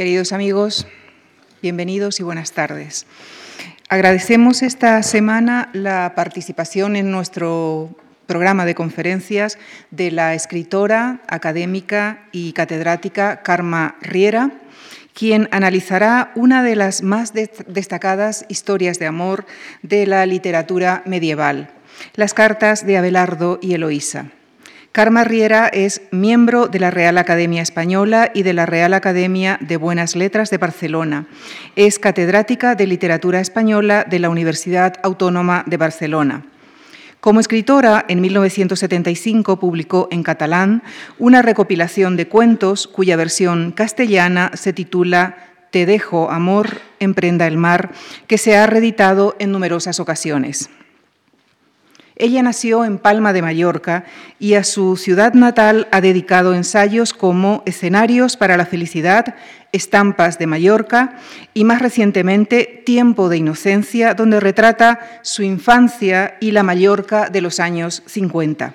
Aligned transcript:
Queridos 0.00 0.32
amigos, 0.32 0.86
bienvenidos 1.60 2.20
y 2.20 2.22
buenas 2.22 2.52
tardes. 2.52 3.04
Agradecemos 3.90 4.62
esta 4.62 5.02
semana 5.02 5.68
la 5.74 6.14
participación 6.16 6.96
en 6.96 7.10
nuestro 7.10 7.94
programa 8.24 8.64
de 8.64 8.74
conferencias 8.74 9.58
de 9.90 10.10
la 10.10 10.32
escritora, 10.32 11.20
académica 11.28 12.24
y 12.32 12.54
catedrática 12.54 13.42
Karma 13.42 13.96
Riera, 14.00 14.52
quien 15.12 15.50
analizará 15.52 16.32
una 16.34 16.62
de 16.62 16.76
las 16.76 17.02
más 17.02 17.34
destacadas 17.34 18.46
historias 18.48 18.98
de 18.98 19.06
amor 19.06 19.44
de 19.82 20.06
la 20.06 20.24
literatura 20.24 21.02
medieval, 21.04 21.72
las 22.14 22.32
cartas 22.32 22.86
de 22.86 22.96
Abelardo 22.96 23.58
y 23.60 23.74
Eloísa. 23.74 24.30
Karma 24.92 25.22
Riera 25.22 25.68
es 25.68 26.02
miembro 26.10 26.66
de 26.66 26.80
la 26.80 26.90
Real 26.90 27.16
Academia 27.16 27.62
Española 27.62 28.32
y 28.34 28.42
de 28.42 28.52
la 28.52 28.66
Real 28.66 28.92
Academia 28.92 29.56
de 29.60 29.76
Buenas 29.76 30.16
Letras 30.16 30.50
de 30.50 30.58
Barcelona. 30.58 31.28
Es 31.76 32.00
catedrática 32.00 32.74
de 32.74 32.88
Literatura 32.88 33.38
Española 33.38 34.04
de 34.08 34.18
la 34.18 34.30
Universidad 34.30 34.94
Autónoma 35.04 35.62
de 35.68 35.76
Barcelona. 35.76 36.44
Como 37.20 37.38
escritora, 37.38 38.04
en 38.08 38.20
1975 38.20 39.60
publicó 39.60 40.08
en 40.10 40.24
catalán 40.24 40.82
una 41.20 41.40
recopilación 41.40 42.16
de 42.16 42.26
cuentos 42.26 42.88
cuya 42.88 43.14
versión 43.14 43.70
castellana 43.70 44.50
se 44.54 44.72
titula 44.72 45.36
Te 45.70 45.86
dejo, 45.86 46.32
amor, 46.32 46.80
emprenda 46.98 47.46
el 47.46 47.58
mar, 47.58 47.92
que 48.26 48.38
se 48.38 48.56
ha 48.56 48.66
reeditado 48.66 49.36
en 49.38 49.52
numerosas 49.52 50.00
ocasiones. 50.00 50.68
Ella 52.20 52.42
nació 52.42 52.84
en 52.84 52.98
Palma 52.98 53.32
de 53.32 53.40
Mallorca 53.40 54.04
y 54.38 54.52
a 54.52 54.62
su 54.62 54.98
ciudad 54.98 55.32
natal 55.32 55.88
ha 55.90 56.02
dedicado 56.02 56.52
ensayos 56.52 57.14
como 57.14 57.62
Escenarios 57.64 58.36
para 58.36 58.58
la 58.58 58.66
Felicidad, 58.66 59.36
Estampas 59.72 60.38
de 60.38 60.46
Mallorca 60.46 61.16
y 61.54 61.64
más 61.64 61.80
recientemente 61.80 62.82
Tiempo 62.84 63.30
de 63.30 63.38
Inocencia, 63.38 64.12
donde 64.12 64.38
retrata 64.38 65.00
su 65.22 65.42
infancia 65.42 66.36
y 66.40 66.50
la 66.50 66.62
Mallorca 66.62 67.30
de 67.30 67.40
los 67.40 67.58
años 67.58 68.02
50. 68.04 68.74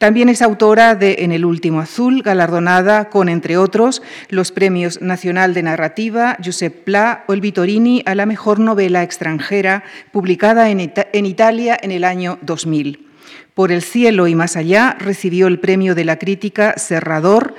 También 0.00 0.30
es 0.30 0.40
autora 0.40 0.94
de 0.94 1.16
En 1.18 1.30
el 1.30 1.44
último 1.44 1.78
azul, 1.78 2.22
galardonada 2.22 3.10
con, 3.10 3.28
entre 3.28 3.58
otros, 3.58 4.00
los 4.30 4.50
premios 4.50 5.02
Nacional 5.02 5.52
de 5.52 5.62
Narrativa, 5.62 6.38
Josep 6.42 6.84
Pla 6.84 7.24
o 7.28 7.34
el 7.34 7.42
Vitorini 7.42 8.02
a 8.06 8.14
la 8.14 8.24
mejor 8.24 8.60
novela 8.60 9.02
extranjera, 9.02 9.84
publicada 10.10 10.70
en, 10.70 10.80
en 10.80 11.26
Italia 11.26 11.76
en 11.82 11.90
el 11.90 12.04
año 12.04 12.38
2000. 12.40 13.08
Por 13.52 13.72
el 13.72 13.82
cielo 13.82 14.26
y 14.26 14.34
más 14.34 14.56
allá 14.56 14.96
recibió 14.98 15.48
el 15.48 15.60
premio 15.60 15.94
de 15.94 16.06
la 16.06 16.18
crítica 16.18 16.78
Serrador 16.78 17.54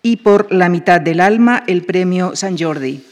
y 0.00 0.16
por 0.16 0.50
La 0.50 0.70
mitad 0.70 1.02
del 1.02 1.20
alma 1.20 1.64
el 1.66 1.82
premio 1.82 2.34
San 2.34 2.56
Jordi. 2.56 3.04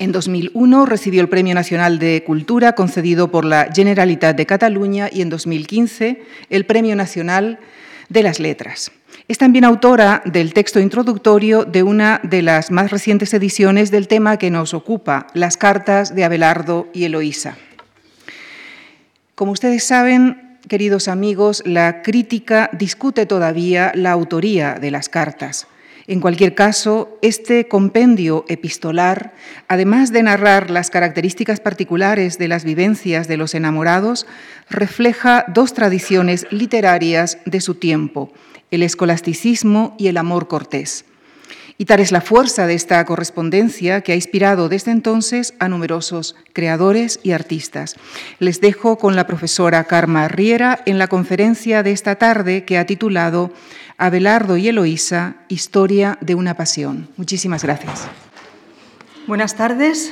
En 0.00 0.12
2001 0.12 0.86
recibió 0.86 1.20
el 1.20 1.28
Premio 1.28 1.54
Nacional 1.54 1.98
de 1.98 2.24
Cultura 2.26 2.72
concedido 2.72 3.30
por 3.30 3.44
la 3.44 3.68
Generalitat 3.70 4.34
de 4.34 4.46
Cataluña 4.46 5.10
y 5.12 5.20
en 5.20 5.28
2015 5.28 6.22
el 6.48 6.64
Premio 6.64 6.96
Nacional 6.96 7.58
de 8.08 8.22
las 8.22 8.40
Letras. 8.40 8.92
Es 9.28 9.36
también 9.36 9.66
autora 9.66 10.22
del 10.24 10.54
texto 10.54 10.80
introductorio 10.80 11.66
de 11.66 11.82
una 11.82 12.18
de 12.22 12.40
las 12.40 12.70
más 12.70 12.90
recientes 12.90 13.34
ediciones 13.34 13.90
del 13.90 14.08
tema 14.08 14.38
que 14.38 14.50
nos 14.50 14.72
ocupa, 14.72 15.26
las 15.34 15.58
cartas 15.58 16.14
de 16.14 16.24
Abelardo 16.24 16.88
y 16.94 17.04
Eloísa. 17.04 17.58
Como 19.34 19.52
ustedes 19.52 19.84
saben, 19.84 20.56
queridos 20.66 21.08
amigos, 21.08 21.62
la 21.66 22.00
crítica 22.00 22.70
discute 22.72 23.26
todavía 23.26 23.92
la 23.94 24.12
autoría 24.12 24.76
de 24.76 24.92
las 24.92 25.10
cartas. 25.10 25.66
En 26.10 26.18
cualquier 26.18 26.56
caso, 26.56 27.16
este 27.22 27.68
compendio 27.68 28.44
epistolar, 28.48 29.32
además 29.68 30.10
de 30.10 30.24
narrar 30.24 30.68
las 30.68 30.90
características 30.90 31.60
particulares 31.60 32.36
de 32.36 32.48
las 32.48 32.64
vivencias 32.64 33.28
de 33.28 33.36
los 33.36 33.54
enamorados, 33.54 34.26
refleja 34.68 35.44
dos 35.46 35.72
tradiciones 35.72 36.48
literarias 36.50 37.38
de 37.44 37.60
su 37.60 37.76
tiempo, 37.76 38.32
el 38.72 38.82
escolasticismo 38.82 39.94
y 40.00 40.08
el 40.08 40.16
amor 40.16 40.48
cortés. 40.48 41.04
Y 41.78 41.84
tal 41.84 42.00
es 42.00 42.10
la 42.10 42.20
fuerza 42.20 42.66
de 42.66 42.74
esta 42.74 43.02
correspondencia 43.04 44.00
que 44.00 44.10
ha 44.10 44.16
inspirado 44.16 44.68
desde 44.68 44.90
entonces 44.90 45.54
a 45.60 45.68
numerosos 45.68 46.34
creadores 46.52 47.20
y 47.22 47.30
artistas. 47.30 47.94
Les 48.40 48.60
dejo 48.60 48.98
con 48.98 49.14
la 49.14 49.28
profesora 49.28 49.84
Karma 49.84 50.26
Riera 50.26 50.82
en 50.86 50.98
la 50.98 51.06
conferencia 51.06 51.84
de 51.84 51.92
esta 51.92 52.16
tarde 52.16 52.64
que 52.64 52.78
ha 52.78 52.84
titulado 52.84 53.52
Abelardo 54.00 54.56
y 54.56 54.66
Eloísa, 54.66 55.36
Historia 55.48 56.16
de 56.22 56.34
una 56.34 56.54
Pasión. 56.54 57.10
Muchísimas 57.18 57.62
gracias. 57.62 58.08
Buenas 59.26 59.56
tardes. 59.56 60.10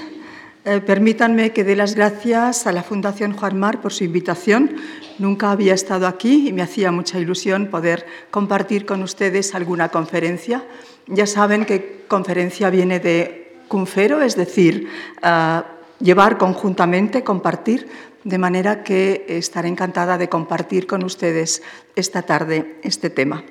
Eh, 0.66 0.82
permítanme 0.82 1.54
que 1.54 1.64
dé 1.64 1.74
las 1.74 1.94
gracias 1.94 2.66
a 2.66 2.72
la 2.72 2.82
Fundación 2.82 3.32
Juan 3.32 3.58
Mar 3.58 3.80
por 3.80 3.94
su 3.94 4.04
invitación. 4.04 4.76
Nunca 5.18 5.50
había 5.52 5.72
estado 5.72 6.06
aquí 6.06 6.48
y 6.48 6.52
me 6.52 6.60
hacía 6.60 6.92
mucha 6.92 7.18
ilusión 7.18 7.68
poder 7.68 8.04
compartir 8.30 8.84
con 8.84 9.02
ustedes 9.02 9.54
alguna 9.54 9.88
conferencia. 9.88 10.66
Ya 11.06 11.26
saben 11.26 11.64
que 11.64 12.04
conferencia 12.08 12.68
viene 12.68 13.00
de 13.00 13.56
cunfero, 13.68 14.20
es 14.20 14.36
decir, 14.36 14.86
eh, 15.22 15.62
llevar 15.98 16.36
conjuntamente, 16.36 17.24
compartir, 17.24 17.88
de 18.22 18.36
manera 18.36 18.84
que 18.84 19.24
estaré 19.28 19.68
encantada 19.68 20.18
de 20.18 20.28
compartir 20.28 20.86
con 20.86 21.04
ustedes 21.04 21.62
esta 21.96 22.20
tarde 22.20 22.78
este 22.82 23.08
tema. 23.08 23.42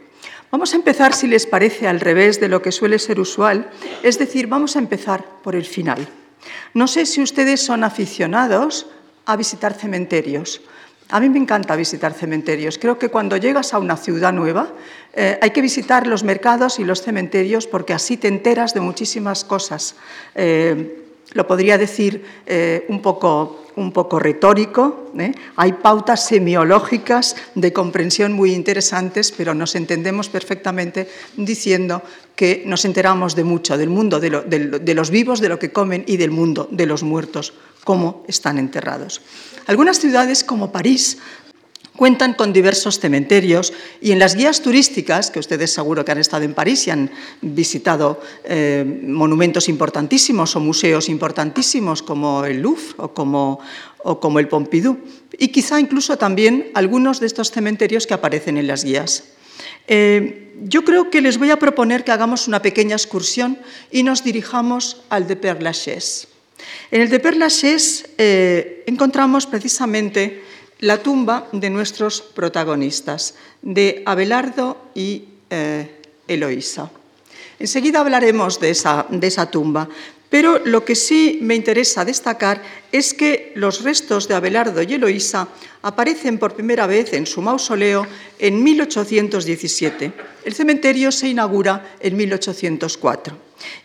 Vamos 0.49 0.73
a 0.73 0.77
empezar, 0.77 1.13
si 1.13 1.27
les 1.27 1.45
parece, 1.45 1.87
al 1.87 1.99
revés 1.99 2.39
de 2.39 2.47
lo 2.47 2.61
que 2.61 2.71
suele 2.71 2.99
ser 2.99 3.19
usual, 3.19 3.69
es 4.01 4.17
decir, 4.17 4.47
vamos 4.47 4.75
a 4.75 4.79
empezar 4.79 5.25
por 5.43 5.55
el 5.55 5.65
final. 5.65 6.07
No 6.73 6.87
sé 6.87 7.05
si 7.05 7.21
ustedes 7.21 7.61
son 7.63 7.83
aficionados 7.83 8.87
a 9.25 9.35
visitar 9.35 9.73
cementerios. 9.73 10.61
A 11.09 11.19
mí 11.19 11.29
me 11.29 11.39
encanta 11.39 11.75
visitar 11.75 12.13
cementerios. 12.13 12.77
Creo 12.77 12.97
que 12.97 13.09
cuando 13.09 13.37
llegas 13.37 13.73
a 13.73 13.79
una 13.79 13.97
ciudad 13.97 14.33
nueva 14.33 14.69
eh, 15.13 15.39
hay 15.41 15.51
que 15.51 15.61
visitar 15.61 16.05
los 16.05 16.23
mercados 16.23 16.79
y 16.79 16.83
los 16.83 17.01
cementerios 17.01 17.65
porque 17.65 17.93
así 17.93 18.17
te 18.17 18.27
enteras 18.27 18.73
de 18.73 18.81
muchísimas 18.81 19.43
cosas. 19.43 19.95
Eh, 20.35 21.06
lo 21.37 21.45
podría 21.45 21.77
decir 21.77 22.25
eh, 22.47 22.85
un, 22.89 22.99
poco, 22.99 23.67
un, 23.75 23.91
poco, 23.93 24.17
retórico. 24.17 25.11
¿eh? 25.17 25.31
Hay 25.55 25.73
pautas 25.73 26.25
semiológicas 26.25 27.35
de 27.53 27.71
comprensión 27.71 28.33
muy 28.33 28.53
interesantes, 28.53 29.31
pero 29.31 29.53
nos 29.53 29.75
entendemos 29.75 30.29
perfectamente 30.29 31.07
diciendo 31.37 32.01
que 32.35 32.63
nos 32.65 32.85
enteramos 32.85 33.35
de 33.35 33.43
mucho, 33.43 33.77
del 33.77 33.89
mundo 33.89 34.19
de, 34.19 34.29
de 34.81 34.93
los 34.95 35.11
vivos, 35.11 35.39
de 35.39 35.49
lo 35.49 35.59
que 35.59 35.71
comen 35.71 36.03
y 36.07 36.17
del 36.17 36.31
mundo 36.31 36.67
de 36.71 36.87
los 36.87 37.03
muertos, 37.03 37.53
cómo 37.83 38.25
están 38.27 38.57
enterrados. 38.57 39.21
Algunas 39.67 39.99
ciudades 39.99 40.43
como 40.43 40.71
París 40.71 41.19
Cuentan 41.97 42.35
con 42.35 42.53
diversos 42.53 42.99
cementerios 42.99 43.73
y 44.01 44.11
en 44.11 44.19
las 44.19 44.35
guías 44.35 44.61
turísticas, 44.61 45.31
que 45.31 45.39
ustedes 45.39 45.73
seguro 45.73 46.05
que 46.05 46.11
han 46.11 46.19
estado 46.19 46.43
en 46.43 46.53
París 46.53 46.85
y 46.85 46.91
han 46.91 47.09
visitado 47.41 48.21
eh, 48.45 48.85
monumentos 48.85 49.67
importantísimos 49.67 50.55
o 50.55 50.59
museos 50.59 51.09
importantísimos 51.09 52.03
como 52.03 52.45
el 52.45 52.61
Louvre 52.61 52.93
o 52.97 53.17
como, 53.17 53.59
o 54.05 54.19
como 54.19 54.37
el 54.37 54.47
Pompidou, 54.47 54.99
y 55.39 55.47
quizá 55.47 55.79
incluso 55.79 56.19
también 56.19 56.69
algunos 56.75 57.19
de 57.19 57.25
estos 57.25 57.49
cementerios 57.49 58.05
que 58.05 58.13
aparecen 58.13 58.57
en 58.57 58.67
las 58.67 58.83
guías. 58.83 59.33
Eh, 59.87 60.53
yo 60.69 60.85
creo 60.85 61.09
que 61.09 61.21
les 61.21 61.39
voy 61.39 61.49
a 61.49 61.57
proponer 61.57 62.03
que 62.03 62.11
hagamos 62.11 62.47
una 62.47 62.61
pequeña 62.61 62.95
excursión 62.95 63.57
y 63.89 64.03
nos 64.03 64.23
dirijamos 64.23 65.01
al 65.09 65.25
de 65.25 65.35
Père 65.35 65.61
Lachaise. 65.61 66.27
En 66.91 67.01
el 67.01 67.09
de 67.09 67.19
Père 67.19 67.37
Lachaise 67.37 68.05
eh, 68.19 68.83
encontramos 68.85 69.47
precisamente 69.47 70.45
la 70.79 71.01
tumba 71.01 71.47
de 71.51 71.69
nuestros 71.69 72.21
protagonistas, 72.21 73.35
de 73.61 74.03
Abelardo 74.05 74.77
y 74.93 75.25
eh, 75.49 76.01
Eloísa. 76.27 76.91
Enseguida 77.59 78.01
hablaremos 78.01 78.59
de 78.59 78.69
esa, 78.69 79.07
de 79.09 79.27
esa 79.27 79.49
tumba, 79.49 79.89
pero 80.29 80.59
lo 80.65 80.83
que 80.83 80.95
sí 80.95 81.39
me 81.41 81.56
interesa 81.56 82.03
destacar 82.03 82.62
es 82.91 83.13
que 83.13 83.53
los 83.56 83.83
restos 83.83 84.27
de 84.27 84.35
Abelardo 84.35 84.83
y 84.83 84.94
Eloísa 84.94 85.47
aparecen 85.81 86.38
por 86.38 86.53
primera 86.53 86.85
vez 86.85 87.13
en 87.13 87.25
su 87.25 87.41
mausoleo 87.41 88.06
en 88.38 88.62
1817. 88.62 90.12
El 90.44 90.53
cementerio 90.53 91.12
se 91.12 91.29
inaugura 91.29 91.95
en 92.00 92.18
1804 92.18 93.38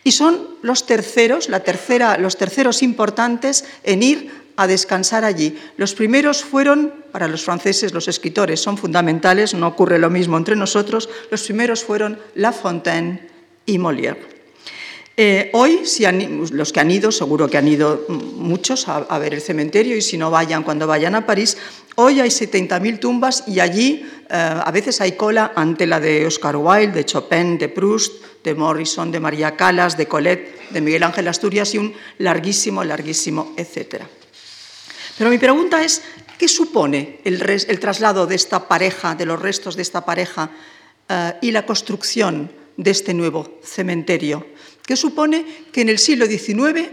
y 0.03 0.11
son 0.11 0.49
los 0.61 0.85
terceros, 0.85 1.49
la 1.49 1.61
tercera, 1.61 2.17
los 2.17 2.37
terceros 2.37 2.83
importantes 2.83 3.63
en 3.83 4.03
ir 4.03 4.42
a 4.55 4.67
descansar 4.67 5.25
allí. 5.25 5.57
Los 5.77 5.95
primeros 5.95 6.43
fueron, 6.43 6.93
para 7.11 7.27
los 7.27 7.43
franceses 7.43 7.93
los 7.93 8.07
escritores 8.07 8.59
son 8.59 8.77
fundamentales, 8.77 9.53
no 9.53 9.67
ocurre 9.67 9.99
lo 9.99 10.09
mismo 10.09 10.37
entre 10.37 10.55
nosotros, 10.55 11.09
los 11.31 11.43
primeros 11.43 11.83
fueron 11.83 12.19
La 12.35 12.51
Fontaine 12.51 13.29
y 13.65 13.77
Molière. 13.77 14.33
Eh, 15.15 15.51
hoy, 15.53 15.85
si 15.85 16.05
los 16.51 16.73
que 16.73 16.79
han 16.79 16.89
ido, 16.89 17.11
seguro 17.11 17.47
que 17.47 17.59
han 17.59 17.67
ido 17.67 18.05
muchos 18.09 18.87
a, 18.87 19.19
ver 19.19 19.35
el 19.35 19.41
cementerio 19.41 19.95
y 19.95 20.01
si 20.01 20.17
no 20.17 20.31
vayan 20.31 20.63
cuando 20.63 20.87
vayan 20.87 21.13
a 21.13 21.27
París, 21.27 21.55
hoy 21.95 22.19
hay 22.19 22.29
70.000 22.29 22.99
tumbas 22.99 23.43
y 23.45 23.59
allí 23.59 24.09
eh, 24.27 24.61
a 24.65 24.71
veces 24.71 25.01
hay 25.01 25.11
cola 25.11 25.53
ante 25.55 25.85
la 25.85 25.99
de 25.99 26.25
Oscar 26.25 26.55
Wilde, 26.55 26.93
de 26.93 27.05
Chopin, 27.05 27.59
de 27.59 27.69
Proust, 27.69 28.23
de 28.43 28.55
Morrison, 28.55 29.11
de 29.11 29.19
María 29.19 29.55
Calas, 29.55 29.97
de 29.97 30.07
Colette, 30.07 30.71
de 30.71 30.81
Miguel 30.81 31.03
Ángel 31.03 31.27
Asturias 31.27 31.75
y 31.75 31.77
un 31.77 31.93
larguísimo, 32.17 32.83
larguísimo, 32.83 33.53
etcétera. 33.55 34.09
Pero 35.17 35.29
mi 35.29 35.37
pregunta 35.37 35.83
es, 35.83 36.01
¿qué 36.37 36.47
supone 36.47 37.19
el, 37.23 37.79
traslado 37.79 38.25
de 38.25 38.35
esta 38.35 38.67
pareja, 38.67 39.15
de 39.15 39.25
los 39.25 39.41
restos 39.41 39.75
de 39.75 39.81
esta 39.81 40.05
pareja 40.05 40.49
eh, 41.09 41.33
y 41.41 41.51
la 41.51 41.65
construcción 41.65 42.51
de 42.77 42.91
este 42.91 43.13
nuevo 43.13 43.59
cementerio? 43.63 44.45
que 44.85 44.95
supone 44.95 45.45
que 45.71 45.81
en 45.81 45.89
el 45.89 45.97
siglo 45.97 46.25
XIX 46.25 46.89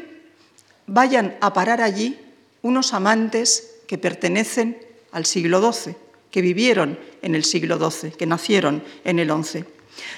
vayan 0.86 1.36
a 1.40 1.52
parar 1.52 1.82
allí 1.82 2.18
unos 2.62 2.94
amantes 2.94 3.82
que 3.86 3.98
pertenecen 3.98 4.78
al 5.12 5.26
siglo 5.26 5.60
XII, 5.72 5.96
que 6.30 6.42
vivieron 6.42 6.98
en 7.22 7.34
el 7.34 7.44
siglo 7.44 7.78
XII, 7.78 8.12
que 8.12 8.26
nacieron 8.26 8.82
en 9.04 9.18
el 9.18 9.30
XI. 9.30 9.64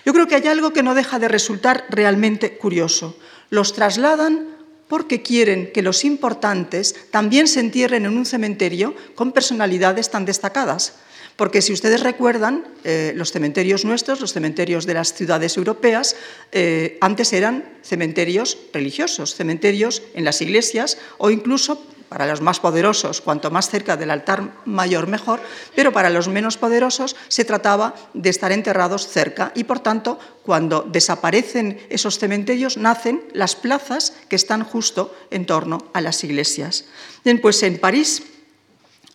Yo 0.04 0.12
creo 0.12 0.28
que 0.28 0.34
hay 0.36 0.46
algo 0.46 0.72
que 0.72 0.82
no 0.82 0.94
deja 0.94 1.18
de 1.18 1.28
resultar 1.28 1.86
realmente 1.88 2.58
curioso. 2.58 3.16
Los 3.48 3.72
trasladan 3.72 4.51
porque 4.92 5.22
quieren 5.22 5.72
que 5.72 5.80
los 5.80 6.04
importantes 6.04 6.94
también 7.10 7.48
se 7.48 7.60
entierren 7.60 8.04
en 8.04 8.12
un 8.12 8.26
cementerio 8.26 8.94
con 9.14 9.32
personalidades 9.32 10.10
tan 10.10 10.26
destacadas. 10.26 11.00
Porque 11.36 11.62
si 11.62 11.72
ustedes 11.72 12.02
recuerdan, 12.02 12.68
eh, 12.84 13.14
los 13.16 13.32
cementerios 13.32 13.86
nuestros, 13.86 14.20
los 14.20 14.34
cementerios 14.34 14.84
de 14.84 14.92
las 14.92 15.14
ciudades 15.14 15.56
europeas, 15.56 16.14
eh, 16.52 16.98
antes 17.00 17.32
eran 17.32 17.64
cementerios 17.80 18.58
religiosos, 18.74 19.34
cementerios 19.34 20.02
en 20.12 20.26
las 20.26 20.42
iglesias 20.42 20.98
o 21.16 21.30
incluso 21.30 21.82
para 22.12 22.26
los 22.26 22.42
más 22.42 22.60
poderosos, 22.60 23.22
cuanto 23.22 23.50
más 23.50 23.70
cerca 23.70 23.96
del 23.96 24.10
altar 24.10 24.52
mayor 24.66 25.06
mejor, 25.06 25.40
pero 25.74 25.92
para 25.92 26.10
los 26.10 26.28
menos 26.28 26.58
poderosos 26.58 27.16
se 27.28 27.46
trataba 27.46 27.94
de 28.12 28.28
estar 28.28 28.52
enterrados 28.52 29.08
cerca 29.08 29.50
y 29.54 29.64
por 29.64 29.80
tanto 29.80 30.18
cuando 30.44 30.82
desaparecen 30.82 31.80
esos 31.88 32.18
cementerios 32.18 32.76
nacen 32.76 33.24
las 33.32 33.56
plazas 33.56 34.12
que 34.28 34.36
están 34.36 34.62
justo 34.62 35.16
en 35.30 35.46
torno 35.46 35.86
a 35.94 36.02
las 36.02 36.22
iglesias. 36.22 36.84
Bien, 37.24 37.40
pues 37.40 37.62
en 37.62 37.78
París, 37.78 38.24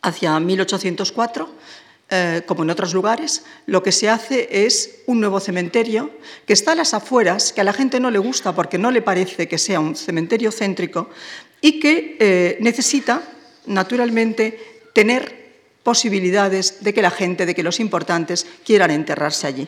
hacia 0.02 0.40
1804, 0.40 1.48
eh, 2.10 2.42
como 2.48 2.64
en 2.64 2.72
otros 2.72 2.96
lugares, 2.96 3.44
lo 3.68 3.84
que 3.84 3.92
se 3.92 4.10
hace 4.10 4.66
es 4.66 5.02
un 5.06 5.20
nuevo 5.20 5.40
cementerio 5.40 6.10
que 6.48 6.54
está 6.54 6.72
a 6.72 6.76
las 6.76 6.96
afueras, 6.96 7.54
que 7.54 7.62
a 7.62 7.66
la 7.66 7.74
gente 7.74 8.00
no 8.00 8.10
le 8.10 8.18
gusta 8.18 8.56
porque 8.56 8.80
no 8.80 8.90
le 8.90 9.04
parece 9.04 9.48
que 9.48 9.60
sea 9.60 9.82
un 9.82 9.96
cementerio 9.96 10.52
céntrico 10.52 11.10
y 11.62 11.80
que 11.80 12.18
eh, 12.19 12.57
necesita, 12.62 13.24
naturalmente, 13.65 14.89
tener 14.94 15.48
posibilidades 15.83 16.83
de 16.83 16.94
que 16.94 17.01
la 17.01 17.12
gente, 17.12 17.45
de 17.45 17.56
que 17.56 17.63
los 17.63 17.80
importantes 17.80 18.45
quieran 18.65 18.92
enterrarse 18.92 19.48
allí. 19.48 19.68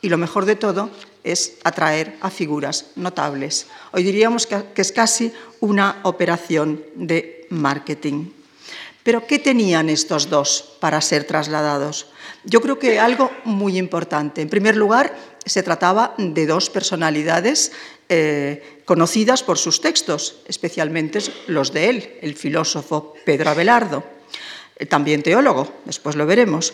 Y 0.00 0.08
lo 0.08 0.16
mejor 0.16 0.46
de 0.46 0.56
todo 0.56 0.90
es 1.24 1.58
atraer 1.64 2.16
a 2.20 2.30
figuras 2.30 2.86
notables. 2.96 3.66
Hoy 3.92 4.02
diríamos 4.02 4.46
que 4.46 4.80
es 4.80 4.92
casi 4.92 5.32
una 5.60 6.00
operación 6.04 6.82
de 6.94 7.46
marketing. 7.50 8.30
Pero 9.02 9.26
¿qué 9.26 9.38
tenían 9.38 9.88
estos 9.88 10.28
dos 10.28 10.76
para 10.80 11.00
ser 11.00 11.24
trasladados? 11.24 12.06
Yo 12.44 12.60
creo 12.60 12.78
que 12.78 13.00
algo 13.00 13.30
muy 13.44 13.78
importante. 13.78 14.42
En 14.42 14.48
primer 14.48 14.76
lugar, 14.76 15.16
se 15.44 15.62
trataba 15.62 16.14
de 16.18 16.46
dos 16.46 16.70
personalidades 16.70 17.72
eh, 18.08 18.80
conocidas 18.84 19.42
por 19.42 19.58
sus 19.58 19.80
textos, 19.80 20.36
especialmente 20.46 21.20
los 21.46 21.72
de 21.72 21.90
él, 21.90 22.18
el 22.22 22.34
filósofo 22.34 23.14
Pedro 23.24 23.50
Abelardo, 23.50 24.02
eh, 24.76 24.86
también 24.86 25.22
teólogo, 25.22 25.80
después 25.84 26.16
lo 26.16 26.24
veremos. 26.24 26.72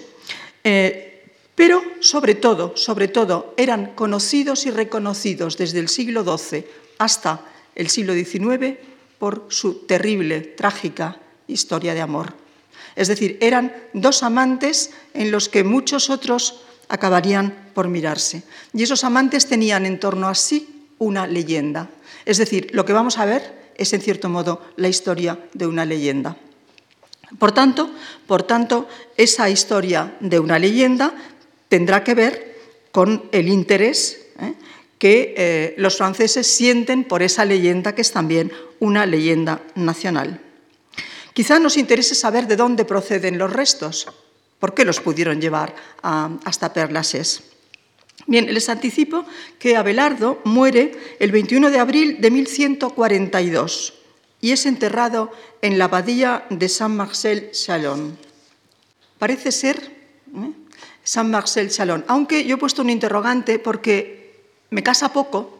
Eh, 0.62 1.24
pero 1.54 1.82
sobre 2.00 2.34
todo, 2.34 2.76
sobre 2.76 3.08
todo, 3.08 3.54
eran 3.56 3.94
conocidos 3.94 4.66
y 4.66 4.70
reconocidos 4.70 5.56
desde 5.56 5.80
el 5.80 5.88
siglo 5.88 6.22
XII 6.24 6.64
hasta 6.98 7.44
el 7.74 7.88
siglo 7.88 8.14
XIX 8.14 8.78
por 9.18 9.46
su 9.48 9.86
terrible, 9.86 10.40
trágica 10.40 11.18
historia 11.48 11.94
de 11.94 12.00
amor. 12.00 12.34
Es 12.96 13.08
decir, 13.08 13.38
eran 13.40 13.74
dos 13.92 14.22
amantes 14.22 14.90
en 15.14 15.30
los 15.30 15.48
que 15.48 15.64
muchos 15.64 16.10
otros 16.10 16.62
acabarían 16.88 17.70
por 17.74 17.88
mirarse. 17.88 18.42
Y 18.72 18.82
esos 18.82 19.02
amantes 19.04 19.46
tenían 19.46 19.86
en 19.86 19.98
torno 19.98 20.28
a 20.28 20.34
sí 20.34 20.73
una 20.98 21.26
leyenda. 21.26 21.90
Es 22.24 22.38
decir, 22.38 22.70
lo 22.72 22.84
que 22.84 22.92
vamos 22.92 23.18
a 23.18 23.24
ver 23.24 23.72
es 23.76 23.92
en 23.92 24.00
cierto 24.00 24.28
modo 24.28 24.62
la 24.76 24.88
historia 24.88 25.38
de 25.52 25.66
una 25.66 25.84
leyenda. 25.84 26.36
Por 27.38 27.52
tanto, 27.52 27.90
por 28.26 28.44
tanto, 28.44 28.88
esa 29.16 29.50
historia 29.50 30.16
de 30.20 30.38
una 30.38 30.58
leyenda 30.58 31.14
tendrá 31.68 32.04
que 32.04 32.14
ver 32.14 32.54
con 32.92 33.28
el 33.32 33.48
interés 33.48 34.26
¿eh? 34.40 34.54
que 34.98 35.34
eh, 35.36 35.74
los 35.78 35.96
franceses 35.96 36.46
sienten 36.46 37.04
por 37.04 37.22
esa 37.22 37.44
leyenda 37.44 37.94
que 37.94 38.02
es 38.02 38.12
también 38.12 38.52
una 38.78 39.06
leyenda 39.06 39.62
nacional. 39.74 40.40
Quizá 41.32 41.58
nos 41.58 41.76
interese 41.76 42.14
saber 42.14 42.46
de 42.46 42.56
dónde 42.56 42.84
proceden 42.84 43.38
los 43.38 43.52
restos, 43.52 44.06
por 44.60 44.72
qué 44.72 44.84
los 44.84 45.00
pudieron 45.00 45.40
llevar 45.40 45.74
hasta 46.02 46.72
Perlases. 46.72 47.42
Bien, 48.26 48.52
les 48.52 48.68
anticipo 48.68 49.24
que 49.58 49.76
Abelardo 49.76 50.40
muere 50.44 50.92
el 51.18 51.30
21 51.32 51.70
de 51.70 51.78
abril 51.78 52.20
de 52.20 52.30
1142 52.30 53.94
y 54.40 54.52
es 54.52 54.66
enterrado 54.66 55.30
en 55.62 55.78
la 55.78 55.86
abadía 55.86 56.46
de 56.50 56.68
Saint-Marcel-Chalon. 56.68 58.16
Parece 59.18 59.52
ser 59.52 59.76
¿eh? 60.34 60.52
Saint-Marcel-Chalon, 61.02 62.04
aunque 62.08 62.44
yo 62.44 62.56
he 62.56 62.58
puesto 62.58 62.82
un 62.82 62.90
interrogante 62.90 63.58
porque 63.58 64.42
me 64.70 64.82
casa 64.82 65.12
poco 65.12 65.58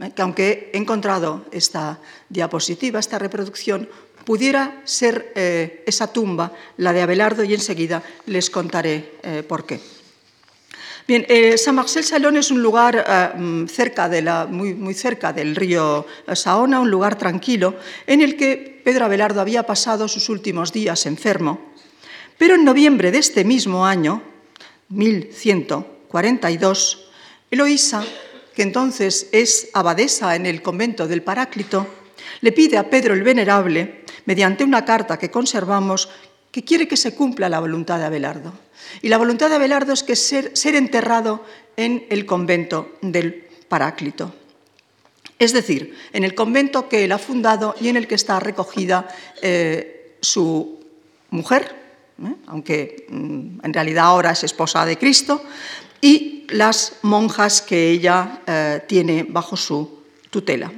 ¿eh? 0.00 0.12
que 0.14 0.22
aunque 0.22 0.70
he 0.72 0.78
encontrado 0.78 1.44
esta 1.50 1.98
diapositiva, 2.28 2.98
esta 2.98 3.18
reproducción, 3.18 3.88
pudiera 4.24 4.82
ser 4.84 5.32
eh, 5.36 5.84
esa 5.86 6.12
tumba 6.12 6.52
la 6.78 6.92
de 6.92 7.02
Abelardo 7.02 7.44
y 7.44 7.54
enseguida 7.54 8.02
les 8.26 8.50
contaré 8.50 9.18
eh, 9.22 9.44
por 9.46 9.64
qué. 9.64 9.80
Bien, 11.08 11.24
eh, 11.28 11.56
San 11.56 11.76
Marcel 11.76 12.02
Salón 12.02 12.36
es 12.36 12.50
un 12.50 12.60
lugar 12.60 13.32
mm, 13.38 13.68
cerca 13.68 14.08
de 14.08 14.22
la, 14.22 14.46
muy, 14.46 14.74
muy, 14.74 14.92
cerca 14.92 15.32
del 15.32 15.54
río 15.54 16.04
Saona, 16.34 16.80
un 16.80 16.90
lugar 16.90 17.16
tranquilo, 17.16 17.76
en 18.08 18.22
el 18.22 18.36
que 18.36 18.82
Pedro 18.82 19.04
Abelardo 19.04 19.40
había 19.40 19.62
pasado 19.62 20.08
sus 20.08 20.28
últimos 20.28 20.72
días 20.72 21.06
enfermo. 21.06 21.60
Pero 22.36 22.56
en 22.56 22.64
noviembre 22.64 23.12
de 23.12 23.18
este 23.18 23.44
mismo 23.44 23.86
año, 23.86 24.20
1142, 24.88 27.08
Eloísa, 27.52 28.02
que 28.56 28.62
entonces 28.62 29.28
es 29.30 29.68
abadesa 29.74 30.34
en 30.34 30.44
el 30.44 30.60
convento 30.60 31.06
del 31.06 31.22
Paráclito, 31.22 31.86
le 32.40 32.50
pide 32.50 32.78
a 32.78 32.90
Pedro 32.90 33.14
el 33.14 33.22
Venerable, 33.22 34.04
mediante 34.24 34.64
una 34.64 34.84
carta 34.84 35.20
que 35.20 35.30
conservamos, 35.30 36.08
que 36.56 36.64
quiere 36.64 36.88
que 36.88 36.96
se 36.96 37.14
cumpla 37.14 37.50
la 37.50 37.60
voluntad 37.60 37.98
de 37.98 38.06
Abelardo. 38.06 38.50
Y 39.02 39.10
la 39.10 39.18
voluntad 39.18 39.50
de 39.50 39.56
Abelardo 39.56 39.92
es 39.92 40.02
que 40.02 40.16
ser, 40.16 40.54
enterrado 40.64 41.44
en 41.76 42.06
el 42.08 42.24
convento 42.24 42.96
del 43.02 43.44
Paráclito. 43.68 44.34
Es 45.38 45.52
decir, 45.52 45.94
en 46.14 46.24
el 46.24 46.34
convento 46.34 46.88
que 46.88 47.04
él 47.04 47.12
ha 47.12 47.18
fundado 47.18 47.74
y 47.78 47.88
en 47.88 47.98
el 47.98 48.08
que 48.08 48.14
está 48.14 48.40
recogida 48.40 49.06
eh, 49.42 50.16
su 50.22 50.80
mujer, 51.28 51.76
¿eh? 52.24 52.34
aunque 52.46 53.04
mm, 53.10 53.60
en 53.62 53.74
realidad 53.74 54.06
ahora 54.06 54.30
es 54.30 54.42
esposa 54.42 54.86
de 54.86 54.96
Cristo, 54.96 55.42
y 56.00 56.46
las 56.48 57.00
monjas 57.02 57.60
que 57.60 57.90
ella 57.90 58.40
eh, 58.46 58.80
tiene 58.88 59.26
bajo 59.28 59.58
su 59.58 60.04
tutela. 60.30 60.72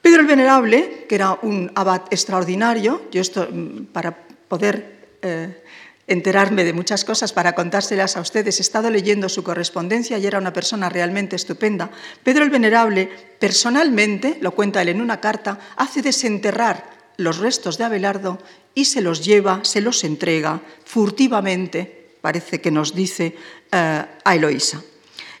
Pedro 0.00 0.20
el 0.20 0.26
Venerable, 0.26 1.06
que 1.08 1.14
era 1.14 1.38
un 1.42 1.72
abad 1.74 2.02
extraordinario, 2.10 3.08
yo 3.10 3.20
esto 3.20 3.48
mm, 3.50 3.86
para 3.86 4.23
poder 4.48 5.18
eh, 5.22 5.62
enterarme 6.06 6.64
de 6.64 6.72
muchas 6.72 7.04
cosas, 7.04 7.32
para 7.32 7.54
contárselas 7.54 8.16
a 8.16 8.20
ustedes, 8.20 8.58
he 8.58 8.62
estado 8.62 8.90
leyendo 8.90 9.28
su 9.28 9.42
correspondencia 9.42 10.18
y 10.18 10.26
era 10.26 10.38
una 10.38 10.52
persona 10.52 10.88
realmente 10.88 11.36
estupenda. 11.36 11.90
Pedro 12.22 12.44
el 12.44 12.50
Venerable, 12.50 13.08
personalmente, 13.38 14.38
lo 14.40 14.52
cuenta 14.52 14.82
él 14.82 14.90
en 14.90 15.00
una 15.00 15.20
carta, 15.20 15.58
hace 15.76 16.02
desenterrar 16.02 16.90
los 17.16 17.38
restos 17.38 17.78
de 17.78 17.84
Abelardo 17.84 18.38
y 18.74 18.84
se 18.86 19.00
los 19.00 19.24
lleva, 19.24 19.60
se 19.64 19.80
los 19.80 20.04
entrega 20.04 20.60
furtivamente, 20.84 22.16
parece 22.20 22.60
que 22.60 22.70
nos 22.70 22.94
dice, 22.94 23.36
eh, 23.72 24.04
a 24.24 24.34
Eloísa. 24.34 24.82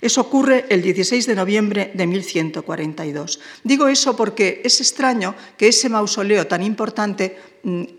Eso 0.00 0.20
ocurre 0.20 0.66
el 0.68 0.82
16 0.82 1.26
de 1.26 1.34
noviembre 1.34 1.90
de 1.94 2.06
1142. 2.06 3.40
Digo 3.64 3.88
eso 3.88 4.14
porque 4.14 4.60
es 4.62 4.80
extraño 4.80 5.34
que 5.56 5.68
ese 5.68 5.88
mausoleo 5.88 6.46
tan 6.46 6.62
importante 6.62 7.53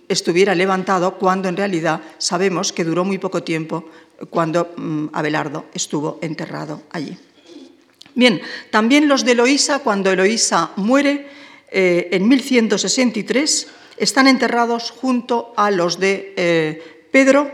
estuviera 0.07 0.53
levantado 0.53 1.17
cuando 1.17 1.50
en 1.50 1.57
realidad 1.57 2.01
sabemos 2.17 2.72
que 2.72 2.84
duró 2.84 3.03
muy 3.03 3.17
poco 3.17 3.43
tiempo 3.43 3.89
cuando 4.29 4.74
mm, 4.77 5.07
Abelardo 5.13 5.65
estuvo 5.74 6.19
enterrado 6.22 6.84
allí. 6.91 7.17
Bien, 8.13 8.41
también 8.72 9.10
los 9.10 9.25
de 9.25 9.34
Eloísa, 9.34 9.79
cuando 9.79 10.12
Eloísa 10.12 10.72
muere 10.77 11.27
eh, 11.69 12.07
en 12.12 12.27
1163, 12.27 13.67
están 13.98 14.27
enterrados 14.27 14.91
junto 14.91 15.53
a 15.57 15.72
los 15.72 16.00
de 16.00 16.34
eh, 16.38 17.07
Pedro, 17.12 17.51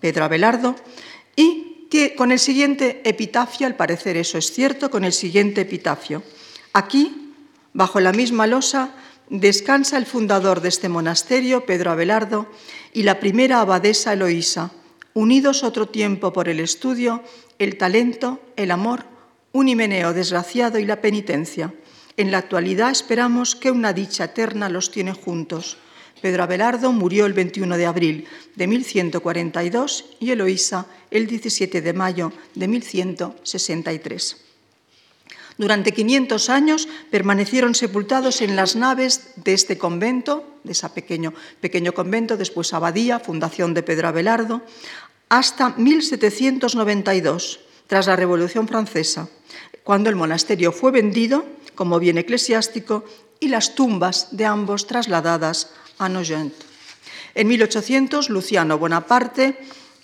Pedro 0.00 0.24
Abelardo, 0.24 0.76
y 1.36 1.86
que 1.90 2.14
con 2.14 2.32
el 2.32 2.38
siguiente 2.38 3.02
epitafio, 3.04 3.66
al 3.66 3.76
parecer 3.76 4.16
eso 4.16 4.38
es 4.38 4.52
cierto, 4.52 4.90
con 4.90 5.04
el 5.04 5.12
siguiente 5.12 5.62
epitafio. 5.62 6.22
Aquí, 6.72 7.34
bajo 7.74 8.00
la 8.00 8.12
misma 8.12 8.46
losa, 8.46 8.94
descansa 9.30 9.96
el 9.96 10.06
fundador 10.06 10.60
de 10.60 10.68
este 10.68 10.88
monasterio, 10.88 11.64
Pedro 11.64 11.92
Abelardo, 11.92 12.48
y 12.92 13.04
la 13.04 13.20
primera 13.20 13.60
abadesa 13.60 14.12
Eloísa, 14.12 14.72
unidos 15.14 15.62
otro 15.62 15.88
tiempo 15.88 16.32
por 16.32 16.48
el 16.48 16.60
estudio, 16.60 17.22
el 17.58 17.78
talento, 17.78 18.40
el 18.56 18.72
amor, 18.72 19.04
un 19.52 19.68
himeneo 19.68 20.12
desgraciado 20.12 20.78
y 20.78 20.84
la 20.84 21.00
penitencia. 21.00 21.72
En 22.16 22.32
la 22.32 22.38
actualidad 22.38 22.90
esperamos 22.90 23.54
que 23.54 23.70
una 23.70 23.92
dicha 23.92 24.24
eterna 24.24 24.68
los 24.68 24.90
tiene 24.90 25.12
juntos. 25.12 25.78
Pedro 26.20 26.42
Abelardo 26.42 26.92
murió 26.92 27.24
el 27.24 27.32
21 27.32 27.76
de 27.76 27.86
abril 27.86 28.26
de 28.56 28.66
1142 28.66 30.04
y 30.18 30.32
Eloísa 30.32 30.86
el 31.10 31.26
17 31.26 31.80
de 31.80 31.92
mayo 31.92 32.32
de 32.54 32.68
1163. 32.68 34.49
Durante 35.60 35.92
500 35.92 36.48
años 36.48 36.88
permanecieron 37.10 37.74
sepultados 37.74 38.40
en 38.40 38.56
las 38.56 38.76
naves 38.76 39.36
de 39.36 39.52
este 39.52 39.76
convento, 39.76 40.56
de 40.64 40.72
ese 40.72 40.88
pequeño, 40.88 41.34
pequeño 41.60 41.92
convento, 41.92 42.38
después 42.38 42.72
abadía, 42.72 43.20
fundación 43.20 43.74
de 43.74 43.82
Pedro 43.82 44.08
Abelardo, 44.08 44.62
hasta 45.28 45.76
1792, 45.76 47.60
tras 47.86 48.06
la 48.06 48.16
Revolución 48.16 48.68
Francesa, 48.68 49.28
cuando 49.84 50.08
el 50.08 50.16
monasterio 50.16 50.72
fue 50.72 50.92
vendido 50.92 51.44
como 51.74 51.98
bien 51.98 52.16
eclesiástico 52.16 53.04
y 53.38 53.48
las 53.48 53.74
tumbas 53.74 54.34
de 54.34 54.46
ambos 54.46 54.86
trasladadas 54.86 55.74
a 55.98 56.08
Nogent. 56.08 56.54
En 57.34 57.48
1800, 57.48 58.30
Luciano 58.30 58.78
Bonaparte, 58.78 59.58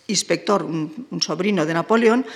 inspector, 0.06 0.64
un, 0.64 1.06
un 1.10 1.22
sobrino 1.22 1.64
de 1.64 1.72
Napoleón, 1.72 2.26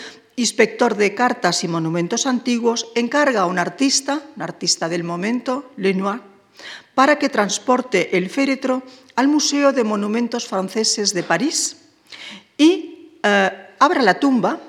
inspector 0.41 0.97
de 0.97 1.15
cartas 1.15 1.65
y 1.65 1.69
monumentos 1.69 2.27
antiguos, 2.27 2.89
encarga 2.95 3.43
a 3.43 3.47
un 3.47 3.59
artista, 3.59 4.23
un 4.37 4.43
artista 4.43 4.89
del 4.89 5.05
momento, 5.05 5.71
Lenoir, 5.77 6.23
para 6.95 7.19
que 7.19 7.29
transporte 7.29 8.17
el 8.17 8.31
féretro 8.31 8.83
al 9.17 9.29
Museo 9.29 9.73
de 9.73 9.85
Monumentos 9.85 10.47
Franceses 10.47 11.13
de 11.13 11.23
París 11.23 11.77
y 12.57 13.19
eh, 13.23 13.51
abra 13.79 14.03
la 14.03 14.19
tumba 14.19 14.61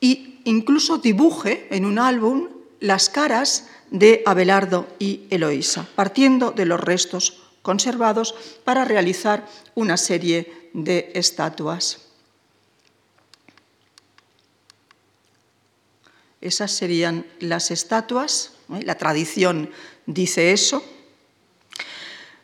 e 0.00 0.38
incluso 0.44 0.98
dibuje 0.98 1.66
en 1.70 1.84
un 1.84 1.98
álbum 1.98 2.48
las 2.78 3.10
caras 3.10 3.66
de 3.90 4.22
Abelardo 4.26 4.86
y 4.98 5.26
Eloísa, 5.30 5.86
partiendo 5.94 6.50
de 6.50 6.66
los 6.66 6.80
restos 6.80 7.42
conservados 7.62 8.34
para 8.64 8.84
realizar 8.84 9.46
una 9.74 9.96
serie 9.96 10.70
de 10.72 11.10
estatuas. 11.14 12.11
Esas 16.42 16.72
serían 16.72 17.24
las 17.38 17.70
estatuas, 17.70 18.52
¿eh? 18.74 18.82
la 18.82 18.96
tradición 18.96 19.70
dice 20.06 20.52
eso. 20.52 20.84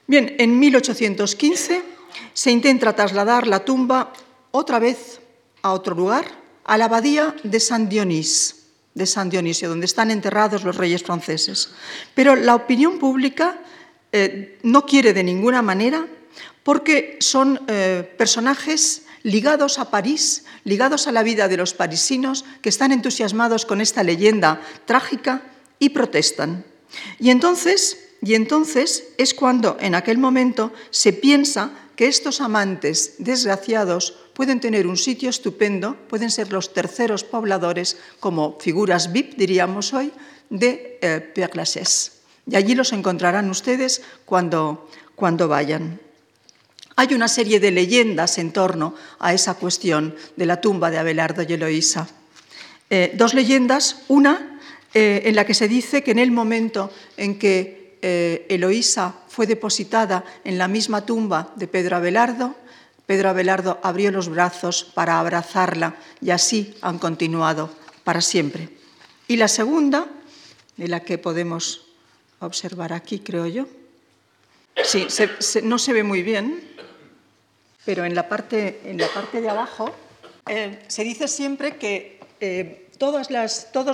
Bien, 0.07 0.37
en 0.38 0.57
1815 0.59 1.83
se 2.33 2.50
intenta 2.52 2.95
trasladar 2.95 3.49
la 3.49 3.64
tumba 3.64 4.12
otra 4.52 4.78
vez 4.78 5.21
a 5.62 5.73
otro 5.73 5.97
lugar, 5.97 6.26
a 6.64 6.78
la 6.78 6.85
abadía 6.85 7.35
de 7.43 7.59
San 7.59 7.88
Dionís, 7.88 8.67
de 8.95 9.05
San 9.05 9.31
Dionisio, 9.31 9.69
donde 9.69 9.87
están 9.87 10.12
enterrados 10.12 10.62
los 10.62 10.76
reyes 10.76 11.02
franceses. 11.02 11.71
Pero 12.14 12.37
la 12.37 12.55
opinión 12.55 13.00
pública 13.00 13.61
eh, 14.12 14.61
no 14.62 14.87
quiere 14.87 15.12
de 15.12 15.25
ninguna 15.25 15.61
manera 15.61 16.07
porque 16.62 17.17
son 17.21 17.61
eh, 17.67 18.14
personajes 18.17 19.02
ligados 19.28 19.78
a 19.78 19.90
París, 19.90 20.44
ligados 20.64 21.06
a 21.06 21.12
la 21.12 21.23
vida 21.23 21.49
de 21.49 21.58
los 21.58 21.75
parisinos, 21.75 22.47
que 22.62 22.70
están 22.70 22.92
entusiasmados 22.92 23.66
con 23.66 23.82
esta 23.82 24.02
leyenda 24.02 24.61
trágica 24.87 25.42
y 25.78 25.90
protestan. 25.90 26.64
Y 27.20 27.28
entonces, 27.28 28.16
y 28.23 28.35
entonces 28.35 29.12
es 29.18 29.35
cuando 29.35 29.76
en 29.80 29.94
aquel 29.94 30.16
momento 30.16 30.73
se 30.88 31.12
piensa 31.12 31.70
que 31.94 32.08
estos 32.08 32.40
amantes 32.40 33.16
desgraciados 33.18 34.16
pueden 34.32 34.61
tener 34.61 34.87
un 34.87 34.97
sitio 34.97 35.28
estupendo, 35.28 35.97
pueden 36.08 36.30
ser 36.30 36.50
los 36.50 36.73
terceros 36.73 37.23
pobladores 37.23 37.99
como 38.20 38.56
figuras 38.58 39.12
VIP, 39.12 39.37
diríamos 39.37 39.92
hoy, 39.92 40.11
de 40.49 40.99
eh, 41.02 41.20
Père 41.20 41.54
Lachaise. 41.54 42.12
Y 42.47 42.56
allí 42.56 42.75
los 42.75 42.94
encontrarán 42.94 43.50
ustedes 43.50 44.00
cuando, 44.25 44.88
cuando 45.14 45.49
vayan. 45.49 46.00
Hay 46.99 47.14
una 47.14 47.28
serie 47.28 47.61
de 47.61 47.71
leyendas 47.71 48.38
en 48.38 48.50
torno 48.50 48.93
a 49.21 49.33
esa 49.33 49.55
cuestión 49.55 50.17
de 50.35 50.47
la 50.47 50.61
tumba 50.61 50.90
de 50.90 50.99
Abelardo 50.99 51.45
y 51.45 51.52
Eloísa. 51.52 52.09
Eh, 52.90 53.12
dos 53.14 53.35
leyendas, 53.35 54.02
una 54.09 54.59
eh, 54.93 55.23
en 55.26 55.37
la 55.37 55.47
que 55.47 55.55
se 55.55 55.69
dice 55.69 56.02
que 56.02 56.11
en 56.11 56.19
el 56.19 56.33
momento 56.33 56.90
en 57.17 57.38
que 57.38 57.97
eh, 58.02 58.47
Eloísa 58.49 59.14
fue 59.28 59.47
depositada 59.47 60.25
en 60.43 60.59
la 60.59 60.67
misma 60.67 61.07
tumba 61.07 61.52
de 61.55 61.69
Pedro 61.69 61.95
Abelardo, 61.95 62.57
Pedro 63.07 63.28
Abelardo 63.28 63.78
abrió 63.85 64.11
los 64.11 64.28
brazos 64.28 64.83
para 64.83 65.21
abrazarla 65.21 65.95
y 66.21 66.31
así 66.31 66.75
han 66.81 66.99
continuado 66.99 67.71
para 68.02 68.21
siempre. 68.21 68.71
Y 69.28 69.37
la 69.37 69.47
segunda, 69.47 70.09
de 70.76 70.88
la 70.88 70.99
que 71.05 71.17
podemos 71.17 71.87
observar 72.40 72.93
aquí, 72.93 73.21
creo 73.21 73.47
yo. 73.47 73.69
Sí, 74.83 75.07
no 75.62 75.78
se 75.78 75.93
ve 75.93 76.02
muy 76.02 76.23
bien, 76.23 76.69
pero 77.88 78.04
en 78.04 78.14
la 78.14 78.28
parte, 78.28 78.83
en 78.85 78.99
la 78.99 79.09
parte 79.09 79.40
de 79.40 79.49
abajo 79.49 79.90
eh, 80.47 80.78
se 80.88 81.04
dice 81.04 81.26
siempre 81.26 81.78
que 81.78 82.21
eh, 82.38 82.87
todos 82.99 83.30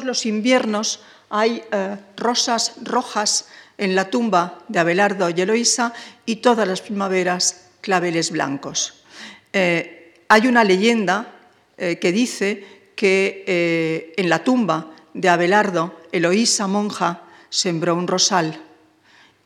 los 0.04 0.26
inviernos 0.26 0.98
hay 1.30 1.62
eh, 1.70 1.96
rosas 2.16 2.72
rojas 2.82 3.46
en 3.78 3.94
la 3.94 4.10
tumba 4.10 4.58
de 4.66 4.80
Abelardo 4.80 5.30
y 5.30 5.40
Eloísa 5.40 5.92
y 6.26 6.42
todas 6.42 6.66
las 6.66 6.80
primaveras 6.80 7.68
claveles 7.82 8.32
blancos. 8.32 9.04
hay 9.52 10.46
una 10.48 10.64
leyenda 10.64 11.30
que 11.76 12.12
dice 12.12 12.66
que 12.96 14.12
en 14.16 14.28
la 14.28 14.42
tumba 14.42 14.90
de 15.12 15.28
Abelardo, 15.28 16.00
Eloísa 16.10 16.66
monja 16.66 17.22
sembró 17.48 17.94
un 17.94 18.08
rosal 18.08 18.60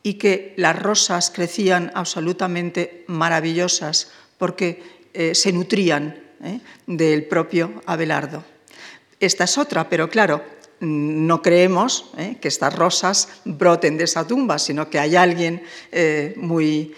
y 0.01 0.15
que 0.15 0.55
las 0.57 0.75
rosas 0.81 1.29
crecían 1.29 1.91
absolutamente 1.93 3.03
maravillosas 3.05 4.09
porque 4.39 4.81
eh, 5.13 5.35
se 5.35 5.51
nutrían 5.51 6.17
eh, 6.43 6.59
del 6.87 7.25
propio 7.25 7.83
Abelardo. 7.85 8.43
Esta 9.19 9.43
es 9.43 9.57
otra, 9.57 9.89
pero 9.89 10.09
claro, 10.09 10.41
no 10.79 11.41
creemos 11.41 12.09
eh, 12.17 12.37
que 12.41 12.47
estas 12.47 12.73
rosas 12.73 13.27
broten 13.43 13.97
de 13.97 14.05
esa 14.05 14.25
tumba, 14.25 14.57
sino 14.57 14.89
que 14.89 14.97
hay 14.97 15.15
alguien 15.15 15.61
muy 16.37 16.95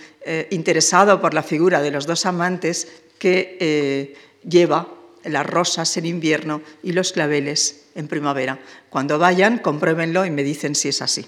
interesado 0.52 1.20
por 1.20 1.34
la 1.34 1.42
figura 1.42 1.82
de 1.82 1.90
los 1.90 2.06
dos 2.06 2.28
amantes 2.28 2.88
que 3.18 4.14
lleva 4.48 4.88
las 5.24 5.46
rosas 5.48 5.98
en 5.98 6.06
invierno 6.06 6.62
y 6.84 6.92
los 6.92 7.12
claveles 7.12 7.86
en 7.96 8.08
primavera. 8.08 8.60
Cuando 8.92 9.18
vayan, 9.18 9.58
compruébenlo 9.58 10.24
y 10.28 10.30
me 10.30 10.44
dicen 10.44 10.76
si 10.76 10.90
es 10.90 11.02
así. 11.02 11.26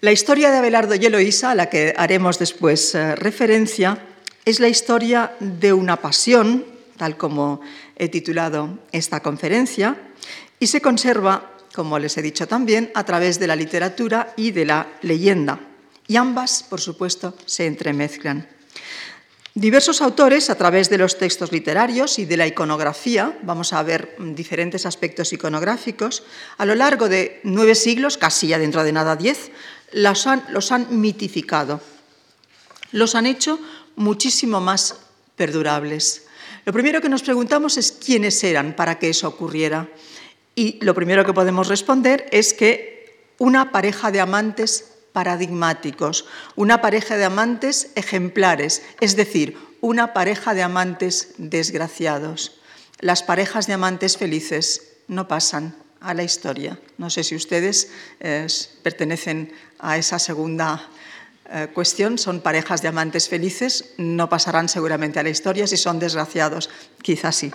La 0.00 0.10
historia 0.10 0.50
de 0.50 0.58
Abelardo 0.58 0.96
y 0.96 1.06
Eloísa, 1.06 1.52
a 1.52 1.54
la 1.54 1.70
que 1.70 1.94
haremos 1.96 2.40
después 2.40 2.96
referencia, 3.14 4.02
es 4.44 4.60
la 4.60 4.68
historia 4.68 5.36
de 5.40 5.72
una 5.72 5.96
pasión, 5.96 6.64
tal 6.96 7.16
como 7.16 7.60
he 7.96 8.08
titulado 8.08 8.78
esta 8.92 9.20
conferencia, 9.20 9.96
y 10.58 10.66
se 10.66 10.80
conserva, 10.80 11.50
como 11.74 11.98
les 11.98 12.16
he 12.16 12.22
dicho 12.22 12.46
también, 12.46 12.90
a 12.94 13.04
través 13.04 13.38
de 13.38 13.46
la 13.46 13.56
literatura 13.56 14.34
y 14.36 14.50
de 14.50 14.64
la 14.64 14.88
leyenda. 15.02 15.60
Y 16.06 16.16
ambas, 16.16 16.62
por 16.62 16.80
supuesto, 16.80 17.36
se 17.46 17.66
entremezclan. 17.66 18.48
Diversos 19.54 20.00
autores, 20.00 20.48
a 20.48 20.56
través 20.56 20.88
de 20.88 20.96
los 20.96 21.18
textos 21.18 21.52
literarios 21.52 22.18
y 22.18 22.24
de 22.24 22.38
la 22.38 22.46
iconografía, 22.46 23.38
vamos 23.42 23.74
a 23.74 23.82
ver 23.82 24.16
diferentes 24.18 24.86
aspectos 24.86 25.32
iconográficos, 25.34 26.22
a 26.56 26.64
lo 26.64 26.74
largo 26.74 27.08
de 27.08 27.40
nueve 27.44 27.74
siglos, 27.74 28.16
casi 28.16 28.48
ya 28.48 28.58
dentro 28.58 28.82
de 28.82 28.92
nada 28.92 29.14
diez, 29.14 29.50
los 29.92 30.26
han, 30.26 30.42
los 30.48 30.72
han 30.72 31.00
mitificado. 31.00 31.82
Los 32.92 33.14
han 33.14 33.26
hecho 33.26 33.58
muchísimo 33.96 34.60
más 34.60 34.96
perdurables. 35.36 36.26
Lo 36.64 36.72
primero 36.72 37.00
que 37.00 37.08
nos 37.08 37.22
preguntamos 37.22 37.76
es 37.76 37.92
quiénes 37.92 38.42
eran 38.44 38.74
para 38.76 38.98
que 38.98 39.10
eso 39.10 39.28
ocurriera. 39.28 39.88
Y 40.54 40.78
lo 40.84 40.94
primero 40.94 41.24
que 41.24 41.32
podemos 41.32 41.68
responder 41.68 42.28
es 42.30 42.54
que 42.54 43.32
una 43.38 43.72
pareja 43.72 44.10
de 44.10 44.20
amantes 44.20 44.90
paradigmáticos, 45.12 46.26
una 46.56 46.80
pareja 46.80 47.16
de 47.16 47.24
amantes 47.24 47.90
ejemplares, 47.96 48.82
es 49.00 49.16
decir, 49.16 49.56
una 49.80 50.12
pareja 50.12 50.54
de 50.54 50.62
amantes 50.62 51.34
desgraciados. 51.38 52.60
Las 53.00 53.22
parejas 53.22 53.66
de 53.66 53.72
amantes 53.72 54.16
felices 54.16 54.98
no 55.08 55.26
pasan, 55.26 55.74
a 56.02 56.14
la 56.14 56.24
historia. 56.24 56.78
No 56.98 57.10
sé 57.10 57.24
si 57.24 57.34
ustedes 57.34 57.90
eh, 58.20 58.46
pertenecen 58.82 59.52
a 59.78 59.96
esa 59.96 60.18
segunda 60.18 60.88
eh, 61.52 61.68
cuestión, 61.72 62.18
son 62.18 62.40
parejas 62.40 62.82
de 62.82 62.88
amantes 62.88 63.28
felices, 63.28 63.94
no 63.98 64.28
pasarán 64.28 64.68
seguramente 64.68 65.20
a 65.20 65.22
la 65.22 65.30
historia, 65.30 65.66
si 65.66 65.76
son 65.76 65.98
desgraciados, 65.98 66.70
quizás 67.02 67.36
sí. 67.36 67.52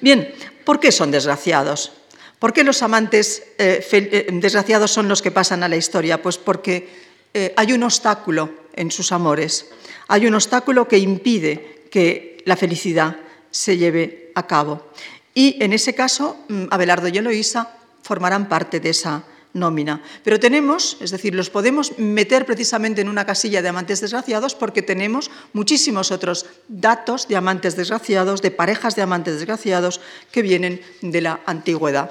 Bien, 0.00 0.34
¿por 0.64 0.80
qué 0.80 0.92
son 0.92 1.10
desgraciados? 1.10 1.92
¿Por 2.38 2.52
qué 2.52 2.64
los 2.64 2.82
amantes 2.82 3.42
eh, 3.58 4.26
desgraciados 4.32 4.90
son 4.90 5.08
los 5.08 5.22
que 5.22 5.30
pasan 5.30 5.62
a 5.62 5.68
la 5.68 5.76
historia? 5.76 6.22
Pues 6.22 6.38
porque 6.38 7.10
hay 7.54 7.72
un 7.72 7.84
obstáculo 7.84 8.50
en 8.74 8.90
sus 8.90 9.12
amores, 9.12 9.70
hay 10.08 10.26
un 10.26 10.34
obstáculo 10.34 10.88
que 10.88 10.98
impide 10.98 11.86
que 11.92 12.42
la 12.44 12.56
felicidad 12.56 13.18
se 13.50 13.76
lleve 13.76 14.32
a 14.34 14.46
cabo. 14.46 14.90
Y 15.34 15.62
en 15.62 15.72
ese 15.72 15.94
caso, 15.94 16.44
mm, 16.48 16.66
Abelardo 16.70 17.08
y 17.08 17.18
Eloísa 17.18 17.76
formarán 18.02 18.48
parte 18.48 18.80
de 18.80 18.90
esa 18.90 19.22
nómina. 19.52 20.02
Pero 20.24 20.38
tenemos, 20.40 20.96
es 21.00 21.10
decir, 21.10 21.34
los 21.34 21.50
podemos 21.50 21.98
meter 21.98 22.46
precisamente 22.46 23.00
en 23.00 23.08
una 23.08 23.26
casilla 23.26 23.62
de 23.62 23.68
amantes 23.68 24.00
desgraciados 24.00 24.54
porque 24.54 24.82
tenemos 24.82 25.30
muchísimos 25.52 26.10
otros 26.10 26.46
datos 26.68 27.28
de 27.28 27.36
amantes 27.36 27.76
desgraciados, 27.76 28.42
de 28.42 28.50
parejas 28.50 28.96
de 28.96 29.02
amantes 29.02 29.34
desgraciados 29.34 30.00
que 30.30 30.42
vienen 30.42 30.80
de 31.02 31.20
la 31.20 31.40
antigüedad. 31.46 32.10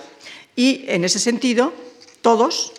Y 0.56 0.86
en 0.88 1.06
ese 1.06 1.20
sentido, 1.20 1.74
todos, 2.22 2.74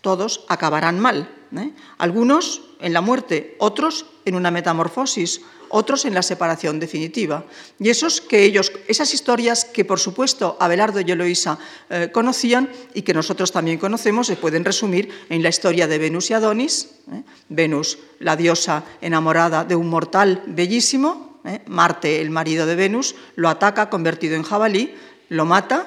todos 0.00 0.44
acabarán 0.48 1.00
mal. 1.00 1.30
¿eh? 1.56 1.72
Algunos 1.98 2.62
en 2.80 2.92
la 2.92 3.00
muerte, 3.00 3.56
otros 3.58 4.06
en 4.24 4.34
una 4.34 4.50
metamorfosis, 4.50 5.40
otros 5.70 6.04
en 6.04 6.14
la 6.14 6.22
separación 6.22 6.78
definitiva. 6.78 7.44
Y 7.78 7.88
esos 7.88 8.20
que 8.20 8.44
ellos, 8.44 8.72
esas 8.86 9.14
historias 9.14 9.64
que 9.64 9.84
por 9.84 9.98
supuesto 9.98 10.56
Abelardo 10.60 11.00
y 11.00 11.10
Eloísa 11.10 11.58
eh, 11.88 12.10
conocían 12.12 12.68
y 12.94 13.02
que 13.02 13.14
nosotros 13.14 13.52
también 13.52 13.78
conocemos 13.78 14.26
se 14.26 14.36
pueden 14.36 14.64
resumir 14.64 15.08
en 15.28 15.42
la 15.42 15.48
historia 15.48 15.86
de 15.86 15.98
Venus 15.98 16.30
y 16.30 16.34
Adonis. 16.34 16.90
¿eh? 17.12 17.22
Venus, 17.48 17.98
la 18.18 18.36
diosa 18.36 18.84
enamorada 19.00 19.64
de 19.64 19.76
un 19.76 19.88
mortal 19.88 20.42
bellísimo, 20.46 21.40
¿eh? 21.44 21.62
Marte, 21.66 22.20
el 22.20 22.30
marido 22.30 22.66
de 22.66 22.76
Venus, 22.76 23.14
lo 23.36 23.48
ataca 23.48 23.88
convertido 23.88 24.36
en 24.36 24.42
jabalí, 24.42 24.94
lo 25.28 25.44
mata, 25.44 25.86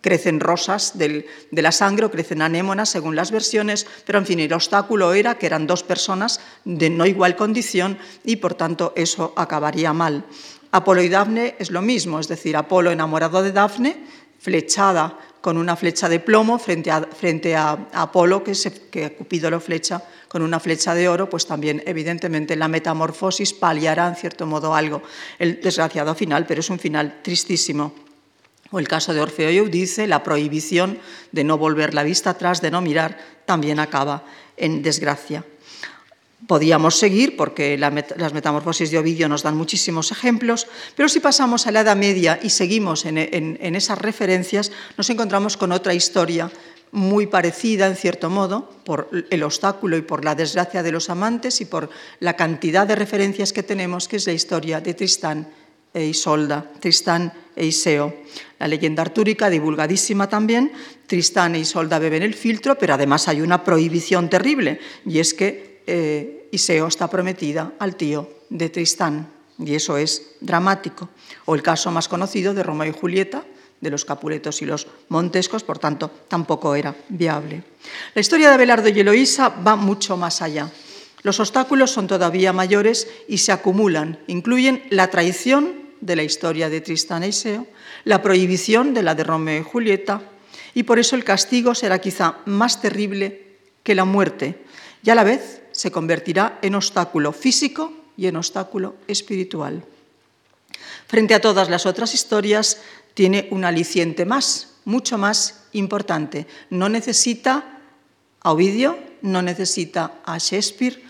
crecen 0.00 0.40
rosas 0.40 0.96
de 0.98 1.24
la 1.50 1.72
sangre 1.72 2.06
o 2.06 2.10
crecen 2.10 2.42
anémonas 2.42 2.88
según 2.88 3.16
las 3.16 3.30
versiones, 3.30 3.86
pero 4.06 4.18
en 4.18 4.26
fin, 4.26 4.40
el 4.40 4.52
obstáculo 4.52 5.12
era 5.12 5.38
que 5.38 5.46
eran 5.46 5.66
dos 5.66 5.82
personas 5.82 6.40
de 6.64 6.90
no 6.90 7.06
igual 7.06 7.36
condición 7.36 7.98
y 8.24 8.36
por 8.36 8.54
tanto 8.54 8.92
eso 8.96 9.32
acabaría 9.36 9.92
mal. 9.92 10.24
Apolo 10.70 11.02
y 11.02 11.08
Dafne 11.08 11.56
es 11.58 11.70
lo 11.70 11.82
mismo, 11.82 12.20
es 12.20 12.28
decir, 12.28 12.56
Apolo 12.56 12.90
enamorado 12.90 13.42
de 13.42 13.52
Dafne, 13.52 14.04
flechada 14.38 15.18
con 15.40 15.56
una 15.56 15.76
flecha 15.76 16.08
de 16.08 16.20
plomo 16.20 16.58
frente 16.58 17.56
a, 17.56 17.88
Apolo, 17.92 18.44
que, 18.44 18.52
que 18.90 19.12
Cupido 19.14 19.50
lo 19.50 19.60
flecha 19.60 20.02
con 20.28 20.42
una 20.42 20.60
flecha 20.60 20.94
de 20.94 21.08
oro, 21.08 21.30
pues 21.30 21.46
también 21.46 21.82
evidentemente 21.86 22.54
la 22.54 22.68
metamorfosis 22.68 23.54
paliará 23.54 24.08
en 24.08 24.16
cierto 24.16 24.46
modo 24.46 24.74
algo 24.74 25.02
el 25.38 25.60
desgraciado 25.60 26.14
final, 26.14 26.44
pero 26.46 26.60
es 26.60 26.68
un 26.68 26.78
final 26.78 27.20
tristísimo. 27.22 28.07
O 28.70 28.78
el 28.78 28.88
caso 28.88 29.14
de 29.14 29.20
Orfeo 29.20 29.50
y 29.50 29.56
Eudice, 29.56 30.06
la 30.06 30.22
prohibición 30.22 30.98
de 31.32 31.44
no 31.44 31.56
volver 31.56 31.94
la 31.94 32.02
vista 32.02 32.30
atrás, 32.30 32.60
de 32.60 32.70
no 32.70 32.80
mirar, 32.80 33.18
también 33.46 33.80
acaba 33.80 34.24
en 34.56 34.82
desgracia. 34.82 35.44
Podíamos 36.46 36.96
seguir 36.96 37.36
porque 37.36 37.76
las 37.76 38.32
metamorfosis 38.32 38.90
de 38.90 38.98
Ovidio 38.98 39.28
nos 39.28 39.42
dan 39.42 39.56
muchísimos 39.56 40.12
ejemplos, 40.12 40.68
pero 40.94 41.08
si 41.08 41.18
pasamos 41.18 41.66
a 41.66 41.72
la 41.72 41.80
Edad 41.80 41.96
Media 41.96 42.38
y 42.42 42.50
seguimos 42.50 43.06
en, 43.06 43.18
en 43.18 43.74
esas 43.74 43.98
referencias, 43.98 44.70
nos 44.96 45.10
encontramos 45.10 45.56
con 45.56 45.72
otra 45.72 45.94
historia 45.94 46.50
muy 46.92 47.26
parecida, 47.26 47.86
en 47.86 47.96
cierto 47.96 48.30
modo, 48.30 48.70
por 48.84 49.10
el 49.30 49.42
obstáculo 49.42 49.96
y 49.96 50.02
por 50.02 50.24
la 50.24 50.34
desgracia 50.34 50.82
de 50.82 50.92
los 50.92 51.10
amantes 51.10 51.60
y 51.60 51.64
por 51.64 51.90
la 52.20 52.36
cantidad 52.36 52.86
de 52.86 52.96
referencias 52.96 53.52
que 53.52 53.62
tenemos, 53.62 54.08
que 54.08 54.16
es 54.16 54.26
la 54.26 54.32
historia 54.32 54.80
de 54.80 54.94
Tristán 54.94 55.48
e 55.92 56.04
Isolda, 56.04 56.72
Tristán 56.80 57.32
e 57.56 57.66
Iseo. 57.66 58.14
La 58.58 58.68
leyenda 58.68 59.02
artúrica, 59.02 59.50
divulgadísima 59.50 60.28
también, 60.28 60.72
Tristán 61.06 61.54
e 61.54 61.60
Isolda 61.60 61.98
beben 61.98 62.22
el 62.22 62.34
filtro, 62.34 62.76
pero 62.76 62.94
además 62.94 63.28
hay 63.28 63.40
una 63.40 63.64
prohibición 63.64 64.28
terrible, 64.28 64.80
y 65.06 65.18
es 65.18 65.34
que 65.34 65.82
eh, 65.86 66.48
Iseo 66.52 66.86
está 66.86 67.08
prometida 67.08 67.72
al 67.78 67.96
tío 67.96 68.44
de 68.50 68.68
Tristán, 68.68 69.28
y 69.58 69.74
eso 69.74 69.96
es 69.96 70.36
dramático. 70.40 71.08
O 71.46 71.54
el 71.54 71.62
caso 71.62 71.90
más 71.90 72.08
conocido 72.08 72.54
de 72.54 72.62
Romeo 72.62 72.90
y 72.90 72.98
Julieta, 72.98 73.44
de 73.80 73.90
los 73.90 74.04
Capuletos 74.04 74.60
y 74.62 74.66
los 74.66 74.86
Montescos, 75.08 75.62
por 75.62 75.78
tanto, 75.78 76.10
tampoco 76.28 76.74
era 76.74 76.94
viable. 77.08 77.62
La 78.14 78.20
historia 78.20 78.48
de 78.48 78.54
Abelardo 78.54 78.88
y 78.88 79.00
Eloísa 79.00 79.48
va 79.48 79.76
mucho 79.76 80.16
más 80.16 80.42
allá. 80.42 80.70
Los 81.22 81.40
obstáculos 81.40 81.90
son 81.90 82.06
todavía 82.06 82.52
mayores 82.52 83.08
y 83.26 83.38
se 83.38 83.52
acumulan. 83.52 84.18
Incluyen 84.26 84.84
la 84.90 85.08
traición 85.10 85.88
de 86.00 86.16
la 86.16 86.22
historia 86.22 86.70
de 86.70 86.80
Tristán 86.80 87.22
e 87.22 87.28
Iseo, 87.28 87.66
la 88.04 88.22
prohibición 88.22 88.94
de 88.94 89.02
la 89.02 89.14
de 89.14 89.24
Romeo 89.24 89.60
y 89.60 89.64
Julieta, 89.64 90.22
y 90.74 90.84
por 90.84 90.98
eso 90.98 91.16
el 91.16 91.24
castigo 91.24 91.74
será 91.74 91.98
quizá 91.98 92.38
más 92.46 92.80
terrible 92.80 93.58
que 93.82 93.94
la 93.94 94.04
muerte, 94.04 94.62
y 95.02 95.10
a 95.10 95.14
la 95.14 95.24
vez 95.24 95.62
se 95.72 95.90
convertirá 95.90 96.58
en 96.62 96.74
obstáculo 96.74 97.32
físico 97.32 97.92
y 98.16 98.26
en 98.26 98.36
obstáculo 98.36 98.96
espiritual. 99.06 99.84
Frente 101.06 101.34
a 101.34 101.40
todas 101.40 101.70
las 101.70 101.86
otras 101.86 102.14
historias, 102.14 102.78
tiene 103.14 103.48
un 103.50 103.64
aliciente 103.64 104.24
más, 104.24 104.74
mucho 104.84 105.18
más 105.18 105.64
importante. 105.72 106.46
No 106.70 106.88
necesita 106.88 107.80
a 108.40 108.52
Ovidio, 108.52 108.98
no 109.22 109.42
necesita 109.42 110.20
a 110.24 110.38
Shakespeare, 110.38 111.02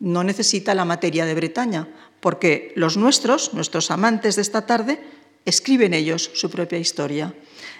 no 0.00 0.24
necesita 0.24 0.74
la 0.74 0.84
materia 0.84 1.26
de 1.26 1.34
Bretaña, 1.34 1.88
porque 2.20 2.72
los 2.76 2.96
nuestros, 2.96 3.54
nuestros 3.54 3.90
amantes 3.90 4.36
de 4.36 4.42
esta 4.42 4.66
tarde, 4.66 5.00
escriben 5.44 5.94
ellos 5.94 6.30
su 6.34 6.50
propia 6.50 6.78
historia. 6.78 7.34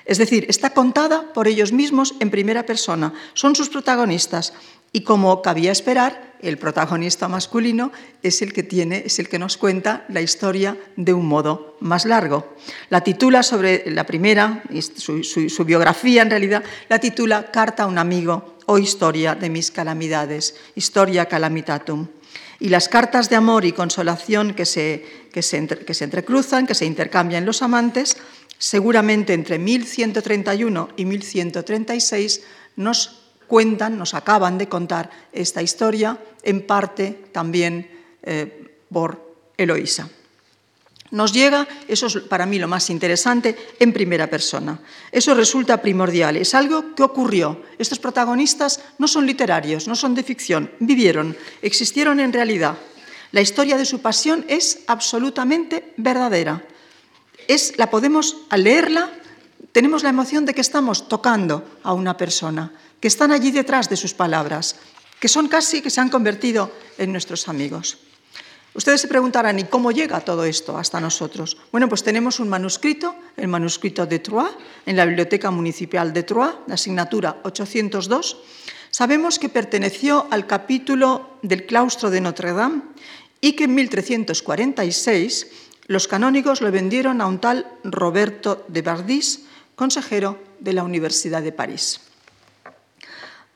Es 0.04 0.18
decir, 0.18 0.46
está 0.48 0.70
contada 0.70 1.33
por 1.33 1.48
ellos 1.48 1.72
mismos 1.72 2.14
en 2.18 2.31
primera 2.31 2.64
persona, 2.64 3.12
son 3.35 3.54
sus 3.54 3.68
protagonistas 3.68 4.54
y 4.90 5.02
como 5.02 5.42
cabía 5.42 5.70
esperar, 5.70 6.28
el 6.40 6.57
protagonista 6.57 7.28
masculino 7.28 7.92
es 8.22 8.42
el 8.42 8.52
que 8.52 8.62
tiene, 8.62 9.02
es 9.04 9.18
el 9.18 9.28
que 9.28 9.38
nos 9.38 9.57
cuenta 9.57 10.07
la 10.09 10.22
historia 10.22 10.78
de 10.96 11.12
un 11.12 11.26
modo 11.26 11.76
más 11.81 12.07
largo. 12.07 12.54
La 12.90 13.02
titula 13.02 13.42
sobre 13.42 13.90
la 13.90 14.07
primera, 14.07 14.62
su, 14.96 15.24
su 15.24 15.64
biografía 15.64 16.22
en 16.22 16.31
realidad, 16.31 16.64
la 16.88 17.00
titula 17.00 17.50
Carta 17.50 17.83
a 17.83 17.87
un 17.87 17.98
amigo 17.98 18.58
o 18.68 18.76
Historia 18.76 19.35
de 19.35 19.48
mis 19.48 19.72
calamidades, 19.72 20.54
Historia 20.76 21.24
calamitatum 21.24 22.07
y 22.61 22.68
las 22.68 22.88
cartas 22.88 23.31
de 23.31 23.37
amor 23.37 23.64
y 23.64 23.72
consolación 23.72 24.52
que 24.52 24.66
se, 24.66 25.28
que 25.33 25.42
se, 25.42 25.57
entrecruzan, 25.57 26.66
que 26.66 26.74
se 26.74 26.85
intercambian 26.85 27.46
los 27.46 27.62
amantes, 27.62 28.18
seguramente 28.59 29.33
entre 29.33 29.59
1131 29.59 30.88
y 30.96 31.04
1136 31.04 32.42
nos 32.76 33.22
cuentan, 33.46 33.96
nos 33.96 34.12
acaban 34.12 34.59
de 34.59 34.68
contar 34.68 35.11
esta 35.33 35.62
historia, 35.62 36.18
en 36.42 36.66
parte 36.66 37.24
también 37.33 37.90
eh, 38.22 38.76
por 38.92 39.35
Eloísa. 39.57 40.11
Nos 41.11 41.33
llega, 41.33 41.66
eso 41.88 42.07
es 42.07 42.16
para 42.18 42.44
mí 42.44 42.59
lo 42.59 42.68
más 42.68 42.90
interesante, 42.90 43.57
en 43.79 43.92
primera 43.92 44.29
persona. 44.29 44.79
Eso 45.11 45.35
resulta 45.35 45.81
primordial, 45.81 46.37
es 46.37 46.55
algo 46.55 46.94
que 46.94 47.03
ocurrió. 47.03 47.62
Estos 47.79 47.99
protagonistas 47.99 48.81
no 48.99 49.09
son 49.09 49.25
literarios, 49.27 49.88
no 49.88 49.97
son 49.97 50.14
de 50.14 50.23
ficción, 50.23 50.71
vivieron, 50.81 51.37
existieron 51.62 52.21
en 52.21 52.33
realidad. 52.33 52.77
La 53.33 53.40
historia 53.40 53.77
de 53.77 53.85
su 53.85 54.01
pasión 54.01 54.44
es 54.49 54.81
absolutamente 54.87 55.94
verdadera. 55.97 56.64
Es, 57.47 57.79
la 57.79 57.90
podemos, 57.90 58.37
al 58.51 58.64
leerla, 58.64 59.11
tenemos 59.73 60.03
la 60.03 60.11
emoción 60.11 60.44
de 60.44 60.55
que 60.55 60.61
estamos 60.61 61.09
tocando 61.09 61.64
a 61.83 61.94
una 61.94 62.16
persona, 62.16 62.73
que 63.01 63.09
están 63.09 63.33
allí 63.33 63.51
detrás 63.51 63.88
de 63.88 63.97
sus 63.97 64.12
palabras, 64.12 64.77
que 65.21 65.29
son 65.29 65.49
casi 65.49 65.81
que 65.81 65.90
se 65.90 66.01
han 66.01 66.11
convertido 66.11 66.71
en 66.99 67.12
nuestros 67.12 67.49
amigos. 67.49 67.99
Ustedes 68.79 69.01
se 69.01 69.09
preguntarán, 69.09 69.59
¿y 69.59 69.64
cómo 69.64 69.91
llega 69.91 70.21
todo 70.21 70.45
esto 70.45 70.79
hasta 70.79 71.01
nosotros? 71.01 71.57
Bueno, 71.73 71.88
pues 71.88 72.05
tenemos 72.05 72.38
un 72.38 72.49
manuscrito, 72.49 73.17
el 73.37 73.49
manuscrito 73.49 74.07
de 74.07 74.21
Troyes, 74.21 74.53
en 74.87 74.97
la 74.97 75.05
Biblioteca 75.05 75.51
Municipal 75.51 76.12
de 76.12 76.23
Troyes, 76.23 76.55
la 76.69 76.75
asignatura 76.75 77.38
802. 77.43 78.37
Sabemos 78.93 79.41
que 79.41 79.49
perteneció 79.49 80.29
al 80.31 80.47
capítulo 80.47 81.41
del 81.43 81.67
claustro 81.67 82.09
de 82.09 82.21
Notre 82.21 82.53
Dame 82.53 82.83
y 83.41 83.55
que 83.55 83.64
en 83.64 83.75
1346 83.75 85.49
los 85.88 86.07
canónigos 86.07 86.61
lo 86.61 86.71
vendieron 86.71 87.21
a 87.21 87.27
un 87.27 87.41
tal 87.41 87.67
Roberto 87.83 88.64
de 88.69 88.83
Bardis, 88.83 89.41
consejero 89.75 90.38
de 90.61 90.75
la 90.75 90.85
Universidad 90.85 91.43
de 91.43 91.51
París. 91.51 92.01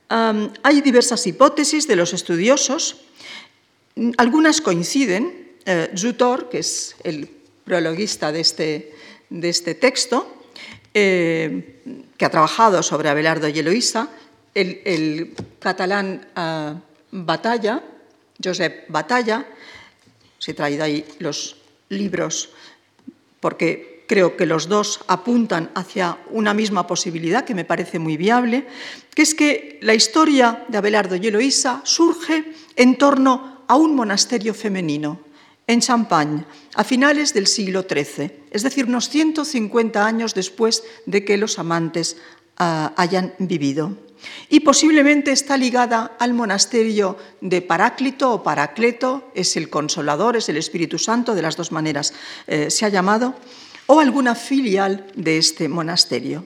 hay 0.08 0.80
diversas 0.80 1.24
hipótesis 1.28 1.86
de 1.86 1.94
los 1.94 2.12
estudiosos 2.12 2.96
algunas 4.16 4.60
coinciden. 4.60 5.56
Eh, 5.64 5.90
Zutor, 5.96 6.48
que 6.48 6.58
es 6.58 6.96
el 7.04 7.28
prologuista 7.64 8.32
de 8.32 8.40
este, 8.40 8.94
este 9.30 9.74
texto, 9.74 10.38
que 10.92 12.24
ha 12.24 12.30
trabajado 12.30 12.82
sobre 12.82 13.08
Abelardo 13.08 13.48
y 13.48 13.58
Eloísa, 13.58 14.10
el, 14.54 15.34
catalán 15.58 16.26
Batalla, 17.10 17.82
Josep 18.42 18.90
Batalla, 18.90 19.46
se 20.38 20.50
he 20.50 20.54
traído 20.54 20.84
ahí 20.84 21.04
los 21.20 21.56
libros 21.88 22.50
porque 23.40 24.04
creo 24.06 24.36
que 24.36 24.46
los 24.46 24.68
dos 24.68 25.00
apuntan 25.06 25.70
hacia 25.74 26.18
una 26.30 26.54
misma 26.54 26.86
posibilidad 26.86 27.44
que 27.44 27.54
me 27.54 27.64
parece 27.64 27.98
muy 27.98 28.16
viable, 28.16 28.66
que 29.14 29.22
es 29.22 29.34
que 29.34 29.78
la 29.82 29.94
historia 29.94 30.64
de 30.68 30.78
Abelardo 30.78 31.16
y 31.16 31.26
Eloísa 31.26 31.80
surge 31.84 32.52
en 32.76 32.98
torno 32.98 33.51
a 33.72 33.76
un 33.76 33.96
monasterio 33.96 34.52
femenino 34.52 35.18
en 35.66 35.80
Champagne 35.80 36.44
a 36.74 36.84
finales 36.84 37.32
del 37.32 37.46
siglo 37.46 37.86
XIII, 37.88 38.50
es 38.50 38.62
decir, 38.62 38.84
unos 38.84 39.08
150 39.08 40.04
años 40.04 40.34
después 40.34 40.84
de 41.06 41.24
que 41.24 41.38
los 41.38 41.58
amantes 41.58 42.18
ah, 42.58 42.92
hayan 42.98 43.32
vivido 43.38 43.96
y 44.50 44.60
posiblemente 44.60 45.32
está 45.32 45.56
ligada 45.56 46.16
al 46.18 46.34
monasterio 46.34 47.16
de 47.40 47.62
Paráclito 47.62 48.30
o 48.30 48.42
Paracleto, 48.42 49.32
es 49.34 49.56
el 49.56 49.70
consolador, 49.70 50.36
es 50.36 50.50
el 50.50 50.58
Espíritu 50.58 50.98
Santo, 50.98 51.34
de 51.34 51.40
las 51.40 51.56
dos 51.56 51.72
maneras 51.72 52.12
eh, 52.46 52.70
se 52.70 52.84
ha 52.84 52.90
llamado, 52.90 53.34
o 53.86 54.00
alguna 54.00 54.34
filial 54.34 55.06
de 55.16 55.38
este 55.38 55.66
monasterio. 55.70 56.44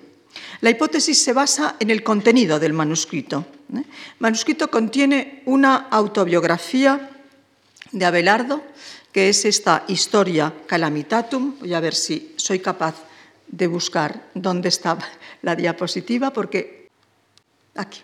La 0.60 0.70
hipótesis 0.70 1.18
se 1.18 1.32
basa 1.32 1.74
en 1.80 1.90
el 1.90 2.04
contenido 2.04 2.60
del 2.60 2.72
manuscrito. 2.72 3.46
¿eh? 3.74 3.78
El 3.78 3.84
manuscrito 4.20 4.70
contiene 4.70 5.42
una 5.46 5.88
autobiografía 5.90 7.10
de 7.92 8.04
Abelardo, 8.04 8.62
que 9.12 9.28
es 9.28 9.44
esta 9.44 9.84
historia 9.88 10.52
calamitatum. 10.66 11.58
Voy 11.60 11.74
a 11.74 11.80
ver 11.80 11.94
si 11.94 12.34
soy 12.36 12.60
capaz 12.60 12.94
de 13.46 13.66
buscar 13.66 14.28
dónde 14.34 14.68
está 14.68 14.98
la 15.42 15.54
diapositiva, 15.56 16.32
porque 16.32 16.76
Aquí. 17.76 18.00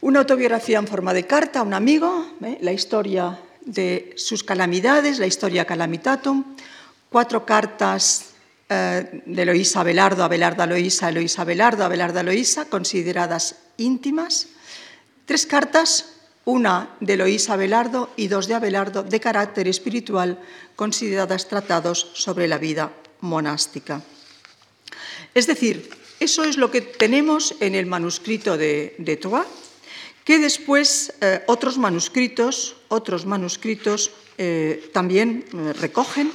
Una 0.00 0.20
autobiografía 0.20 0.78
en 0.78 0.86
forma 0.86 1.12
de 1.12 1.26
carta 1.26 1.60
a 1.60 1.62
un 1.62 1.74
amigo, 1.74 2.34
¿eh? 2.42 2.58
la 2.60 2.72
historia 2.72 3.38
de 3.64 4.14
sus 4.16 4.42
calamidades, 4.42 5.18
la 5.18 5.26
historia 5.26 5.64
calamitatum, 5.64 6.56
cuatro 7.10 7.44
cartas 7.44 8.30
eh, 8.68 9.22
de 9.26 9.42
Eloísa 9.42 9.80
Abelardo, 9.80 10.24
Abelarda 10.24 10.64
Eloísa, 10.64 11.08
Eloísa 11.08 11.42
Abelardo, 11.42 11.84
Abelarda 11.84 12.20
Eloísa, 12.20 12.66
consideradas 12.66 13.56
íntimas, 13.76 14.48
tres 15.26 15.46
cartas, 15.46 16.11
una 16.44 16.96
de 17.00 17.14
Eloísa 17.14 17.54
Abelardo 17.54 18.10
y 18.16 18.28
dos 18.28 18.48
de 18.48 18.54
Abelardo 18.54 19.02
de 19.02 19.20
carácter 19.20 19.68
espiritual, 19.68 20.38
consideradas 20.76 21.48
tratados 21.48 22.10
sobre 22.14 22.48
la 22.48 22.58
vida 22.58 22.92
monástica. 23.20 24.02
Es 25.34 25.46
decir, 25.46 25.90
eso 26.20 26.44
es 26.44 26.56
lo 26.56 26.70
que 26.70 26.80
tenemos 26.80 27.54
en 27.60 27.74
el 27.74 27.86
manuscrito 27.86 28.56
de, 28.56 28.94
de 28.98 29.16
que 30.24 30.38
después 30.38 31.14
eh, 31.20 31.42
otros 31.46 31.78
manuscritos, 31.78 32.76
otros 32.88 33.26
manuscritos 33.26 34.12
eh, 34.38 34.90
también 34.92 35.44
eh, 35.52 35.72
recogen 35.74 36.30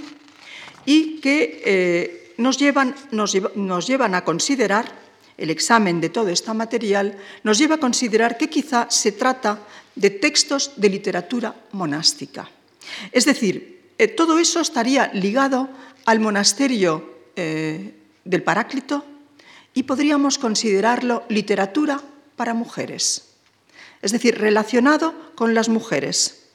y 0.85 1.19
que 1.19 2.33
nos 2.37 2.57
llevan, 2.57 2.95
nos 3.11 3.87
llevan 3.87 4.15
a 4.15 4.23
considerar, 4.23 5.07
el 5.37 5.49
examen 5.51 6.01
de 6.01 6.09
todo 6.09 6.29
este 6.29 6.53
material, 6.53 7.17
nos 7.43 7.57
lleva 7.57 7.75
a 7.75 7.79
considerar 7.79 8.37
que 8.37 8.49
quizá 8.49 8.89
se 8.89 9.11
trata 9.11 9.59
de 9.97 10.09
textos 10.09 10.71
de 10.77 10.89
literatura 10.89 11.53
monástica. 11.73 12.49
Es 13.11 13.25
decir, 13.25 13.93
todo 14.15 14.39
eso 14.39 14.61
estaría 14.61 15.11
ligado 15.13 15.69
al 16.05 16.19
monasterio 16.19 17.17
del 17.35 18.43
Paráclito, 18.43 19.03
y 19.77 19.83
podríamos 19.83 20.39
considerarlo 20.39 21.21
literatura 21.29 22.01
para 22.35 22.55
mujeres, 22.55 23.29
es 24.01 24.11
decir, 24.11 24.35
relacionado 24.35 25.13
con 25.35 25.53
las 25.53 25.69
mujeres. 25.69 26.45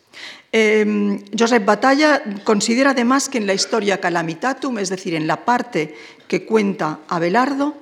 Eh, 0.50 1.22
Josep 1.38 1.64
Batalla 1.64 2.20
considera 2.42 2.90
además 2.90 3.28
que 3.28 3.38
en 3.38 3.46
la 3.46 3.54
historia 3.54 4.00
calamitatum, 4.00 4.80
es 4.80 4.88
decir, 4.88 5.14
en 5.14 5.28
la 5.28 5.44
parte 5.44 5.94
que 6.26 6.44
cuenta 6.44 6.98
Abelardo, 7.06 7.76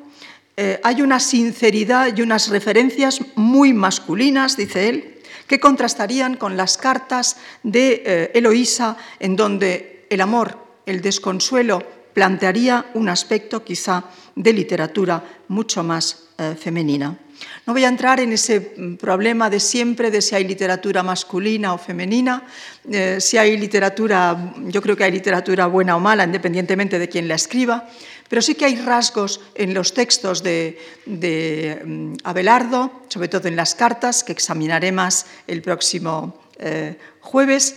eh, 0.59 0.79
hay 0.85 1.01
una 1.01 1.19
sinceridad 1.19 2.15
y 2.15 2.21
unas 2.21 2.49
referencias 2.49 3.21
muy 3.35 3.73
masculinas, 3.73 4.59
dice 4.59 4.91
él, 4.91 5.20
que 5.51 5.59
contrastarían 5.59 6.37
con 6.37 6.57
las 6.57 6.79
cartas 6.79 7.37
de 7.65 8.05
eh, 8.07 8.31
Eloísa, 8.35 8.97
en 9.19 9.35
donde 9.35 10.07
el 10.09 10.21
amor, 10.21 10.57
el 10.87 11.01
desconsuelo 11.03 11.83
plantearía 12.15 12.87
un 12.95 13.09
aspecto 13.09 13.65
quizá 13.65 14.05
de 14.37 14.53
literatura 14.53 15.43
mucho 15.49 15.83
más 15.83 16.29
eh, 16.39 16.55
femenina. 16.57 17.19
No 17.67 17.73
voy 17.73 17.85
a 17.85 17.89
entrar 17.89 18.21
en 18.21 18.33
ese 18.33 18.75
mm, 18.77 18.95
problema 18.95 19.51
de 19.51 19.59
siempre 19.59 20.13
de 20.13 20.23
si 20.23 20.37
hay 20.37 20.45
literatura 20.45 21.03
masculina 21.03 21.75
o 21.75 21.79
femenina, 21.79 22.45
eh, 22.89 23.17
si 23.19 23.37
hay 23.37 23.57
literatura, 23.57 24.55
yo 24.67 24.81
creo 24.81 24.97
que 24.97 25.03
hay 25.03 25.11
literatura 25.11 25.67
buena 25.67 25.97
o 25.97 26.01
mala, 26.01 26.23
independientemente 26.23 26.97
de 27.01 27.09
quién 27.09 27.27
la 27.27 27.35
escriba, 27.35 27.89
pero 28.31 28.41
sí 28.43 28.55
que 28.55 28.65
hay 28.65 28.77
rasgos 28.77 29.41
en 29.57 29.75
los 29.75 29.93
textos 29.93 30.45
de, 30.45 30.79
mm, 31.05 32.15
Abelardo, 32.23 33.03
sobre 33.09 33.27
todo 33.27 33.49
en 33.49 33.57
las 33.57 33.75
cartas, 33.75 34.23
que 34.23 34.31
examinaré 34.31 34.93
más 34.93 35.27
el 35.49 35.61
próximo 35.63 36.41
eh, 36.63 36.97
jueves, 37.21 37.75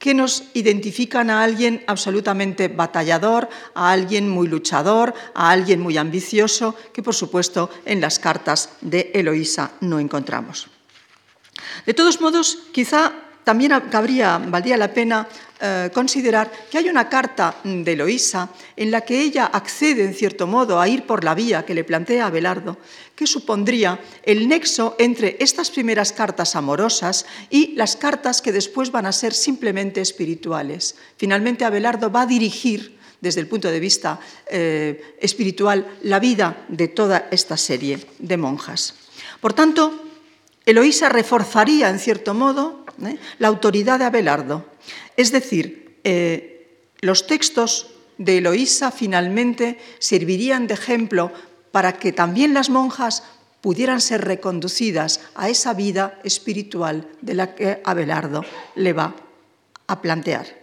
que 0.00 0.12
nos 0.12 0.42
identifican 0.54 1.30
a 1.30 1.44
alguien 1.44 1.84
absolutamente 1.86 2.66
batallador, 2.66 3.48
a 3.74 3.92
alguien 3.92 4.28
muy 4.28 4.48
luchador, 4.48 5.14
a 5.34 5.50
alguien 5.50 5.78
muy 5.78 5.96
ambicioso, 5.96 6.74
que 6.92 7.04
por 7.04 7.14
supuesto 7.14 7.70
en 7.84 8.00
las 8.00 8.18
cartas 8.18 8.70
de 8.80 9.12
Eloísa 9.14 9.70
no 9.80 10.00
encontramos. 10.00 10.66
De 11.86 11.94
todos 11.94 12.20
modos, 12.20 12.58
quizá 12.72 13.12
también 13.44 13.72
cabría, 13.90 14.38
valdría 14.38 14.76
la 14.76 14.92
pena 14.92 15.28
eh, 15.60 15.90
considerar 15.94 16.50
que 16.70 16.78
hay 16.78 16.88
una 16.88 17.08
carta 17.08 17.56
de 17.62 17.92
Eloísa 17.92 18.48
en 18.76 18.90
la 18.90 19.02
que 19.02 19.20
ella 19.20 19.46
accede, 19.46 20.04
en 20.04 20.14
cierto 20.14 20.46
modo, 20.46 20.80
a 20.80 20.88
ir 20.88 21.06
por 21.06 21.22
la 21.22 21.34
vía 21.34 21.64
que 21.64 21.74
le 21.74 21.84
plantea 21.84 22.26
Abelardo, 22.26 22.78
que 23.14 23.26
supondría 23.26 24.00
el 24.24 24.48
nexo 24.48 24.96
entre 24.98 25.36
estas 25.38 25.70
primeras 25.70 26.12
cartas 26.12 26.56
amorosas 26.56 27.26
y 27.48 27.74
las 27.74 27.96
cartas 27.96 28.42
que 28.42 28.52
después 28.52 28.90
van 28.90 29.06
a 29.06 29.12
ser 29.12 29.34
simplemente 29.34 30.00
espirituales. 30.00 30.96
Finalmente, 31.16 31.64
Abelardo 31.64 32.10
va 32.10 32.22
a 32.22 32.26
dirigir 32.26 32.98
desde 33.20 33.40
el 33.40 33.46
punto 33.46 33.70
de 33.70 33.78
vista 33.78 34.18
eh, 34.50 35.16
espiritual 35.20 35.86
la 36.02 36.18
vida 36.18 36.64
de 36.68 36.88
toda 36.88 37.28
esta 37.30 37.56
serie 37.56 38.04
de 38.18 38.36
monjas. 38.36 38.94
Por 39.40 39.52
tanto, 39.52 39.94
Eloísa 40.66 41.08
reforzaría, 41.08 41.88
en 41.88 41.98
cierto 41.98 42.34
modo, 42.34 42.81
¿eh? 43.04 43.16
la 43.38 43.48
autoridad 43.48 43.98
de 43.98 44.04
Abelardo. 44.06 44.66
Es 45.16 45.32
decir, 45.32 45.98
eh, 46.04 46.66
los 47.00 47.26
textos 47.26 47.88
de 48.18 48.38
Eloísa 48.38 48.90
finalmente 48.90 49.78
servirían 49.98 50.66
de 50.66 50.74
ejemplo 50.74 51.32
para 51.70 51.94
que 51.94 52.12
también 52.12 52.54
las 52.54 52.70
monjas 52.70 53.24
pudieran 53.60 54.00
ser 54.00 54.24
reconducidas 54.24 55.20
a 55.34 55.48
esa 55.48 55.72
vida 55.72 56.18
espiritual 56.24 57.08
de 57.20 57.34
la 57.34 57.54
que 57.54 57.80
Abelardo 57.84 58.44
le 58.74 58.92
va 58.92 59.14
a 59.86 60.02
plantear. 60.02 60.62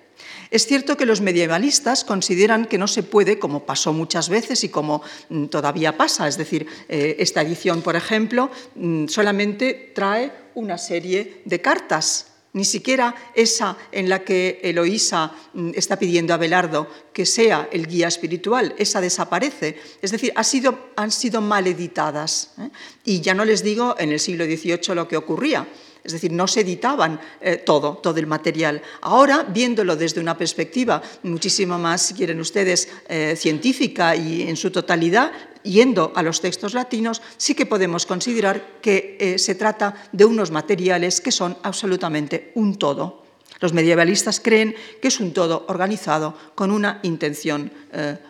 Es 0.51 0.65
cierto 0.65 0.97
que 0.97 1.05
los 1.05 1.21
medievalistas 1.21 2.03
consideran 2.03 2.65
que 2.65 2.79
no 2.79 2.87
se 2.87 3.03
puede, 3.03 3.37
como 3.37 3.65
pasó 3.65 3.93
muchas 3.93 4.29
veces 4.29 4.63
y 4.63 4.69
como 4.69 5.03
mm, 5.29 5.45
todavía 5.45 5.95
pasa, 5.95 6.27
es 6.27 6.37
decir, 6.37 6.65
eh, 6.87 7.17
esta 7.19 7.41
edición, 7.41 7.83
por 7.83 7.95
ejemplo, 7.95 8.49
mm, 8.75 9.07
solamente 9.07 9.91
trae 9.93 10.31
una 10.59 10.77
serie 10.77 11.41
de 11.45 11.61
cartas 11.61 12.25
ni 12.51 12.65
siquiera 12.65 13.15
esa 13.35 13.77
en 13.91 14.09
la 14.09 14.23
que 14.25 14.59
Eloísa 14.63 15.31
mm, 15.53 15.71
está 15.75 15.97
pidiendo 15.97 16.33
a 16.33 16.37
Belardo 16.37 16.87
que 17.13 17.25
sea 17.25 17.69
el 17.71 17.87
guía 17.87 18.07
espiritual, 18.07 18.73
esa 18.77 19.01
desaparece. 19.01 19.77
Es 20.01 20.11
decir, 20.11 20.33
han 20.35 21.11
sido 21.11 21.41
mal 21.41 21.67
editadas. 21.67 22.53
¿eh? 22.59 22.69
Y 23.05 23.21
ya 23.21 23.33
no 23.33 23.45
les 23.45 23.63
digo 23.63 23.95
en 23.99 24.11
el 24.11 24.19
siglo 24.19 24.45
XVIII 24.45 24.95
lo 24.95 25.07
que 25.07 25.17
ocurría 25.17 25.67
es 26.03 26.13
decir, 26.13 26.31
no 26.31 26.47
se 26.47 26.61
editaban 26.61 27.19
eh, 27.41 27.57
todo, 27.57 27.97
todo 27.97 28.17
el 28.19 28.27
material. 28.27 28.81
Ahora, 29.01 29.43
viéndolo 29.43 29.95
desde 29.95 30.21
una 30.21 30.37
perspectiva 30.37 31.01
muchísimo 31.23 31.77
más, 31.77 32.01
si 32.01 32.13
quieren 32.13 32.39
ustedes, 32.39 32.87
eh, 33.07 33.35
científica 33.37 34.15
y 34.15 34.43
en 34.43 34.55
su 34.55 34.71
totalidad, 34.71 35.31
yendo 35.63 36.11
a 36.15 36.23
los 36.23 36.41
textos 36.41 36.73
latinos, 36.73 37.21
sí 37.37 37.55
que 37.55 37.65
podemos 37.65 38.05
considerar 38.05 38.79
que 38.81 39.17
eh, 39.19 39.39
se 39.39 39.55
trata 39.55 39.95
de 40.11 40.25
unos 40.25 40.51
materiales 40.51 41.21
que 41.21 41.31
son 41.31 41.57
absolutamente 41.63 42.51
un 42.55 42.77
todo. 42.77 43.23
Los 43.59 43.73
medievalistas 43.73 44.39
creen 44.39 44.75
que 45.01 45.09
es 45.09 45.19
un 45.19 45.33
todo 45.33 45.65
organizado 45.67 46.37
con 46.55 46.71
una 46.71 46.99
intención 47.03 47.71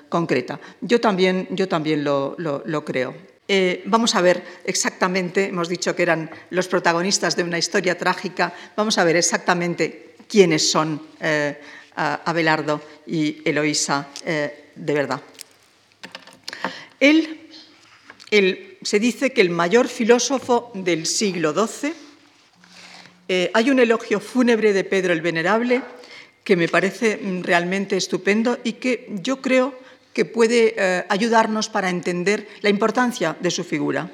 concreta. 0.07 0.59
Yo 0.81 0.99
también, 0.99 1.47
yo 1.51 1.67
también 1.67 2.03
lo 2.03 2.85
creo. 2.85 3.13
Eh, 3.51 3.81
vamos 3.87 4.13
a 4.13 4.21
ver 4.21 4.43
exactamente, 4.63 5.47
hemos 5.47 5.67
dicho 5.67 5.95
que 5.95 6.03
eran 6.03 6.29
los 6.51 6.67
protagonistas 6.67 7.35
de 7.35 7.41
una 7.41 7.57
historia 7.57 7.97
trágica, 7.97 8.53
vamos 8.77 8.99
a 8.99 9.03
ver 9.03 9.15
exactamente 9.15 10.13
quiénes 10.27 10.69
son 10.69 11.01
eh, 11.19 11.59
Abelardo 11.95 12.79
y 13.07 13.41
Eloísa 13.43 14.09
eh, 14.23 14.69
de 14.75 14.93
verdad. 14.93 15.19
Él, 16.99 17.47
se 18.81 18.99
dice 18.99 19.31
que 19.31 19.41
el 19.41 19.49
mayor 19.49 19.87
filósofo 19.87 20.71
del 20.73 21.05
siglo 21.05 21.53
XII, 21.53 21.93
eh, 23.27 23.51
hay 23.53 23.69
un 23.69 23.79
elogio 23.79 24.19
fúnebre 24.19 24.73
de 24.73 24.83
Pedro 24.83 25.13
el 25.13 25.21
Venerable 25.21 25.81
que 26.43 26.55
me 26.55 26.67
parece 26.67 27.17
mm, 27.17 27.43
realmente 27.43 27.95
estupendo 27.95 28.57
y 28.63 28.73
que 28.73 29.07
yo 29.21 29.41
creo 29.41 29.77
que 30.13 30.25
puede 30.25 30.73
eh, 30.77 31.05
ayudarnos 31.09 31.69
para 31.69 31.89
entender 31.89 32.47
la 32.61 32.69
importancia 32.69 33.37
de 33.39 33.51
su 33.51 33.63
figura. 33.63 34.11